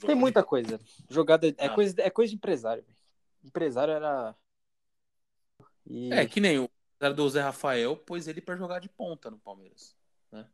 [0.00, 0.80] Tem muita coisa.
[1.08, 1.70] Jogada é, Ah.
[1.70, 2.84] coisa, é coisa de empresário.
[3.44, 4.34] Empresário era.
[5.86, 6.12] E...
[6.12, 9.38] É, que nem o empresário do Zé Rafael pôs ele pra jogar de ponta no
[9.38, 9.96] Palmeiras,
[10.30, 10.46] né?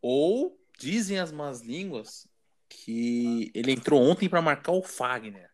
[0.00, 2.26] Ou dizem as más línguas
[2.68, 5.53] que ele entrou ontem pra marcar o Fagner.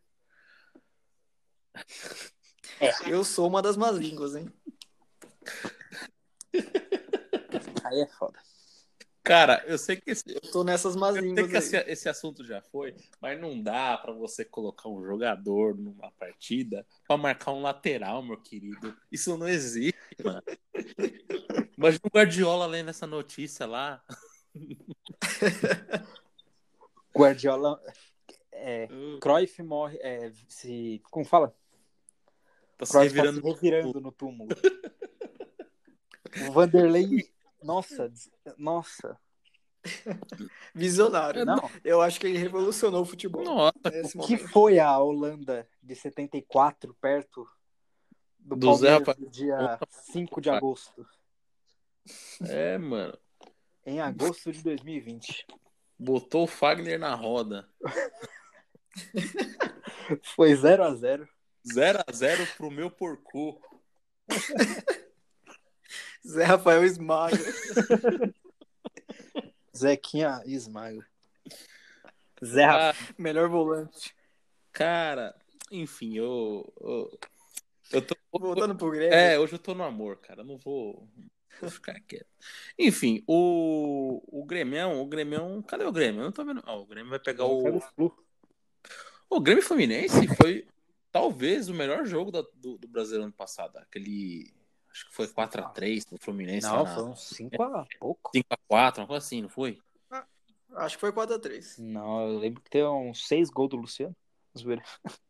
[3.07, 4.51] Eu sou uma das más línguas, hein?
[7.85, 8.39] Aí é foda.
[9.23, 11.85] Cara, eu sei que esse, Eu tô nessas más Eu sei línguas que esse, aí.
[11.87, 17.17] esse assunto já foi, mas não dá pra você colocar um jogador numa partida pra
[17.17, 18.97] marcar um lateral, meu querido.
[19.13, 20.43] Isso não existe, mano.
[21.77, 24.03] Imagina o Guardiola lendo essa notícia lá.
[27.15, 27.81] Guardiola.
[28.51, 28.89] É,
[29.21, 29.99] Cruyff morre.
[30.01, 31.55] É, se, como fala?
[32.81, 33.43] Tá se Cruyff revirando.
[33.43, 34.51] tá se revirando no túmulo.
[36.49, 37.29] o Vanderlei.
[37.63, 38.11] Nossa,
[38.57, 39.19] nossa.
[40.75, 41.45] Visionário.
[41.45, 43.45] Não, Eu acho que ele revolucionou o futebol.
[43.45, 47.47] Nossa, Nesse o que foi a Holanda de 74 perto
[48.39, 51.07] do, Do Zé Rafa- no dia 5 de agosto?
[52.47, 53.17] é, mano.
[53.85, 55.47] Em agosto de 2020.
[55.99, 57.69] Botou o Fagner na roda.
[60.35, 61.29] Foi 0 a 0
[61.67, 63.61] 0x0 pro meu porco.
[66.27, 67.37] Zé Rafael esmaga.
[69.77, 71.05] Zequinha esmaga.
[72.45, 72.93] Zé Rafael.
[72.93, 74.15] Ah, Melhor volante.
[74.73, 75.35] cara,
[75.71, 76.73] enfim, eu.
[76.81, 77.19] Eu,
[77.93, 78.15] eu tô.
[78.33, 79.13] Voltando pro Grêmio.
[79.15, 80.43] É, hoje eu tô no amor, cara.
[80.43, 81.09] Eu Não vou,
[81.61, 82.29] vou ficar quieto.
[82.79, 86.21] Enfim, o, o Grêmio, o Grêmio, cadê o Grêmio?
[86.21, 86.63] Eu não tô vendo.
[86.67, 87.81] Ó, o Grêmio vai pegar o.
[89.29, 90.67] O Grêmio Fluminense foi
[91.13, 93.77] talvez o melhor jogo da- do, do Brasileiro ano passado.
[93.79, 94.53] Aquele.
[94.93, 96.67] Acho que foi 4x3 do Fluminense.
[96.67, 98.31] Não, foi na uns 5 a pouco.
[98.35, 99.79] 5x4, uma coisa assim, não foi?
[100.75, 101.79] Acho que foi 4x3.
[101.79, 104.15] Não, eu lembro que tem uns 6 gols do Luciano.
[104.59, 104.83] Zoeira.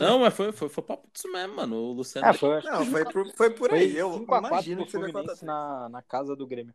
[0.00, 1.74] Não, mas foi, foi, foi papo disso mesmo, mano.
[1.76, 2.28] O Luciano.
[2.28, 3.96] Ah, foi, Não, foi por, foi por foi aí.
[3.96, 5.42] Eu 5 a 4 imagino que Fluminense 4x3.
[5.42, 6.72] na, na casa do Grêmio.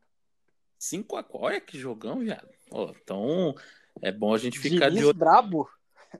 [0.80, 1.26] 5x4.
[1.34, 2.49] Olha que jogão, viado.
[2.69, 3.55] Ó, então,
[4.01, 5.18] é bom a gente ficar Diniz de olho.
[5.18, 5.69] brabo.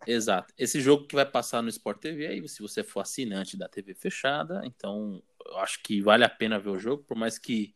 [0.08, 0.54] Exato.
[0.58, 3.94] Esse jogo que vai passar no Sport TV, aí se você for assinante da TV
[3.94, 7.76] fechada, então eu acho que vale a pena ver o jogo, por mais que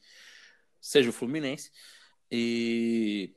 [0.80, 1.72] seja o Fluminense.
[2.32, 3.34] E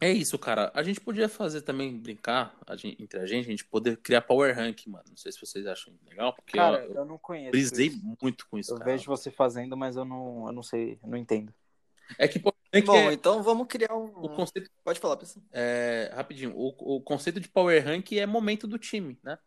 [0.00, 0.70] é isso, cara.
[0.74, 4.20] A gente podia fazer também, brincar a gente- entre a gente, a gente poder criar
[4.22, 5.04] Power Rank, mano.
[5.10, 7.52] Não sei se vocês acham legal, porque Cara, eu, eu não conheço.
[7.52, 8.02] brisei isso.
[8.20, 8.90] muito com isso, Eu cara.
[8.90, 11.54] vejo você fazendo, mas eu não, eu não sei, eu não entendo.
[12.18, 14.34] É que Bom, é então vamos criar o um.
[14.34, 15.44] conceito Pode falar, pessoal.
[15.52, 19.38] É, rapidinho, o, o conceito de power rank é momento do time, né?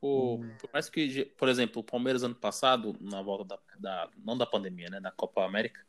[0.00, 0.56] O, Hum.
[0.58, 4.46] Por mais que, por exemplo, o Palmeiras ano passado, na volta da, da- não da
[4.46, 5.84] pandemia, né, da Copa América,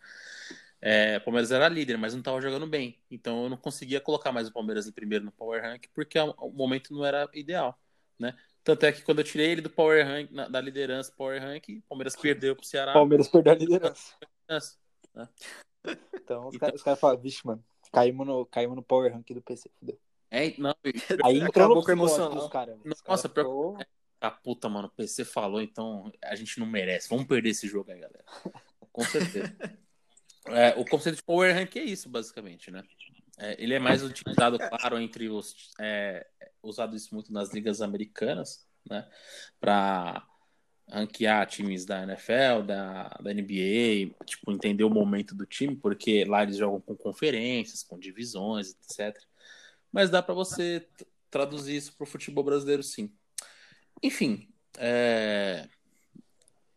[0.82, 3.00] é, o Palmeiras era líder, mas não estava jogando bem.
[3.10, 6.32] Então eu não conseguia colocar mais o Palmeiras em primeiro no power rank porque o,
[6.40, 7.80] o momento não era ideal,
[8.20, 8.36] né?
[8.64, 11.70] Tanto é que quando eu tirei ele do power rank, na- da liderança power rank,
[11.70, 12.94] o Palmeiras perdeu pro Ceará.
[12.94, 14.16] Palmeiras perdeu a liderança.
[15.16, 15.30] né?
[16.14, 19.70] Então os caras cara falam, vixe, mano, caímos no, caímos no power rank do PC,
[19.80, 20.00] fudeu.
[20.30, 20.74] É, não,
[21.26, 22.50] Aí entrou no o psicológico emocional.
[22.50, 22.80] caras.
[22.86, 23.78] Os Nossa, pior- ficou-
[24.22, 27.10] Ah, puta, mano, o PC falou, então a gente não merece.
[27.10, 28.24] Vamos perder esse jogo aí, galera.
[28.92, 29.54] Com certeza.
[30.48, 32.84] É, o conceito de Power Rank é isso, basicamente, né?
[33.38, 35.72] É, ele é mais utilizado, claro, entre os.
[35.80, 36.26] É,
[36.64, 39.08] usado isso muito nas ligas americanas, né?
[39.60, 40.28] Pra
[40.92, 46.44] ranquear times da NFL, da, da NBA, tipo, entender o momento do time, porque lá
[46.44, 49.18] eles jogam com conferências, com divisões, etc.
[49.92, 50.86] Mas dá pra você
[51.30, 53.12] traduzir isso pro futebol brasileiro, sim.
[54.04, 55.68] Enfim, é...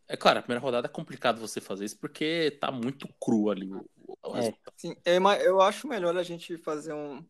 [0.07, 3.73] é claro, a primeira rodada é complicado você fazer isso porque tá muito cru ali
[3.73, 3.85] o,
[4.23, 4.55] o É.
[4.77, 7.25] Sim, é eu acho melhor a gente fazer um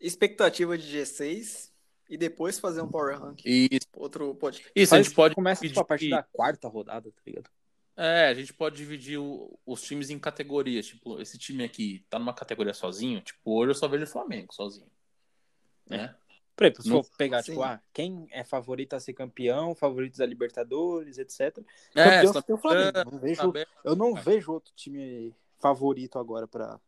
[0.00, 1.69] expectativa de G6
[2.10, 3.40] e depois fazer um Power Rank.
[3.46, 4.70] Isso, Outro podcast.
[4.74, 7.48] isso a gente pode Começa tipo, a partir da quarta rodada, tá ligado?
[7.96, 10.86] É, a gente pode dividir o- os times em categorias.
[10.86, 13.20] Tipo, esse time aqui tá numa categoria sozinho.
[13.20, 14.90] Tipo, hoje eu só vejo o Flamengo sozinho.
[15.86, 16.14] Né?
[16.56, 17.52] Por exemplo, se Não- for pegar, Sim.
[17.52, 21.58] tipo, ah, quem é favorito a ser campeão, favoritos da Libertadores, etc.
[21.94, 23.10] É, Campeão só- tem o Flamengo.
[23.10, 26.80] Não vejo, saber eu não vejo outro time favorito agora pra.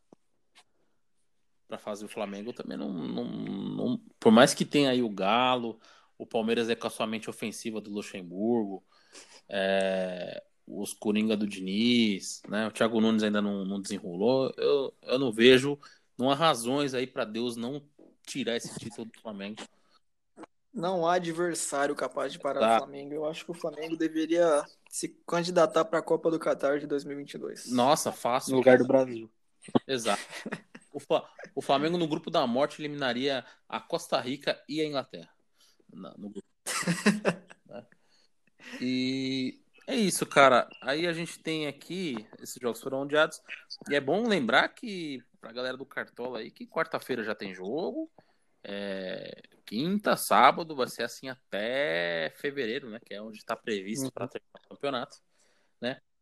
[1.69, 5.81] pra fazer o Flamengo também não, não, não- Por mais que tenha aí o Galo,
[6.17, 8.85] o Palmeiras é com a sua mente ofensiva do Luxemburgo,
[9.49, 12.69] é, os Coringa do Diniz, né?
[12.69, 14.55] O Thiago Nunes ainda não, não desenrolou.
[14.57, 15.77] Eu, eu não vejo.
[16.17, 17.83] Não há razões aí pra Deus não
[18.25, 19.61] tirar esse título do Flamengo.
[20.73, 22.77] Não há adversário capaz de parar Tá.
[22.77, 23.13] o Flamengo.
[23.13, 27.73] Eu acho que o Flamengo deveria se candidatar para a Copa do Catar de 2022.
[27.73, 28.53] Nossa, fácil.
[28.53, 29.29] No lugar do Brasil.
[29.85, 30.23] Exato.
[30.93, 35.31] O, Fla- o Flamengo no grupo da morte eliminaria a Costa Rica e a Inglaterra.
[35.93, 36.47] Na- no grupo.
[37.67, 37.87] Né?
[38.81, 40.69] E é isso, cara.
[40.81, 43.41] Aí a gente tem aqui, esses jogos foram adiados.
[43.91, 48.11] E é bom lembrar que, pra galera do Cartola aí, que quarta-feira já tem jogo.
[48.65, 53.01] É, quinta, sábado, vai ser assim até fevereiro, né?
[53.05, 54.11] Que é onde está previsto Uhum.
[54.13, 55.17] para terminar o campeonato.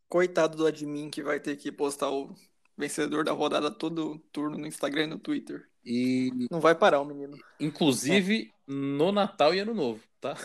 [0.08, 2.34] Coitado do admin que vai ter que postar o
[2.80, 5.68] vencedor da rodada todo turno no Instagram e no Twitter.
[5.84, 7.38] E, Não vai parar o menino.
[7.58, 10.36] inclusive, no Natal e Ano Novo, tá?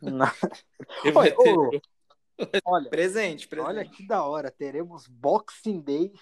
[0.00, 0.26] Não.
[1.14, 3.68] Vai Olha, ter olha, Presente, presente.
[3.68, 4.50] olha que da hora.
[4.50, 6.12] Teremos Boxing Day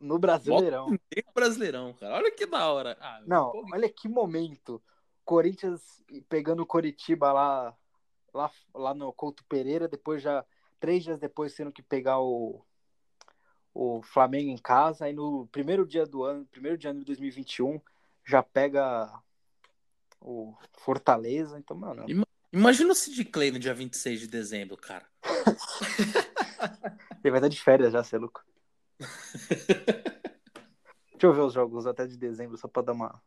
[0.00, 0.86] no Brasileirão.
[1.10, 2.14] Tem o Brasileirão, cara.
[2.16, 2.96] Olha que da hora.
[3.00, 3.74] Ah, Não, empolguei.
[3.74, 4.82] olha que momento.
[5.24, 5.82] Corinthians
[6.28, 7.76] pegando o Coritiba lá,
[8.32, 10.44] lá, lá no Couto Pereira, depois já,
[10.80, 12.64] três dias depois, tendo que pegar o,
[13.74, 15.04] o Flamengo em casa.
[15.04, 17.80] Aí no primeiro dia do ano, primeiro de ano de 2021,
[18.24, 19.12] já pega
[20.20, 21.58] o Fortaleza.
[21.58, 22.06] Então, mano,
[22.52, 25.06] Imagina o Sid Clay no dia 26 de dezembro, cara.
[27.24, 28.44] ele vai estar de férias já, você é louco.
[31.12, 33.22] Deixa eu ver os jogos até de dezembro, só pra dar uma,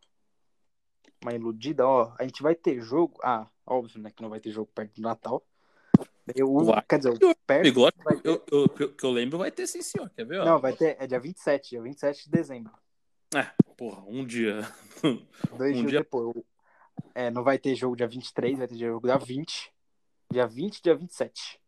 [1.24, 1.88] uma iludida.
[1.88, 3.20] Ó, a gente vai ter jogo.
[3.24, 4.12] Ah, óbvio, né?
[4.12, 5.44] Que não vai ter jogo perto do Natal.
[6.36, 6.82] Eu, Vai.
[6.90, 7.64] quer dizer, o perto.
[7.64, 10.10] Bigode, ter- eu, eu, que eu- que eu lembro, vai ter sim, senhor.
[10.16, 10.40] Quer ver?
[10.42, 10.46] ó?
[10.46, 10.98] Não, vai ter.
[11.00, 12.74] É dia 27, dia 27 de dezembro.
[13.36, 13.48] É,
[13.78, 14.62] porra, um dia.
[15.58, 16.36] Dois Um dias dia- depois.
[17.14, 19.72] É, não vai ter jogo dia 23, vai ter jogo dia 20.
[20.32, 21.60] Dia 20 e dia 27.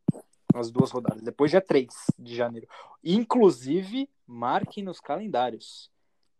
[0.55, 1.21] As duas rodadas.
[1.21, 1.87] Depois dia 3
[2.17, 2.67] de janeiro.
[3.03, 5.91] Inclusive, marquem nos calendários.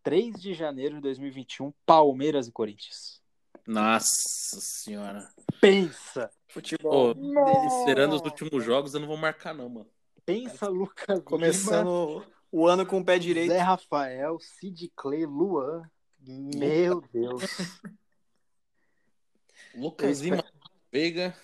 [0.02, 3.20] 3 de janeiro de 2021, Palmeiras e Corinthians.
[3.68, 5.28] Nossa senhora.
[5.60, 6.30] Pensa!
[6.48, 7.72] Futebol deles.
[7.80, 9.90] Esperando os últimos jogos, eu não vou marcar, não, mano.
[10.24, 13.50] Pensa, Lucas Lima, Começando o ano com o pé direito.
[13.52, 15.82] Zé Rafael, Sid Clay, Luan.
[16.18, 17.42] Meu Deus.
[19.74, 20.42] Lucas Lima
[20.90, 21.36] Veiga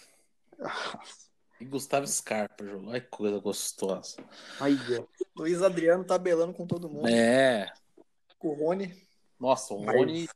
[1.60, 2.90] e Gustavo Scarpa, jogo.
[2.90, 4.16] Ai, que coisa gostosa.
[4.58, 4.76] Aí.
[5.36, 7.06] Luiz Adriano tabelando com todo mundo.
[7.06, 7.70] É,
[8.40, 8.96] O Rony.
[9.38, 10.28] Nossa, o Mas- Rony.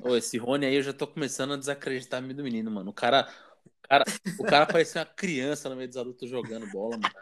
[0.00, 2.90] Ô, esse Rony aí eu já tô começando a desacreditar do menino, mano.
[2.90, 3.28] O cara,
[3.64, 4.04] o cara,
[4.38, 7.14] o cara parecia uma criança no meio dos adultos jogando bola, mano.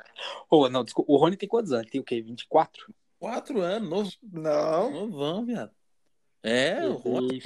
[0.51, 1.13] Ô, não, desculpa.
[1.13, 1.91] O Rony tem quantos anos?
[1.91, 2.21] Tem o quê?
[2.21, 2.93] 24?
[3.19, 4.91] Quatro anos, novo, Não.
[4.91, 5.73] novão, viado.
[6.43, 7.43] É, o Rony.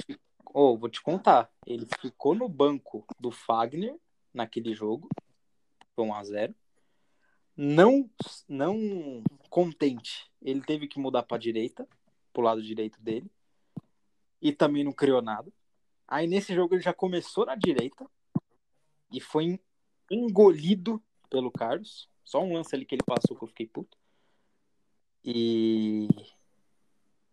[0.53, 1.51] Ô, vou te contar.
[1.65, 3.95] Ele ficou no banco do Fagner
[4.33, 5.09] naquele jogo.
[5.95, 6.55] Foi 1x0.
[7.57, 8.09] Não,
[8.47, 10.29] não contente.
[10.41, 11.87] Ele teve que mudar pra direita,
[12.31, 13.29] pro lado direito dele.
[14.41, 15.51] E também não criou nada.
[16.07, 18.05] Aí nesse jogo ele já começou na direita
[19.11, 19.59] e foi
[20.09, 22.09] engolido pelo Carlos.
[22.23, 23.97] Só um lance ali que ele passou que eu fiquei puto.
[25.23, 26.07] E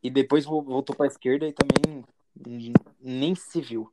[0.03, 2.05] e depois vo- voltou pra esquerda e também
[3.01, 3.93] nem se viu.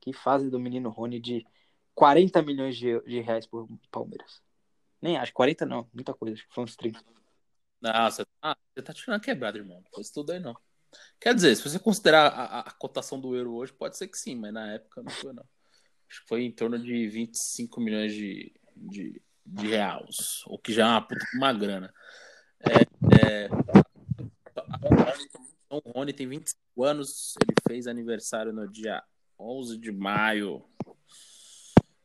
[0.00, 1.46] Que fase do menino Rony de
[1.94, 4.40] 40 milhões de, de reais por Palmeiras.
[5.02, 7.04] Nem acho, 40 não, muita coisa, acho que foi uns 30.
[7.80, 9.80] Não, você, ah, você tá tirando a quebrada, irmão.
[9.80, 10.56] Não foi isso tudo aí, não.
[11.20, 14.34] Quer dizer, se você considerar a, a- cotação do euro hoje, pode ser que sim,
[14.36, 15.44] mas na época não foi, não.
[16.08, 20.86] Acho que foi em torno de 25 milhões de, de, de reais, o que já
[20.86, 21.92] é uma puta uma grana.
[22.60, 23.48] É, é,
[25.70, 29.02] o Rony tem 25 anos, ele fez aniversário no dia
[29.38, 30.64] 11 de maio,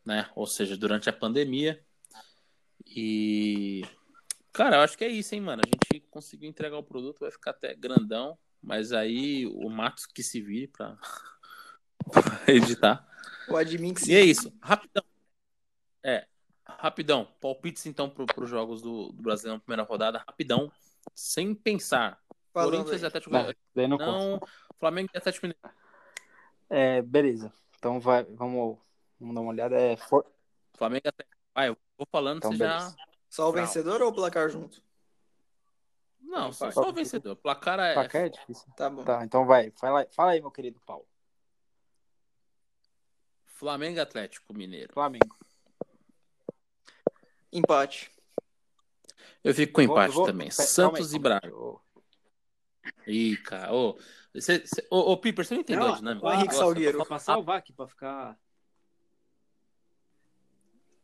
[0.05, 0.29] né?
[0.35, 1.83] Ou seja, durante a pandemia.
[2.85, 3.83] E
[4.53, 5.63] Cara, eu acho que é isso, hein, mano.
[5.65, 10.23] A gente conseguiu entregar o produto, vai ficar até grandão, mas aí o Matos que
[10.23, 10.97] se vire pra,
[12.11, 13.05] pra editar.
[13.49, 15.03] O admin que E é isso, rapidão.
[16.01, 16.25] É,
[16.65, 17.27] rapidão.
[17.41, 20.71] Palpites então pro, pros jogos do, do Brasileirão primeira rodada, rapidão,
[21.13, 22.19] sem pensar.
[22.53, 23.05] falando Corinthians e.
[23.05, 23.97] Atlético Não, daí não.
[23.97, 24.39] Não,
[24.79, 25.77] Flamengo e Atlético Mineiro.
[26.69, 27.51] É, beleza.
[27.77, 28.77] Então vai, vamos,
[29.19, 29.75] vamos dar uma olhada.
[29.75, 30.25] É, for...
[30.77, 31.37] Flamengo e Atlético.
[31.53, 32.77] Vai, eu vou falando, Então, você já.
[32.77, 32.95] beleza.
[33.29, 34.81] Só o vencedor ou o placar junto?
[36.33, 37.33] Não, só, só o vencedor.
[37.33, 37.93] O placar é.
[37.93, 38.65] Placar é difícil.
[38.75, 39.03] Tá bom.
[39.03, 39.69] Tá, então vai.
[39.79, 41.05] Fala, fala aí, meu querido Paulo.
[43.45, 44.91] Flamengo Atlético Mineiro.
[44.91, 45.37] Flamengo.
[47.51, 48.11] Empate.
[49.43, 50.49] Eu fico com empate vou- também.
[50.49, 51.19] calma aí, Santos e.
[51.19, 51.55] Braga.
[51.55, 51.79] Ô,
[53.05, 53.71] Ih, cara.
[53.71, 53.97] Ô,
[54.39, 56.25] cê, cê, ô, ô, Piper, você não entendeu Não, a dinâmica?
[56.25, 57.05] o Henrique Salgueiro.
[57.05, 58.39] Pra salvar aqui, pra ficar.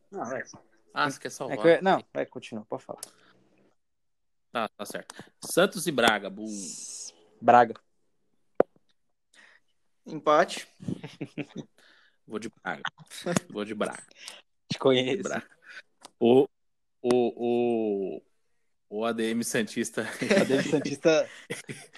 [0.10, 0.43] Não, é.
[0.91, 1.57] Ah, você quer é salvar?
[1.60, 3.01] que eu- Não, vai, continua, pode falar.
[4.52, 5.16] Tá, tá certo.
[5.44, 6.32] Santos e Braga.
[7.42, 7.76] Braga.
[10.06, 10.68] Empate.
[12.26, 12.82] Vou de Braga.
[13.52, 14.04] Vou de Braga.
[14.68, 15.24] Te De conheço.
[15.24, 15.50] Braga.
[16.20, 16.48] O,
[17.02, 18.22] o, o,
[18.90, 20.02] o ADM Santista.
[20.02, 21.30] A David Santista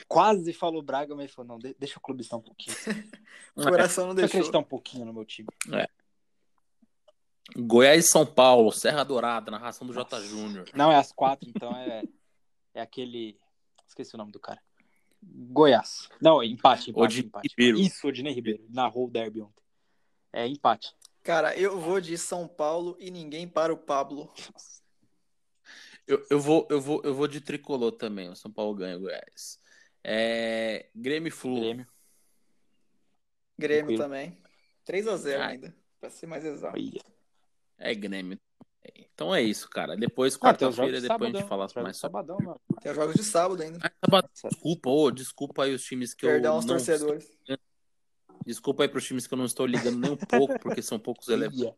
[0.08, 2.76] quase falou Braga, mas falou: não, de- deixa o clube estar um pouquinho.
[3.54, 5.50] O coração não Deixa acreditar um pouquinho no meu time.
[7.58, 8.72] Goiás e São Paulo.
[8.72, 10.22] Serra Dourada, narração do J.
[10.22, 10.70] Júnior.
[10.74, 12.02] Não, é às quatro, então é,
[12.74, 13.38] é aquele.
[13.88, 14.62] Esqueci o nome do cara.
[15.24, 16.10] Goiás.
[16.22, 17.48] Não, é empate, empate, Odinei empate.
[17.50, 17.80] Ribeiro.
[17.80, 18.66] Isso, Odinei Ribeiro.
[18.70, 19.64] Narrou o derby ontem.
[20.34, 20.96] É empate.
[21.24, 24.34] Cara, eu vou de São Paulo e ninguém para o Pablo.
[26.08, 28.30] Eu, eu, vou, eu, vou, eu vou de tricolor também.
[28.30, 29.60] O São Paulo ganha o Goiás.
[30.04, 31.60] É, Grêmio e Flu.
[31.60, 31.88] Grêmio.
[33.58, 34.04] Grêmio Tranquilo.
[34.04, 34.38] também.
[34.88, 35.48] 3x0 Ah.
[35.48, 36.76] ainda, pra ser mais exato.
[37.78, 38.40] É Grêmio.
[38.96, 39.96] Então é isso, cara.
[39.96, 41.70] Depois, Ah, tem os quarta-feira, de depois a gente sabadão.
[41.70, 42.62] fala mais sabadão, mano.
[42.82, 43.80] Tem os jogos de sábado ainda.
[43.84, 44.24] Ah.
[44.50, 47.30] Desculpa, ô, desculpa aí os times que Perdão eu aos não torcedores.
[48.46, 51.28] Desculpa aí pros times que eu não estou ligando nem um pouco, porque são poucos
[51.28, 51.76] elementos.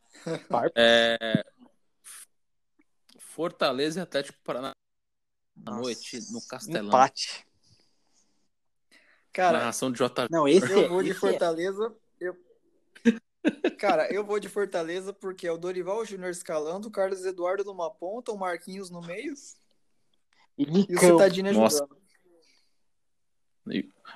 [0.76, 1.44] É...
[3.20, 4.72] Fortaleza e Atlético Paraná
[5.66, 5.82] à Nossa.
[5.82, 6.88] noite no Castelão.
[6.88, 7.46] Empate.
[9.34, 10.28] Cara, Narração de J.
[10.30, 11.94] Não, esse eu é- vou de esse é- Fortaleza.
[12.20, 12.38] Eu...
[13.78, 17.92] Cara, eu vou de Fortaleza porque é o Dorival Júnior escalando, o Carlos Eduardo numa
[17.92, 19.34] ponta, o Marquinhos no meio
[20.58, 21.00] E e o.
[21.00, 21.84] Citadini Nossa.
[21.84, 22.04] ajudando.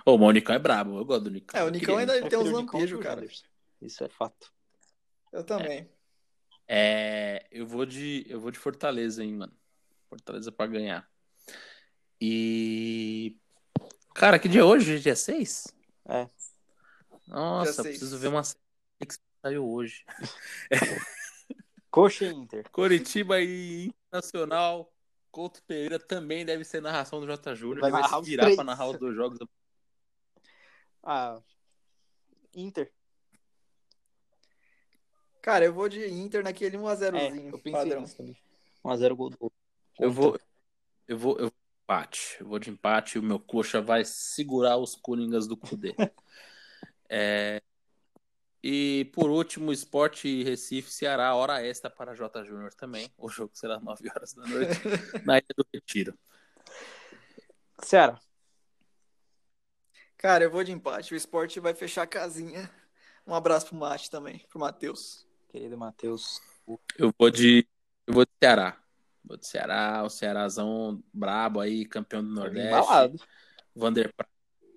[0.05, 1.59] Ô, o Nicão é brabo, eu gosto do Nicão.
[1.59, 3.25] É, o Nicão ainda tem uns lampejos, cara.
[3.81, 4.51] Isso é fato.
[5.31, 5.89] Eu também.
[6.67, 9.53] É, eu vou de eu vou de Fortaleza, hein, mano.
[10.09, 11.09] Fortaleza pra ganhar.
[12.19, 13.37] E
[14.13, 14.99] cara, que dia é hoje?
[14.99, 15.67] Dia 6?
[16.09, 16.29] É.
[17.27, 18.66] Nossa, Dia preciso ver uma série
[19.41, 20.03] saiu hoje.
[21.89, 22.69] Coxa e Inter.
[22.69, 24.93] Coritiba e Internacional.
[25.31, 27.55] Couto Pereira também deve ser narração do J.
[27.55, 27.81] Júnior.
[27.81, 29.39] Vai Ele vai se virar pra narrar os dois jogos.
[31.03, 31.39] Ah,
[32.53, 32.91] Inter.
[35.41, 38.01] Cara, eu vou de Inter naquele É, 1x0zinho eu pensei padrão.
[38.01, 38.37] nisso também.
[38.83, 39.51] 1x0 gol do
[39.99, 40.39] Eu vou,
[41.07, 42.37] eu vou, eu vou de empate.
[42.39, 43.19] Eu vou de empate.
[43.19, 45.95] O meu coxa vai segurar os Coringas do Cudê.
[47.09, 47.61] É,
[48.69, 52.43] e por último, Esporte Recife, Ceará, hora extra para J.
[52.43, 53.09] Júnior também.
[53.17, 54.71] O jogo será 9 horas da noite
[55.25, 56.13] na Ilha do Retiro.
[57.81, 58.19] Ceará.
[60.17, 61.13] Cara, eu vou de empate.
[61.13, 62.69] O esporte vai fechar a casinha.
[63.25, 65.25] Um abraço pro Mate também, pro Matheus.
[65.47, 66.41] Querido Matheus.
[66.97, 67.65] Eu vou de.
[68.05, 68.83] Eu vou de Ceará.
[69.23, 72.67] Vou de Ceará, o Cearazão brabo aí, campeão do Nordeste.
[72.67, 73.17] Embalado.
[73.73, 74.27] Vander Pra-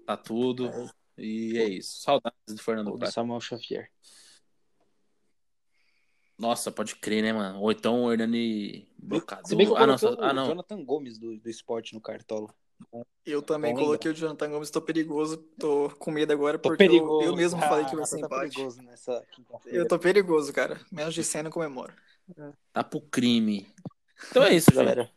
[0.07, 0.69] tá tudo.
[0.69, 1.00] É.
[1.21, 2.01] E é isso.
[2.01, 3.13] Saudades do Fernando Praz.
[3.15, 3.91] Samuel Xavier.
[6.39, 7.61] Nossa, pode crer, né, mano?
[7.61, 9.47] Ou então o Hernani Brocador.
[9.47, 10.47] Se bem que eu Ah, não, ah, não.
[10.47, 12.53] Jonathan Gomes do, do esporte no Cartola.
[13.27, 16.85] Eu também Bom coloquei o Jonathan Gomes, tô perigoso, tô com medo agora, Tô porque
[16.85, 17.27] eu- perigoso.
[17.29, 18.51] eu, mesmo falei que vai Ah, ser tá empate.
[18.55, 19.23] perigoso nessa.
[19.67, 20.81] Eu tô perigoso, cara.
[20.91, 21.93] Menos de 100 não comemoro.
[22.73, 23.71] Tá pro crime.
[24.31, 25.11] Então é isso, galera.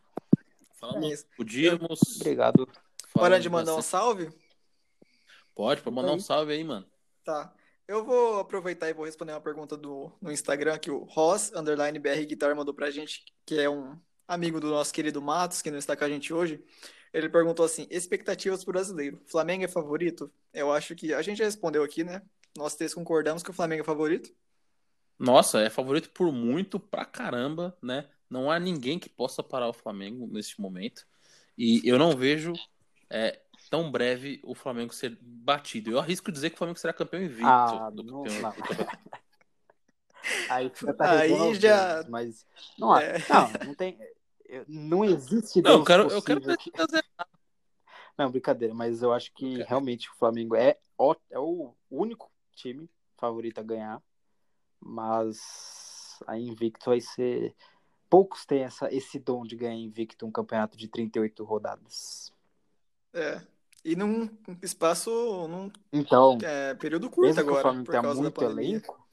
[0.73, 1.25] Falamos, É isso.
[1.38, 2.01] podíamos.
[2.17, 2.67] Obrigado.
[3.15, 4.30] Hora de mandar um salve?
[5.55, 6.85] Pode, pode mandar um salve aí, mano.
[7.23, 7.53] Tá.
[7.88, 11.99] Eu vou aproveitar e vou responder uma pergunta do, no Instagram que o Ross, underline
[11.99, 15.77] BR Guitar, mandou pra gente, que é um amigo do nosso querido Matos, que não
[15.77, 16.63] está com a gente hoje.
[17.13, 19.21] Ele perguntou assim: expectativas pro brasileiro.
[19.27, 20.31] Flamengo é favorito?
[20.53, 22.21] Eu acho que a gente já respondeu aqui, né?
[22.57, 24.34] Nós três concordamos que o Flamengo é favorito.
[25.19, 28.09] Nossa, é favorito por muito pra caramba, né?
[28.30, 31.05] Não há ninguém que possa parar o Flamengo neste momento.
[31.57, 32.53] E eu não vejo
[33.14, 35.91] é, tão breve o Flamengo ser batido.
[35.91, 38.52] Eu arrisco dizer que o Flamengo será campeão invicto Ah, do não, campeão- não.
[38.52, 39.03] do campeonato.
[40.49, 42.45] Aí, já tá Aí já- Mas
[42.77, 43.18] não, há- É.
[43.30, 43.98] não, não tem.
[44.45, 47.03] eu- Não existe Não, eu Deus quero, eu quero que- fazer.
[48.18, 49.65] Não, brincadeira, mas eu acho que Ok.
[49.68, 52.88] realmente o Flamengo é, ó- é o único time
[53.18, 53.99] favorito a ganhar,
[54.80, 55.40] mas
[56.27, 57.56] a invicto vai ser.
[58.10, 62.31] Poucos têm essa, esse dom de ganhar invicto um campeonato de 38 rodadas.
[63.14, 63.41] É.
[63.85, 64.30] E num
[64.61, 65.11] espaço,
[65.48, 68.69] num Então, é, período curto mesmo que o agora, Flamengo por causa da muito pandemia.
[68.69, 69.07] elenco,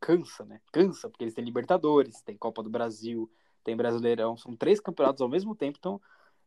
[0.00, 0.60] cansa, né?
[0.72, 3.30] Cansa, porque eles têm Libertadores, tem Copa do Brasil,
[3.62, 6.00] tem Brasileirão, são três campeonatos ao mesmo tempo, então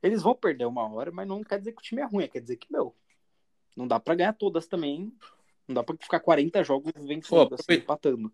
[0.03, 2.41] eles vão perder uma hora, mas não quer dizer que o time é ruim, quer
[2.41, 2.93] dizer que, meu,
[3.75, 5.13] não dá pra ganhar todas também,
[5.67, 8.33] não dá pra ficar 40 jogos vencendo, Pô, assim, empatando.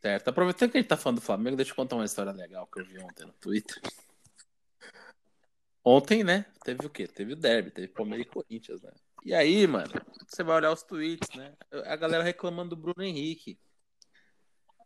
[0.00, 0.28] Certo.
[0.28, 2.80] Aproveitando que a gente tá falando do Flamengo, deixa eu contar uma história legal que
[2.80, 3.80] eu vi ontem no Twitter.
[5.84, 6.46] Ontem, né?
[6.64, 7.08] Teve o quê?
[7.08, 8.92] Teve o derby, teve Palmeiras e Corinthians, né?
[9.24, 9.92] E aí, mano,
[10.26, 11.54] você vai olhar os tweets, né?
[11.86, 13.58] A galera reclamando do Bruno Henrique.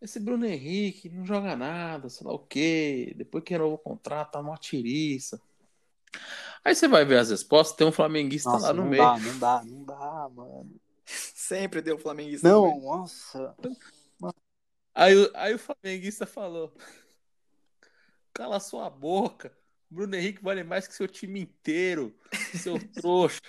[0.00, 3.14] Esse Bruno Henrique não joga nada, sei lá o quê.
[3.16, 5.40] Depois que renovou o contrato, tá uma tiriça.
[6.64, 9.02] Aí você vai ver as respostas, tem um flamenguista Nossa, lá no não meio.
[9.02, 10.80] dá, não dá, não dá, mano.
[11.06, 12.48] Sempre deu flamenguista.
[12.48, 12.80] no meio.
[12.80, 13.56] Não, nossa.
[14.94, 16.74] Aí, aí o flamenguista falou:
[18.32, 19.56] Cala sua boca.
[19.90, 22.14] O Bruno Henrique vale mais que seu time inteiro,
[22.54, 23.40] seu trouxa.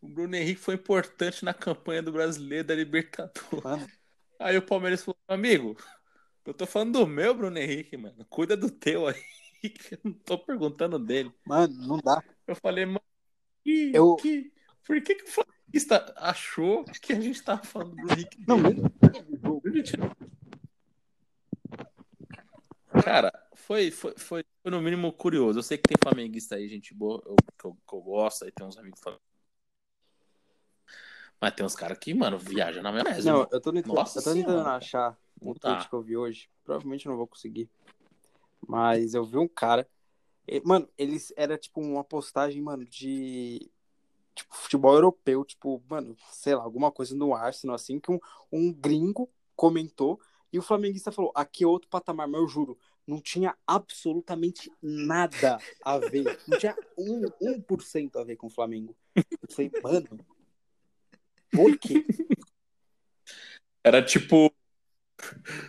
[0.00, 3.62] O Bruno Henrique foi importante na campanha do brasileiro da Libertadores.
[3.64, 3.86] Mano,
[4.40, 5.76] Aí o Palmeiras falou: Amigo,
[6.44, 8.24] eu tô falando do meu Bruno Henrique, mano.
[8.28, 9.20] Cuida do teu aí.
[9.62, 11.32] que Eu não tô perguntando dele.
[11.44, 12.22] mano, não dá.
[12.46, 13.02] Eu falei, mano,
[13.64, 14.52] que, Eu- que-
[14.86, 18.44] por que, que o flamenguista achou que a gente tava falando do Bruno Henrique?
[18.46, 18.82] Não, dele?
[23.04, 25.58] Cara, foi, foi, foi, foi no mínimo curioso.
[25.58, 28.52] Eu sei que tem flamenguista aí, gente boa, eu- que, eu, que eu gosto, aí
[28.52, 29.28] tem uns amigos flamenguistas.
[31.40, 33.26] Mas tem uns caras que, mano, viajam na maionese.
[33.28, 34.76] Não, eu tô tentando, Nossa eu tô tentando Senhora.
[34.76, 35.60] achar o dá.
[35.60, 36.50] tweet que eu vi hoje.
[36.64, 37.70] Provavelmente eu não vou conseguir.
[38.66, 39.88] Mas eu vi um cara.
[40.46, 43.70] e- Mano, eles era tipo uma postagem, mano, de
[44.34, 48.18] tipo, futebol europeu, tipo, mano, sei lá, alguma coisa no Arsenal, assim, que um,
[48.52, 50.20] um gringo comentou
[50.52, 52.78] e o flamenguista falou: aqui é outro patamar, mas eu juro,
[53.08, 56.38] não tinha absolutamente nada a ver.
[56.46, 58.94] Não tinha um, 1% a ver com o Flamengo.
[59.16, 60.26] Eu falei, mano,
[61.50, 62.06] por quê?
[63.82, 64.52] Era tipo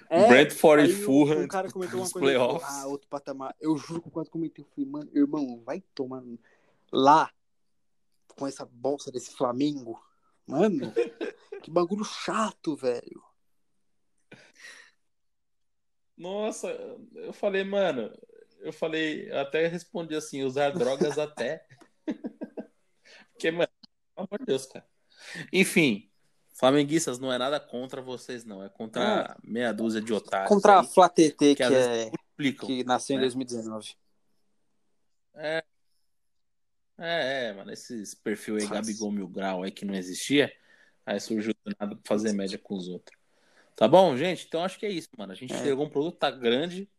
[0.10, 2.84] É, Brentford e Fulham um cara comentou uma coisa, falou, playoffs.
[2.84, 3.56] ah, outro patamar.
[3.60, 6.22] Eu juro que quando comentei, eu falei, mano, irmão, vai tomar
[6.92, 7.32] lá
[8.36, 9.98] com essa bolsa desse Flamengo.
[10.46, 10.92] Mano,
[11.64, 13.24] que bagulho chato, velho.
[16.20, 16.68] Nossa,
[17.16, 18.12] eu falei, mano,
[18.60, 21.66] eu falei, eu até respondi assim, usar drogas até.
[23.32, 23.70] Porque, mano,
[24.14, 24.86] pelo amor de Deus, cara.
[25.54, 26.12] Enfim,
[26.54, 28.62] flamenguistas não é nada contra vocês, não.
[28.62, 30.50] É contra meia dúzia de otários.
[30.50, 33.24] Contra a aí, Flá TT, que, que é, que nasceu em né?
[33.24, 33.96] 2019.
[35.36, 35.64] É,
[36.98, 38.76] é, é, mano, esses perfil aí, Nossa.
[38.76, 40.52] Gabigol Mil Grau aí que não existia,
[41.06, 43.18] aí surgiu do nada pra fazer média com os outros.
[43.80, 44.46] Tá bom, gente?
[44.46, 45.32] Então acho que é isso, mano.
[45.32, 45.64] A gente É.
[45.64, 46.90] chegou um produto, tá grande.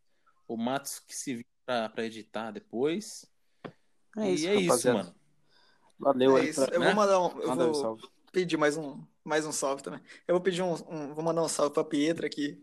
[0.47, 3.23] O Matos que se vira pra, pra editar depois.
[4.17, 5.15] É e isso, é isso, mano.
[5.99, 6.49] Valeu É aí.
[6.49, 6.65] isso.
[6.65, 6.87] pra- Eu né?
[6.87, 7.39] vou mandar um.
[7.39, 8.03] Eu Manda um vou salve.
[8.31, 10.01] pedir mais um, mais um salve também.
[10.27, 12.59] Eu vou pedir um, um- Vou mandar um salve pra Pietra que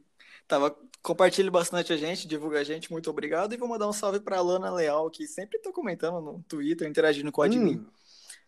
[0.49, 0.77] tava.
[1.01, 3.55] Compartilha bastante a gente, divulga a gente, muito obrigado.
[3.55, 7.31] E vou mandar um salve pra Alana Leal, que sempre tá comentando no Twitter, interagindo
[7.31, 7.77] com o admin.
[7.77, 7.87] Hum,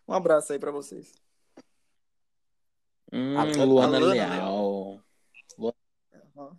[0.08, 1.12] Um abraço aí pra vocês.
[3.12, 4.28] Hum, A- Luana Lana Leal.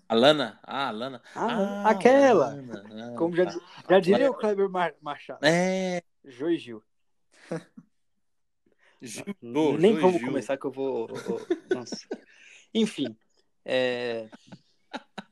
[0.07, 0.59] Alana?
[0.63, 1.21] Ah, Alana.
[1.35, 2.51] Ah, Ah, aquela.
[2.51, 2.83] Alana,
[3.13, 3.17] ah.
[3.17, 3.45] Como já,
[3.89, 5.43] já diria o Kleber Ma- Machado.
[5.45, 6.01] É.
[6.25, 6.83] Jô e Gil.
[9.01, 9.25] Gil,
[9.79, 10.27] Nem vamos Gil.
[10.27, 11.07] começar que eu vou.
[11.73, 12.07] Nossa.
[12.73, 13.15] Enfim.
[13.65, 14.29] é,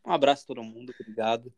[0.06, 1.54] Um abraço a todo mundo, obrigado.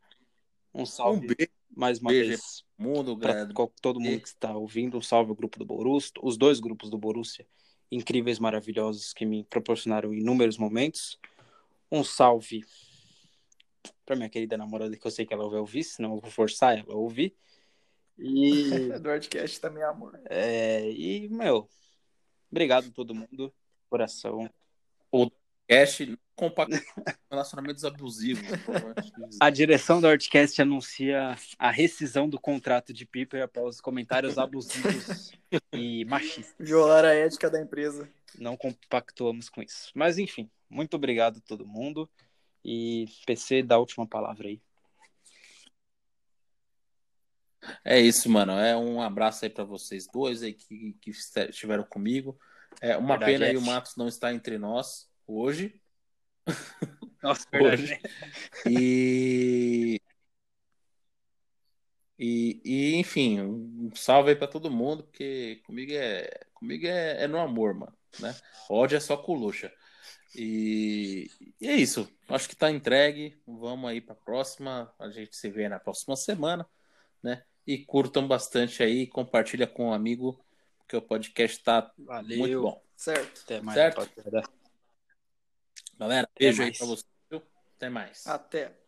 [0.74, 3.54] Um Um salve beijo mais uma beijo vez mundo, grande.
[3.82, 4.98] todo mundo que está ouvindo.
[4.98, 7.48] Um salve ao grupo do Borussia, os dois grupos do Borussia,
[7.90, 11.18] incríveis, maravilhosos, que me proporcionaram inúmeros momentos.
[11.92, 12.64] Um salve
[14.06, 16.78] para minha querida namorada, que eu sei que ela vai ouvir, senão eu vou forçar
[16.78, 17.36] ela a ouvir.
[18.18, 20.20] E, Do Artcast também, amor.
[20.30, 21.70] é, e meu,
[22.50, 23.54] obrigado a todo mundo,
[23.90, 24.50] coração.
[25.72, 26.76] Cash não compacta
[27.32, 28.44] relacionamentos abusivos.
[29.40, 35.32] A direção do Artcast anuncia a rescisão do contrato de Piper após comentários abusivos
[35.72, 36.54] e machistas.
[36.60, 38.10] Violar a ética da empresa.
[38.40, 39.92] Não compactuamos com isso.
[39.96, 42.10] Mas enfim, muito obrigado a todo mundo.
[42.64, 44.62] E PC, dá a última palavra aí.
[47.84, 48.54] É isso, mano.
[48.54, 52.38] É um abraço aí pra vocês dois aí que, que estiveram comigo.
[52.82, 53.58] É uma Verdade, pena aí é.
[53.58, 55.80] o Matos não estar entre nós hoje.
[57.22, 58.00] Nossa, verdade,
[58.66, 60.00] E...
[62.18, 67.28] e, e enfim, um salve aí pra todo mundo, porque comigo é comigo é, é
[67.28, 68.36] no amor, mano, né?
[68.70, 69.72] Ódio é só com luxa.
[70.36, 71.30] E,
[71.60, 72.10] e é isso.
[72.30, 73.42] Acho que tá entregue.
[73.46, 74.94] Vamos aí pra próxima.
[74.98, 76.68] A gente se vê na próxima semana,
[77.22, 77.44] né?
[77.66, 80.44] E curtam bastante aí, compartilha com um amigo,
[80.80, 82.40] porque o podcast tá Valeu.
[82.40, 82.84] muito bom.
[82.96, 83.42] Certo.
[83.44, 84.10] Até mais, Certo?
[85.98, 87.12] Galera, beijo aí pra vocês.
[87.78, 88.28] Até mais.
[88.28, 88.81] Até.